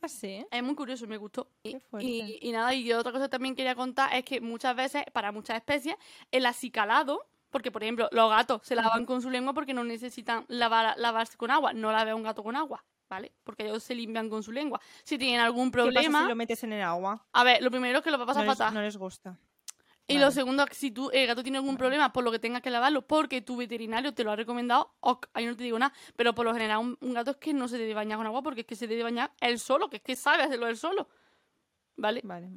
¿Ah, 0.01 0.07
sí? 0.09 0.47
Es 0.51 0.63
muy 0.63 0.77
curioso, 0.77 1.09
me 1.09 1.17
gustó. 1.17 1.51
Y, 1.65 1.77
y- 1.99 2.39
y 2.41 2.53
nada, 2.53 2.73
y 2.73 2.93
otra 2.93 3.11
cosa 3.11 3.25
que 3.25 3.31
también 3.31 3.57
quería 3.57 3.75
contar 3.75 4.15
es 4.15 4.25
que 4.25 4.41
muchas 4.41 4.77
veces, 4.77 5.03
para 5.13 5.33
muchas 5.33 5.57
especies, 5.57 5.97
el 6.31 6.47
acicalado, 6.47 7.29
porque 7.51 7.73
por 7.73 7.83
ejemplo, 7.83 8.09
los 8.13 8.31
gatos 8.31 8.61
se 8.65 8.77
lavan 8.77 9.05
con 9.07 9.23
su 9.23 9.29
lengua 9.31 9.55
porque 9.55 9.75
no 9.75 9.83
necesitan 9.83 10.45
lavar, 10.49 10.97
lavarse 10.99 11.37
con 11.37 11.51
agua, 11.51 11.73
no 11.73 11.91
lave 11.91 12.13
a 12.13 12.15
un 12.15 12.23
gato 12.23 12.45
con 12.45 12.55
agua, 12.55 12.85
¿vale? 13.09 13.33
Porque 13.43 13.65
ellos 13.65 13.83
se 13.83 13.97
limpian 13.97 14.29
con 14.31 14.45
su 14.45 14.53
lengua. 14.53 14.81
Si 15.03 15.19
tienen 15.19 15.41
algún 15.41 15.71
¿Qué 15.73 15.79
pasa 15.79 15.83
problema, 15.91 16.23
si 16.23 16.29
lo 16.29 16.37
metes 16.37 16.63
en 16.63 16.75
el 16.75 16.83
agua? 16.83 17.27
a 17.33 17.43
ver, 17.43 17.61
lo 17.61 17.71
primero 17.73 17.99
es 17.99 18.05
que 18.05 18.11
lo 18.13 18.19
va 18.19 18.25
a 18.25 18.27
pasar 18.29 18.45
no, 18.45 18.51
les, 18.51 18.59
fatal. 18.59 18.75
no 18.75 18.83
les 18.83 18.97
gusta. 18.97 19.37
Y 20.11 20.15
Vale. 20.15 20.25
lo 20.25 20.31
segundo, 20.33 20.65
si 20.73 20.91
tú, 20.91 21.11
el 21.13 21.27
gato 21.27 21.43
tiene 21.43 21.59
algún 21.59 21.77
problema 21.77 22.13
por 22.15 22.25
lo 22.25 22.33
que 22.33 22.39
tengas 22.39 22.63
que 22.63 22.71
lavarlo, 22.71 23.07
porque 23.07 23.43
tu 23.43 23.57
veterinario 23.57 24.15
te 24.15 24.25
lo 24.25 24.33
ha 24.33 24.37
recomendado, 24.37 24.95
ok, 25.01 25.29
ahí 25.35 25.45
no 25.45 25.55
te 25.55 25.65
digo 25.65 25.79
nada. 25.79 25.93
Pero 26.17 26.35
por 26.35 26.47
lo 26.47 26.55
general, 26.55 26.79
un, 26.79 26.99
un 27.03 27.13
gato 27.13 27.33
es 27.33 27.37
que 27.37 27.53
no 27.53 27.69
se 27.69 27.77
debe 27.77 27.93
bañar 27.93 28.17
con 28.17 28.27
agua 28.27 28.43
porque 28.43 28.63
es 28.63 28.67
que 28.67 28.75
se 28.75 28.87
debe 28.87 29.03
bañar 29.03 29.33
él 29.41 29.59
solo, 29.59 29.91
que 29.91 29.99
es 29.99 30.03
que 30.03 30.17
sabe 30.17 30.43
hacerlo 30.43 30.67
él 30.67 30.79
solo. 30.79 31.09
¿Vale? 31.97 32.23
Vale. 32.25 32.49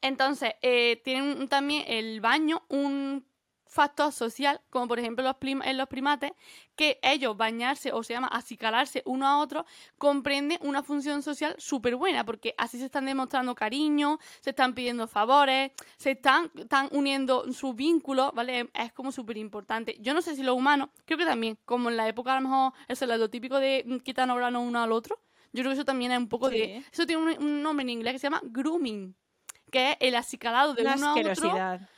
Entonces, 0.00 0.54
eh, 0.62 1.00
tienen 1.04 1.48
también 1.48 1.84
el 1.86 2.20
baño 2.20 2.64
un 2.68 3.26
factor 3.74 4.12
social, 4.12 4.60
como 4.70 4.86
por 4.86 5.00
ejemplo 5.00 5.24
los 5.24 5.34
en 5.42 5.76
los 5.76 5.88
primates, 5.88 6.30
que 6.76 7.00
ellos 7.02 7.36
bañarse 7.36 7.92
o 7.92 8.04
se 8.04 8.12
llama 8.12 8.28
acicalarse 8.28 9.02
uno 9.04 9.26
a 9.26 9.38
otro, 9.38 9.66
comprende 9.98 10.60
una 10.62 10.84
función 10.84 11.24
social 11.24 11.56
súper 11.58 11.96
buena, 11.96 12.24
porque 12.24 12.54
así 12.56 12.78
se 12.78 12.84
están 12.84 13.04
demostrando 13.04 13.56
cariño, 13.56 14.20
se 14.40 14.50
están 14.50 14.74
pidiendo 14.74 15.08
favores, 15.08 15.72
se 15.96 16.12
están, 16.12 16.52
están 16.56 16.88
uniendo 16.92 17.52
sus 17.52 17.74
vínculos, 17.74 18.30
¿vale? 18.32 18.70
Es 18.74 18.92
como 18.92 19.10
súper 19.10 19.38
importante. 19.38 19.96
Yo 19.98 20.14
no 20.14 20.22
sé 20.22 20.36
si 20.36 20.44
los 20.44 20.56
humanos, 20.56 20.90
creo 21.04 21.18
que 21.18 21.24
también, 21.24 21.58
como 21.64 21.90
en 21.90 21.96
la 21.96 22.06
época 22.06 22.32
a 22.32 22.40
lo 22.40 22.48
mejor, 22.48 22.72
eso 22.86 23.04
es 23.04 23.18
lo 23.18 23.28
típico 23.28 23.58
de 23.58 23.82
mm, 23.84 23.96
quitarnos 23.98 24.36
granos 24.36 24.62
uno 24.64 24.80
al 24.80 24.92
otro, 24.92 25.18
yo 25.52 25.62
creo 25.62 25.70
que 25.70 25.74
eso 25.74 25.84
también 25.84 26.12
es 26.12 26.18
un 26.18 26.28
poco 26.28 26.48
de... 26.48 26.84
Eso 26.92 27.06
tiene 27.06 27.22
un, 27.22 27.44
un 27.44 27.62
nombre 27.62 27.82
en 27.82 27.90
inglés 27.90 28.12
que 28.14 28.18
se 28.20 28.26
llama 28.26 28.40
grooming 28.44 29.16
que 29.74 29.90
es 29.90 29.96
el 29.98 30.14
acicalado 30.14 30.74
de 30.74 30.82
Una 30.82 30.94
uno 30.94 31.08
a 31.08 31.32
otro. 31.32 31.88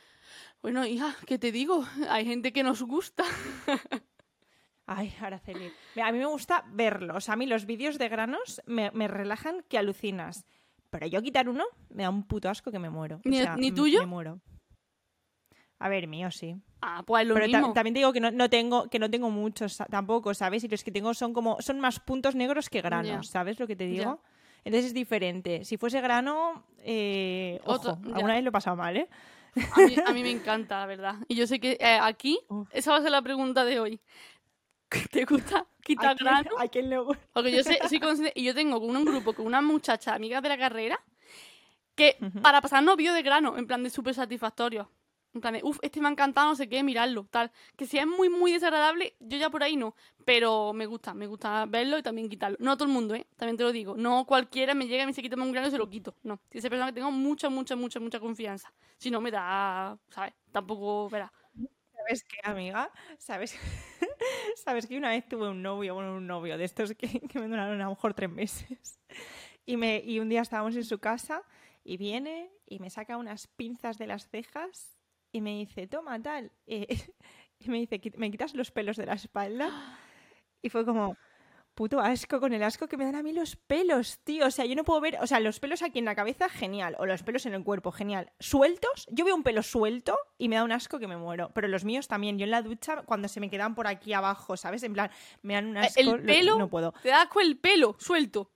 Bueno, 0.67 0.85
hija, 0.85 1.15
¿qué 1.25 1.39
te 1.39 1.53
digo? 1.53 1.85
Hay 2.09 2.25
gente 2.25 2.51
que 2.51 2.61
nos 2.61 2.81
gusta. 2.83 3.23
Ay, 4.85 5.13
Araceli. 5.21 5.71
A 6.03 6.11
mí 6.11 6.17
me 6.19 6.25
gusta 6.25 6.65
verlo. 6.73 7.15
O 7.15 7.21
sea, 7.21 7.35
a 7.35 7.37
mí 7.37 7.45
los 7.45 7.65
vídeos 7.65 7.97
de 7.97 8.09
granos 8.09 8.61
me, 8.65 8.91
me 8.91 9.07
relajan 9.07 9.63
que 9.69 9.77
alucinas. 9.77 10.45
Pero 10.89 11.07
yo 11.07 11.21
quitar 11.21 11.47
uno 11.47 11.63
me 11.89 12.03
da 12.03 12.09
un 12.09 12.23
puto 12.23 12.49
asco 12.49 12.69
que 12.69 12.79
me 12.79 12.89
muero. 12.89 13.15
O 13.17 13.29
¿Ni- 13.29 13.37
sea, 13.37 13.55
ni 13.55 13.67
m- 13.67 13.77
tuyo? 13.77 14.01
Me 14.01 14.07
muero. 14.07 14.41
A 15.79 15.87
ver, 15.87 16.05
mío 16.07 16.31
sí. 16.31 16.57
Ah, 16.81 17.01
pues 17.07 17.21
es 17.21 17.29
lo 17.29 17.35
Pero 17.35 17.49
ta- 17.49 17.59
mismo. 17.59 17.73
también 17.73 17.93
te 17.93 17.99
digo 17.99 18.11
que 18.11 18.19
no, 18.19 18.31
no 18.31 18.49
tengo 18.49 18.89
que 18.89 18.99
no 18.99 19.09
tengo 19.09 19.29
muchos 19.29 19.77
tampoco, 19.89 20.33
¿sabes? 20.33 20.65
Y 20.65 20.67
los 20.67 20.83
que 20.83 20.91
tengo 20.91 21.13
son 21.13 21.31
como 21.33 21.61
son 21.61 21.79
más 21.79 22.01
puntos 22.01 22.35
negros 22.35 22.69
que 22.69 22.81
granos. 22.81 23.27
¿sabes 23.29 23.57
lo 23.57 23.67
que 23.67 23.77
te 23.77 23.85
digo? 23.85 24.21
Entonces 24.65 24.87
es 24.87 24.93
diferente. 24.93 25.63
Si 25.63 25.77
fuese 25.77 26.01
grano, 26.01 26.65
eh, 26.79 27.61
Otro- 27.63 27.93
ojo, 27.93 28.01
ya. 28.03 28.15
alguna 28.15 28.33
vez 28.33 28.43
lo 28.43 28.49
he 28.49 28.51
pasado 28.51 28.75
mal, 28.75 28.97
¿eh? 28.97 29.07
A 29.75 29.79
mí, 29.81 29.95
a 30.05 30.11
mí 30.13 30.21
me 30.23 30.31
encanta, 30.31 30.79
la 30.79 30.85
verdad. 30.85 31.15
Y 31.27 31.35
yo 31.35 31.47
sé 31.47 31.59
que 31.59 31.77
eh, 31.79 31.99
aquí, 32.01 32.39
esa 32.71 32.91
va 32.91 32.97
a 32.97 33.01
ser 33.01 33.11
la 33.11 33.21
pregunta 33.21 33.65
de 33.65 33.79
hoy. 33.79 33.99
¿Te 35.11 35.25
gusta 35.25 35.65
quitar 35.83 36.11
¿A 36.11 36.15
quién- 36.15 36.27
grano? 36.27 36.49
a 36.59 36.67
quién 36.67 36.89
le 36.89 36.97
gusta? 36.99 37.23
Porque 37.33 37.51
yo 37.51 37.63
sé, 37.63 37.79
soy 37.89 37.99
consciente- 37.99 38.33
y 38.35 38.43
yo 38.43 38.53
tengo 38.55 38.79
con 38.79 38.95
un 38.95 39.03
grupo 39.05 39.33
con 39.33 39.45
una 39.45 39.61
muchacha 39.61 40.13
amiga 40.13 40.39
de 40.41 40.49
la 40.49 40.57
carrera 40.57 40.99
que 41.95 42.17
para 42.43 42.61
pasarnos 42.61 42.95
vídeos 42.95 43.15
de 43.15 43.23
grano, 43.23 43.57
en 43.57 43.65
plan 43.67 43.83
de 43.83 43.89
súper 43.89 44.13
satisfactorio. 44.13 44.89
En 45.37 45.41
plan 45.41 45.59
uff, 45.63 45.77
este 45.83 46.01
me 46.01 46.07
ha 46.07 46.11
encantado, 46.11 46.49
no 46.49 46.55
sé 46.55 46.67
qué, 46.67 46.81
mirarlo, 46.83 47.25
tal. 47.29 47.51
Que 47.75 47.85
si 47.85 47.99
es 47.99 48.07
muy, 48.07 48.27
muy 48.27 48.51
desagradable, 48.51 49.15
yo 49.19 49.37
ya 49.37 49.49
por 49.49 49.61
ahí 49.61 49.77
no. 49.77 49.95
Pero 50.25 50.73
me 50.73 50.87
gusta, 50.87 51.13
me 51.13 51.27
gusta 51.27 51.65
verlo 51.67 51.97
y 51.97 52.03
también 52.03 52.27
quitarlo. 52.27 52.57
No 52.59 52.71
a 52.71 52.75
todo 52.75 52.87
el 52.87 52.93
mundo, 52.93 53.13
¿eh? 53.13 53.27
También 53.35 53.55
te 53.55 53.63
lo 53.63 53.71
digo. 53.71 53.95
No 53.95 54.25
cualquiera 54.25 54.73
me 54.73 54.87
llega 54.87 55.03
y 55.03 55.05
me 55.05 55.11
dice 55.11 55.21
quítame 55.21 55.43
un 55.43 55.51
grano 55.51 55.67
y 55.67 55.71
se 55.71 55.77
lo 55.77 55.87
quito. 55.89 56.15
No. 56.23 56.39
Si 56.51 56.57
esa 56.57 56.69
persona 56.69 56.87
que 56.87 56.93
tengo 56.93 57.11
mucha, 57.11 57.49
mucha, 57.49 57.75
mucha, 57.75 57.99
mucha 57.99 58.19
confianza. 58.19 58.73
Si 58.97 59.11
no 59.11 59.21
me 59.21 59.29
da, 59.29 59.97
¿sabes? 60.09 60.33
Tampoco 60.51 61.07
verá. 61.09 61.31
¿Sabes 61.93 62.23
qué, 62.23 62.37
amiga? 62.43 62.91
¿Sabes? 63.19 63.55
¿Sabes 64.55 64.87
que 64.87 64.97
una 64.97 65.09
vez 65.09 65.27
tuve 65.27 65.49
un 65.49 65.61
novio, 65.61 65.93
bueno, 65.93 66.15
un 66.15 66.25
novio 66.25 66.57
de 66.57 66.63
estos 66.63 66.95
que, 66.95 67.07
que 67.29 67.39
me 67.39 67.47
duraron 67.47 67.79
a 67.79 67.83
lo 67.83 67.89
mejor 67.91 68.15
tres 68.15 68.29
meses? 68.29 68.99
Y, 69.67 69.77
me, 69.77 70.01
y 70.03 70.19
un 70.19 70.29
día 70.29 70.41
estábamos 70.41 70.75
en 70.75 70.83
su 70.83 70.97
casa 70.99 71.43
y 71.83 71.97
viene 71.97 72.49
y 72.65 72.79
me 72.79 72.89
saca 72.89 73.17
unas 73.17 73.47
pinzas 73.47 73.97
de 73.97 74.07
las 74.07 74.27
cejas 74.27 74.96
y 75.31 75.41
me 75.41 75.51
dice, 75.57 75.87
toma, 75.87 76.21
tal. 76.21 76.51
eh, 76.65 76.87
y 77.59 77.69
me 77.69 77.77
dice, 77.79 77.99
"Qui- 78.01 78.15
¿me 78.17 78.31
quitas 78.31 78.53
los 78.53 78.71
pelos 78.71 78.97
de 78.97 79.05
la 79.05 79.13
espalda? 79.13 79.99
Y 80.61 80.69
fue 80.69 80.85
como, 80.85 81.15
puto 81.75 81.99
asco, 81.99 82.39
con 82.39 82.53
el 82.53 82.63
asco 82.63 82.87
que 82.87 82.97
me 82.97 83.05
dan 83.05 83.15
a 83.15 83.21
mí 83.23 83.31
los 83.33 83.55
pelos, 83.55 84.19
tío. 84.23 84.47
O 84.47 84.51
sea, 84.51 84.65
yo 84.65 84.75
no 84.75 84.83
puedo 84.83 84.99
ver, 84.99 85.17
o 85.21 85.27
sea, 85.27 85.39
los 85.39 85.59
pelos 85.59 85.83
aquí 85.83 85.99
en 85.99 86.05
la 86.05 86.15
cabeza, 86.15 86.49
genial. 86.49 86.95
O 86.99 87.05
los 87.05 87.21
pelos 87.23 87.45
en 87.45 87.53
el 87.53 87.63
cuerpo, 87.63 87.91
genial. 87.91 88.31
Sueltos, 88.39 89.05
yo 89.11 89.25
veo 89.25 89.35
un 89.35 89.43
pelo 89.43 89.61
suelto 89.61 90.17
y 90.39 90.49
me 90.49 90.55
da 90.55 90.63
un 90.63 90.71
asco 90.71 90.97
que 90.97 91.07
me 91.07 91.17
muero. 91.17 91.51
Pero 91.53 91.67
los 91.67 91.85
míos 91.85 92.07
también. 92.07 92.39
Yo 92.39 92.45
en 92.45 92.51
la 92.51 92.63
ducha, 92.63 93.03
cuando 93.05 93.27
se 93.27 93.39
me 93.39 93.49
quedan 93.51 93.75
por 93.75 93.85
aquí 93.87 94.13
abajo, 94.13 94.57
¿sabes? 94.57 94.81
En 94.83 94.93
plan, 94.93 95.11
me 95.43 95.53
dan 95.53 95.67
un 95.67 95.77
asco. 95.77 95.99
El 95.99 96.07
lo- 96.07 96.23
pelo, 96.23 96.57
no 96.57 96.69
puedo. 96.69 96.93
te 97.03 97.09
da 97.09 97.21
asco 97.23 97.41
el 97.41 97.57
pelo, 97.59 97.95
suelto. 97.99 98.51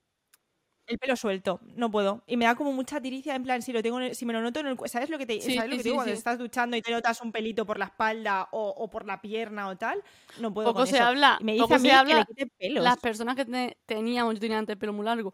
El 0.92 1.00
pelo 1.00 1.16
suelto, 1.16 1.60
no 1.76 1.90
puedo. 1.90 2.22
Y 2.28 2.36
me 2.38 2.46
da 2.46 2.56
como 2.56 2.72
mucha 2.74 3.00
tiricia, 3.02 3.34
en 3.36 3.44
plan, 3.44 3.62
si 3.62 3.72
lo 3.72 3.82
tengo, 3.82 3.98
en 4.00 4.08
el- 4.08 4.16
si 4.16 4.26
me 4.26 4.34
lo 4.34 4.42
noto 4.42 4.60
en 4.60 4.68
el 4.68 4.78
¿sabes 4.86 5.10
lo 5.10 5.18
que 5.18 5.26
te, 5.26 5.40
Sí, 5.42 5.56
¿sabes 5.56 5.70
lo 5.70 5.76
sí, 5.76 5.78
que 5.78 5.84
sí, 5.84 5.90
digo? 5.90 5.96
Cuando 5.96 6.14
estás 6.14 6.38
duchando 6.38 6.76
y 6.78 6.82
te 6.82 6.92
notas 6.92 7.22
un 7.22 7.32
pelito 7.32 7.66
por 7.66 7.80
la 7.80 7.86
espalda 7.86 8.50
o, 8.52 8.70
o 8.70 8.90
por 8.90 9.06
la 9.06 9.22
pierna 9.22 9.68
o 9.70 9.78
tal, 9.78 10.04
no 10.40 10.54
puedo 10.54 10.68
Poco 10.70 10.80
con 10.80 10.88
se 10.88 10.98
eso. 10.98 11.06
habla, 11.06 11.38
Y 11.40 11.44
me 11.46 11.52
dice 11.54 11.64
poco 11.64 11.76
a 11.76 11.78
mí 11.80 11.84
se 11.84 11.90
que 11.90 11.96
habla 11.96 12.18
le 12.20 12.26
quite 12.26 12.48
pelos. 12.60 12.84
Las 12.84 12.98
personas 13.00 13.36
que 13.36 13.46
te- 13.46 13.78
teníamos, 13.86 14.34
yo 14.34 14.40
tenía 14.42 14.58
antes 14.58 14.74
el 14.74 14.78
pelo 14.80 14.94
muy 14.94 15.06
largo, 15.06 15.34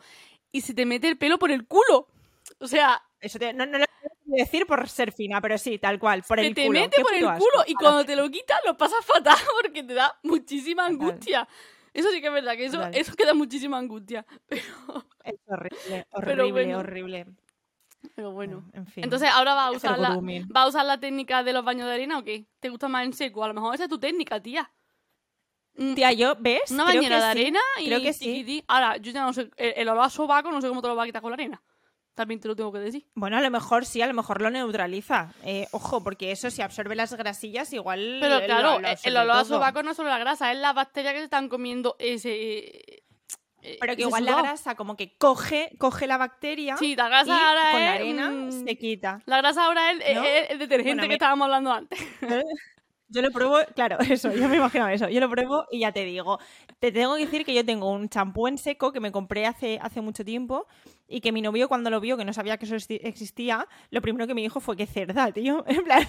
y 0.52 0.62
se 0.62 0.74
te 0.74 0.86
mete 0.86 1.08
el 1.08 1.18
pelo 1.18 1.40
por 1.40 1.50
el 1.52 1.66
culo. 1.68 2.08
O 2.60 2.68
sea, 2.68 3.02
Eso 3.20 3.40
te- 3.40 3.52
no, 3.52 3.66
no 3.66 3.80
lo 3.80 3.86
decir 4.26 4.68
por 4.68 4.88
ser 4.90 5.12
fina, 5.12 5.42
pero 5.42 5.58
sí, 5.58 5.80
tal 5.80 5.98
cual, 5.98 6.22
por 6.22 6.40
el 6.40 6.54
te 6.54 6.66
culo. 6.68 6.80
mete 6.82 7.02
por 7.02 7.14
el 7.16 7.28
asco. 7.28 7.40
culo 7.46 7.64
y 7.66 7.74
cuando 7.74 8.06
te 8.06 8.16
lo 8.16 8.30
quitas 8.30 8.60
lo 8.66 8.78
pasas 8.78 9.04
fatal 9.06 9.38
porque 9.62 9.82
te 9.84 9.94
da 9.96 10.16
muchísima 10.24 10.84
Fatal. 10.84 10.96
angustia. 11.02 11.48
Eso 11.98 12.12
sí 12.12 12.22
que 12.22 12.28
es 12.28 12.34
verdad, 12.34 12.56
que 12.56 12.66
eso, 12.66 12.80
eso 12.94 13.16
que 13.16 13.26
da 13.26 13.34
muchísima 13.34 13.80
angustia. 13.80 14.24
Pero, 14.48 14.64
Es 15.24 15.40
horrible, 15.48 16.08
Pero 16.12 16.44
horrible, 16.44 16.52
bueno. 16.52 16.78
horrible. 16.78 17.26
Pero 18.16 18.32
bueno. 18.32 18.70
En 18.74 18.86
fin. 18.86 19.04
Entonces 19.04 19.28
ahora 19.34 19.56
va 19.56 19.66
a 19.66 19.72
usar 19.72 19.98
la, 19.98 20.10
va 20.56 20.62
a 20.62 20.68
usar 20.68 20.86
la 20.86 21.00
técnica 21.00 21.42
de 21.44 21.54
los 21.54 21.66
baños 21.66 21.88
de 21.88 21.94
arena 21.96 22.20
o 22.20 22.24
qué? 22.24 22.46
¿Te 22.60 22.70
gusta 22.70 22.88
más 22.88 23.04
en 23.04 23.14
seco? 23.14 23.44
A 23.44 23.48
lo 23.48 23.56
mejor 23.56 23.74
esa 23.74 23.86
es 23.86 23.90
tu 23.90 24.00
técnica, 24.00 24.40
tía. 24.40 24.72
Mm, 25.74 25.96
Tía, 25.96 26.12
yo, 26.14 26.36
¿ves? 26.40 26.70
Una 26.70 26.86
Creo 26.86 26.98
bañera 27.02 27.18
que 27.20 27.26
de 27.26 27.32
sí. 27.34 27.40
arena 27.40 27.60
y 27.80 27.86
creo 27.88 28.02
que 28.02 28.14
sí. 28.14 28.26
tiquití. 28.26 28.64
Ahora, 28.68 28.98
yo 28.98 29.12
ya 29.12 29.24
no 29.24 29.34
sé, 29.34 29.50
el, 29.58 29.74
el 29.78 29.90
olor 29.90 30.04
a 30.04 30.10
sobaco 30.12 30.52
no 30.52 30.62
sé 30.62 30.68
cómo 30.70 30.84
te 30.84 30.88
lo 30.88 30.96
va 30.96 31.02
a 31.04 31.06
quitar 31.08 31.24
con 31.24 31.32
la 31.32 31.36
arena. 31.36 31.64
También 32.18 32.40
te 32.42 32.48
lo 32.48 32.56
tengo 32.56 32.72
que 32.74 32.80
decir. 32.80 33.06
Bueno, 33.14 33.38
a 33.38 33.42
lo 33.42 33.52
mejor 33.52 33.86
sí, 33.86 34.02
a 34.02 34.08
lo 34.08 34.14
mejor 34.16 34.42
lo 34.42 34.50
neutraliza. 34.50 35.34
Eh, 35.44 35.68
ojo, 35.72 36.04
porque 36.04 36.32
eso 36.32 36.50
si 36.50 36.64
absorbe 36.64 36.96
las 36.96 37.14
grasillas, 37.14 37.72
igual. 37.74 38.18
Pero 38.20 38.42
claro, 38.44 38.80
lo 38.80 38.88
el- 39.04 39.18
olor 39.18 39.38
a 39.38 39.46
sobaco 39.46 39.84
no 39.84 39.92
es 39.92 39.98
solo 39.98 40.10
la 40.10 40.18
grasa, 40.18 40.52
es 40.52 40.58
la 40.58 40.74
bacteria 40.74 41.12
que 41.14 41.20
se 41.20 41.26
están 41.26 41.48
comiendo 41.48 41.96
ese... 42.00 42.32
eh, 43.62 43.78
Pero 43.80 43.96
que 43.96 44.02
igual 44.02 44.26
la 44.26 44.42
grasa 44.42 44.74
como 44.74 44.98
que 44.98 45.16
coge, 45.18 45.70
coge 45.78 46.08
la 46.08 46.18
bacteria 46.18 46.76
Sí, 46.78 46.96
la 46.96 47.08
grasa 47.08 47.30
y 47.30 47.40
ahora 47.40 47.72
con 47.72 47.82
la 47.82 47.94
arena 47.94 48.30
mm, 48.32 48.66
se 48.66 48.76
quita. 48.78 49.22
La 49.28 49.38
grasa 49.38 49.66
ahora 49.66 49.92
es, 49.92 50.16
¿No? 50.16 50.24
es 50.24 50.50
el 50.50 50.58
detergente 50.60 50.96
Bueno, 50.96 51.08
que 51.08 51.14
estábamos 51.14 51.46
hablando 51.46 51.72
antes. 51.72 52.00
Yo 53.10 53.22
lo 53.22 53.32
pruebo, 53.32 53.58
claro, 53.74 53.98
eso, 54.10 54.32
yo 54.34 54.50
me 54.50 54.58
imaginaba 54.58 54.94
eso. 54.94 55.08
Yo 55.10 55.20
lo 55.20 55.30
pruebo 55.30 55.66
y 55.72 55.80
ya 55.80 55.92
te 55.92 56.04
digo. 56.04 56.40
Te 56.80 56.92
tengo 56.92 57.16
que 57.16 57.26
decir 57.26 57.46
que 57.46 57.54
yo 57.54 57.66
tengo 57.66 57.90
un 57.90 58.10
champú 58.10 58.48
en 58.48 58.58
seco 58.58 58.92
que 58.92 59.00
me 59.00 59.12
compré 59.12 59.46
hace, 59.46 59.80
hace 59.82 60.02
mucho 60.02 60.26
tiempo 60.26 60.68
y 61.08 61.22
que 61.22 61.32
mi 61.32 61.42
novio 61.42 61.70
cuando 61.70 61.90
lo 61.90 62.02
vio, 62.02 62.18
que 62.18 62.26
no 62.26 62.34
sabía 62.34 62.58
que 62.58 62.66
eso 62.66 62.76
existía, 62.76 63.68
lo 63.92 64.02
primero 64.02 64.28
que 64.28 64.34
me 64.34 64.42
dijo 64.42 64.60
fue 64.60 64.76
que 64.76 64.86
cerda, 64.86 65.32
tío. 65.32 65.64
En 65.78 65.84
plan, 65.84 66.04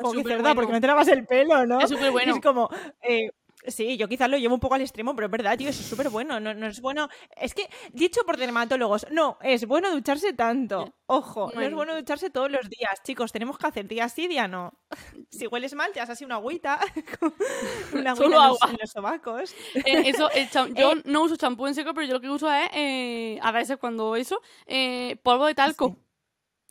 como 0.00 0.12
que 0.12 0.22
cerda, 0.24 0.42
bueno. 0.42 0.54
porque 0.56 0.72
no 0.72 0.80
te 0.80 0.86
lavas 0.86 1.08
el 1.08 1.26
pelo, 1.26 1.66
¿no? 1.66 1.80
Es 1.80 1.88
súper 1.88 2.08
Y 2.08 2.10
bueno. 2.10 2.34
Es 2.34 2.40
como, 2.42 2.68
eh, 3.02 3.30
sí, 3.66 3.96
yo 3.96 4.08
quizás 4.08 4.28
lo 4.28 4.36
llevo 4.38 4.54
un 4.54 4.60
poco 4.60 4.74
al 4.74 4.80
extremo, 4.82 5.14
pero 5.14 5.26
es 5.26 5.30
verdad, 5.32 5.56
tío, 5.56 5.68
eso 5.68 5.80
es 5.82 5.86
súper 5.88 6.08
bueno. 6.10 6.40
No, 6.40 6.54
no 6.54 6.66
es 6.66 6.80
bueno. 6.80 7.08
Es 7.36 7.54
que, 7.54 7.68
dicho 7.92 8.22
por 8.24 8.36
dermatólogos, 8.36 9.06
no, 9.10 9.38
es 9.42 9.66
bueno 9.66 9.90
ducharse 9.92 10.32
tanto. 10.32 10.94
Ojo, 11.06 11.50
no 11.54 11.60
es 11.60 11.72
Bueno. 11.74 11.94
ducharse 11.94 12.30
todos 12.30 12.50
los 12.50 12.68
días. 12.70 13.02
Chicos, 13.04 13.32
tenemos 13.32 13.58
que 13.58 13.66
hacer 13.66 13.86
día 13.86 14.08
sí, 14.08 14.28
día 14.28 14.48
no. 14.48 14.72
Si 15.30 15.46
hueles 15.46 15.74
mal, 15.74 15.92
te 15.92 16.00
das 16.00 16.10
así 16.10 16.24
una 16.24 16.36
agüita. 16.36 16.78
una 17.92 18.12
agüita 18.12 18.16
Solo 18.16 18.24
en 18.24 18.48
los, 18.48 18.62
agua. 18.62 18.70
en 18.70 18.76
los 18.80 18.90
sobacos. 18.90 19.54
Eh, 19.74 20.02
eso, 20.06 20.28
yo 20.74 20.92
Eh. 20.92 21.02
no 21.04 21.22
uso 21.22 21.36
champú 21.36 21.66
en 21.66 21.74
seco, 21.74 21.92
pero 21.94 22.06
yo 22.06 22.14
lo 22.14 22.20
que 22.20 22.30
uso 22.30 22.50
es, 22.52 22.68
eh, 22.74 23.38
a 23.42 23.52
veces 23.52 23.76
cuando 23.78 24.16
eso, 24.16 24.40
eh, 24.66 25.16
polvo 25.22 25.46
de 25.46 25.54
talco. 25.54 25.96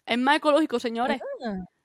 Es 0.05 0.17
más 0.17 0.37
ecológico, 0.37 0.79
señores. 0.79 1.21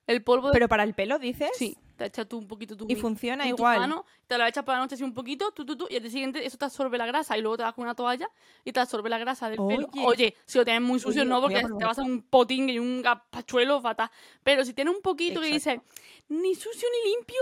El 0.07 0.23
polvo 0.25 0.49
de 0.49 0.53
Pero 0.55 0.69
para 0.69 0.83
el 0.85 0.95
pelo, 0.95 1.19
dices. 1.19 1.51
Sí, 1.55 1.77
te 1.97 2.05
echas 2.07 2.29
tú 2.29 2.39
un 2.39 2.47
poquito 2.47 2.77
tu 2.77 2.87
Y 2.89 2.95
funciona 2.97 3.45
en 3.45 3.51
tu 3.51 3.57
igual. 3.57 3.81
mano, 3.81 4.05
te 4.27 4.37
lo 4.39 4.45
echas 4.47 4.65
por 4.65 4.75
la 4.75 4.81
noche 4.81 4.95
así 4.95 5.05
un 5.05 5.15
poquito, 5.15 5.51
tú, 5.53 5.65
tú, 5.65 5.77
tú, 5.77 5.87
y 5.91 5.97
al 5.97 6.03
día 6.03 6.11
siguiente 6.11 6.45
eso 6.45 6.59
te 6.59 6.65
absorbe 6.67 6.99
la 6.99 7.07
grasa 7.07 7.37
y 7.37 7.41
luego 7.41 7.57
te 7.57 7.63
vas 7.63 7.75
con 7.75 7.83
una 7.85 7.95
toalla 7.95 8.29
y 8.65 8.73
te 8.73 8.81
absorbe 8.81 9.09
la 9.09 9.19
grasa 9.19 9.49
del 9.49 9.59
pelo. 9.67 9.89
Oye. 9.93 10.07
Oye, 10.07 10.37
si 10.45 10.59
lo 10.59 10.65
tienes 10.65 10.83
muy 10.83 11.01
sucio 11.01 11.23
Oye, 11.23 11.29
no, 11.31 11.41
porque 11.41 11.57
te 11.57 11.73
vas 11.73 11.99
a 11.99 12.03
hacer 12.03 12.05
un 12.05 12.23
potín 12.23 12.69
y 12.69 12.79
un 12.79 13.03
gapachuelo 13.03 13.81
fatal. 13.81 14.11
Pero 14.43 14.65
si 14.65 14.75
tienes 14.75 14.95
un 14.95 15.03
poquito 15.03 15.41
que 15.41 15.47
dices, 15.49 15.81
ni 16.29 16.55
sucio 16.55 16.89
ni 17.05 17.11
limpio, 17.13 17.41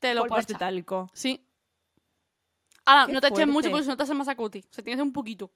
te 0.00 0.14
lo 0.14 0.26
echar. 0.26 0.58
talco. 0.58 1.10
Sí. 1.12 1.44
Ahora, 2.86 3.06
Qué 3.06 3.12
no 3.12 3.20
te 3.20 3.28
eches 3.28 3.46
mucho 3.46 3.70
porque 3.70 3.84
si 3.84 3.88
no 3.90 3.96
te 3.96 4.02
hace 4.02 4.14
masacote. 4.14 4.64
O 4.70 4.72
sea, 4.72 4.82
tienes 4.82 5.02
un 5.02 5.12
poquito. 5.12 5.50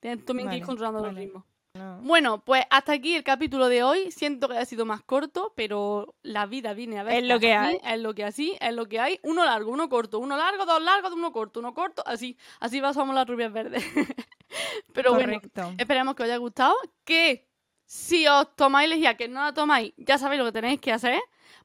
Tienes 0.00 0.24
también 0.24 0.48
que 0.50 0.56
ir 0.56 0.60
Vale, 0.62 0.66
controlando 0.66 1.02
vale. 1.02 1.20
ritmos. 1.20 1.44
No. 1.74 2.00
Bueno, 2.02 2.44
pues 2.44 2.64
hasta 2.68 2.92
aquí 2.92 3.14
el 3.16 3.24
capítulo 3.24 3.68
de 3.70 3.82
hoy. 3.82 4.10
Siento 4.10 4.46
que 4.46 4.56
haya 4.56 4.66
sido 4.66 4.84
más 4.84 5.00
corto, 5.02 5.54
pero 5.56 6.14
la 6.22 6.44
vida 6.44 6.74
viene 6.74 6.98
a 6.98 7.02
ver. 7.02 7.22
Es 7.22 7.28
lo 7.28 7.40
que 7.40 7.54
hay. 7.54 7.78
Es 7.82 7.98
lo 7.98 8.14
que 8.14 8.24
así, 8.24 8.54
es 8.60 8.74
lo 8.74 8.86
que 8.86 9.00
hay. 9.00 9.18
Uno 9.22 9.42
largo, 9.46 9.70
uno 9.70 9.88
corto, 9.88 10.18
uno 10.18 10.36
largo, 10.36 10.66
dos 10.66 10.82
largos, 10.82 11.12
uno 11.12 11.32
corto, 11.32 11.60
uno 11.60 11.72
corto, 11.72 12.02
así. 12.06 12.36
Así 12.60 12.78
pasamos 12.82 13.14
las 13.14 13.26
rubias 13.26 13.50
verdes. 13.50 13.82
pero 14.92 15.14
bueno, 15.14 15.40
esperemos 15.78 16.14
que 16.14 16.22
os 16.24 16.26
haya 16.28 16.36
gustado. 16.36 16.74
Que 17.04 17.48
si 17.86 18.26
os 18.26 18.54
tomáis 18.54 18.90
lejía, 18.90 19.16
que 19.16 19.28
no 19.28 19.40
la 19.42 19.54
tomáis, 19.54 19.94
ya 19.96 20.18
sabéis 20.18 20.40
lo 20.40 20.44
que 20.44 20.52
tenéis 20.52 20.78
que 20.78 20.92
hacer. 20.92 21.18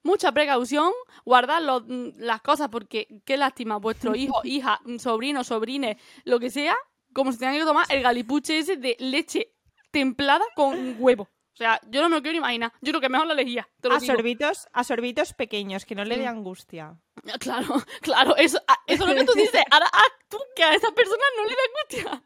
Mucha 0.03 0.31
precaución, 0.31 0.93
guardad 1.25 1.61
los- 1.61 1.83
mm, 1.85 2.11
las 2.19 2.41
cosas 2.41 2.69
porque 2.69 3.21
qué 3.25 3.35
lástima, 3.35 3.75
vuestro 3.75 4.15
hijo, 4.15 4.39
hija, 4.45 4.79
sobrino, 4.99 5.43
sobrine, 5.43 5.97
lo 6.23 6.39
que 6.39 6.49
sea, 6.49 6.77
como 7.11 7.33
si 7.33 7.39
tengan 7.39 7.55
que 7.57 7.65
tomar 7.65 7.85
el 7.89 8.01
galipuche 8.03 8.57
ese 8.57 8.77
de 8.77 8.95
leche 8.99 9.51
templada 9.97 10.45
con 10.55 10.95
huevo. 10.99 11.23
O 11.23 11.57
sea, 11.57 11.81
yo 11.89 12.01
no 12.03 12.09
me 12.09 12.17
lo 12.17 12.21
quiero 12.21 12.33
ni 12.33 12.37
imaginar. 12.37 12.71
Yo 12.81 12.91
creo 12.91 13.01
que 13.01 13.09
mejor 13.09 13.25
la 13.25 13.33
lejía. 13.33 13.67
Te 13.81 13.89
lo 13.89 13.95
A 13.95 13.99
digo. 13.99 14.13
sorbitos, 14.13 14.67
a 14.73 14.83
sorbitos 14.83 15.33
pequeños, 15.33 15.85
que 15.85 15.95
no 15.95 16.05
le 16.05 16.17
dé 16.17 16.27
angustia. 16.27 16.95
Claro, 17.39 17.81
claro, 18.01 18.35
eso, 18.37 18.59
ah, 18.67 18.77
eso 18.85 19.03
es 19.03 19.09
lo 19.09 19.15
que 19.15 19.25
tú 19.25 19.33
dices. 19.33 19.61
Ahora 19.71 19.87
haz 19.87 20.11
tú 20.29 20.37
que 20.55 20.63
a 20.63 20.73
esa 20.75 20.91
persona 20.91 21.23
no 21.35 21.43
le 21.45 21.55
da 21.55 22.07
angustia. 22.07 22.23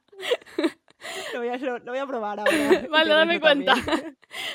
Lo 1.33 1.39
voy 1.39 1.47
a, 1.47 1.57
lo, 1.57 1.79
lo 1.79 1.91
voy 1.91 1.97
a 1.99 2.05
probar 2.05 2.39
ahora. 2.41 2.51
Vale, 2.91 3.09
dame 3.13 3.39
cuenta. 3.39 3.73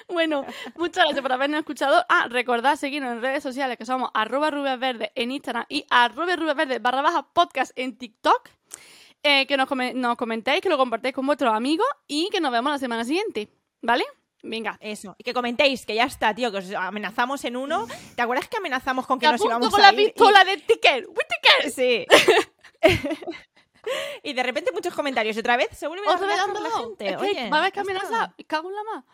bueno, 0.09 0.45
muchas 0.77 1.05
gracias 1.05 1.23
por 1.23 1.33
habernos 1.33 1.59
escuchado. 1.61 2.05
Ah, 2.09 2.27
recordad 2.29 2.77
seguirnos 2.77 3.13
en 3.13 3.23
redes 3.23 3.43
sociales 3.43 3.77
que 3.79 3.85
somos 3.87 4.11
arroba 4.15 4.51
rubiasverde 4.51 5.11
en 5.17 5.33
Instagram 5.33 5.65
y 5.69 5.85
arroba 5.91 6.37
rubiasverde 6.37 6.79
barra 6.79 7.03
baja 7.03 7.27
podcast 7.33 7.73
en 7.77 7.97
TikTok. 7.97 8.51
Eh, 9.23 9.47
que 9.47 9.57
nos, 9.57 9.67
come- 9.69 9.93
nos 9.95 10.17
comentéis, 10.17 10.61
que 10.61 10.69
lo 10.69 10.77
compartáis 10.79 11.15
con 11.15 11.27
vuestros 11.27 11.53
amigos 11.53 11.87
y 12.07 12.29
que 12.31 12.41
nos 12.41 12.53
vemos 12.53 12.71
la 12.73 12.79
semana 12.79 13.05
siguiente. 13.05 13.49
¿Vale? 13.83 14.05
Venga. 14.43 14.77
Eso. 14.81 15.17
Y 15.19 15.25
que 15.25 15.35
comentéis, 15.35 15.85
que 15.85 15.95
ya 15.97 16.05
está, 16.05 16.33
tío, 16.35 16.53
que 16.53 16.59
os 16.59 16.73
amenazamos 16.73 17.45
en 17.45 17.57
uno. 17.57 17.87
¿Te 18.15 18.23
acuerdas 18.23 18.47
que 18.49 18.59
amenazamos 18.59 19.07
con 19.07 19.19
que 19.19 19.27
nos 19.27 19.45
íbamos 19.45 19.71
con 19.71 19.81
a 19.81 19.91
la 19.91 19.93
ir? 19.93 20.01
Y- 20.01 20.05
pistola 20.13 20.45
de 20.45 20.57
ticker. 20.59 21.07
¡Whittaker! 21.09 21.71
Sí. 21.73 22.07
y 24.23 24.33
de 24.33 24.43
repente 24.43 24.71
muchos 24.73 24.95
comentarios. 24.95 25.37
Otra 25.37 25.57
vez 25.57 25.69
se 25.73 25.89
vuelve 25.89 26.07
a 26.07 26.13
han 26.13 26.21
la 26.63 26.71
gente. 26.79 27.09
Es 27.09 27.17
que 27.17 27.23
Oye, 27.23 27.51
va 27.51 27.57
a 27.57 27.61
haber 27.61 27.73
que 27.73 27.81
amenazar. 27.81 28.35
Cago 28.47 28.69
en 28.71 28.77
la 28.77 28.83
más. 28.85 29.05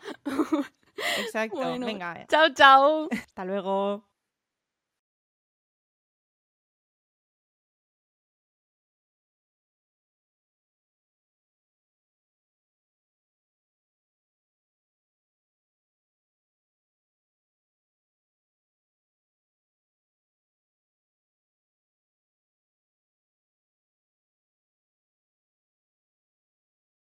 Exacto. 1.19 1.55
Bueno, 1.57 1.85
Venga, 1.87 2.25
Chao, 2.27 2.49
chao. 2.53 3.07
hasta 3.11 3.45
luego. 3.45 4.05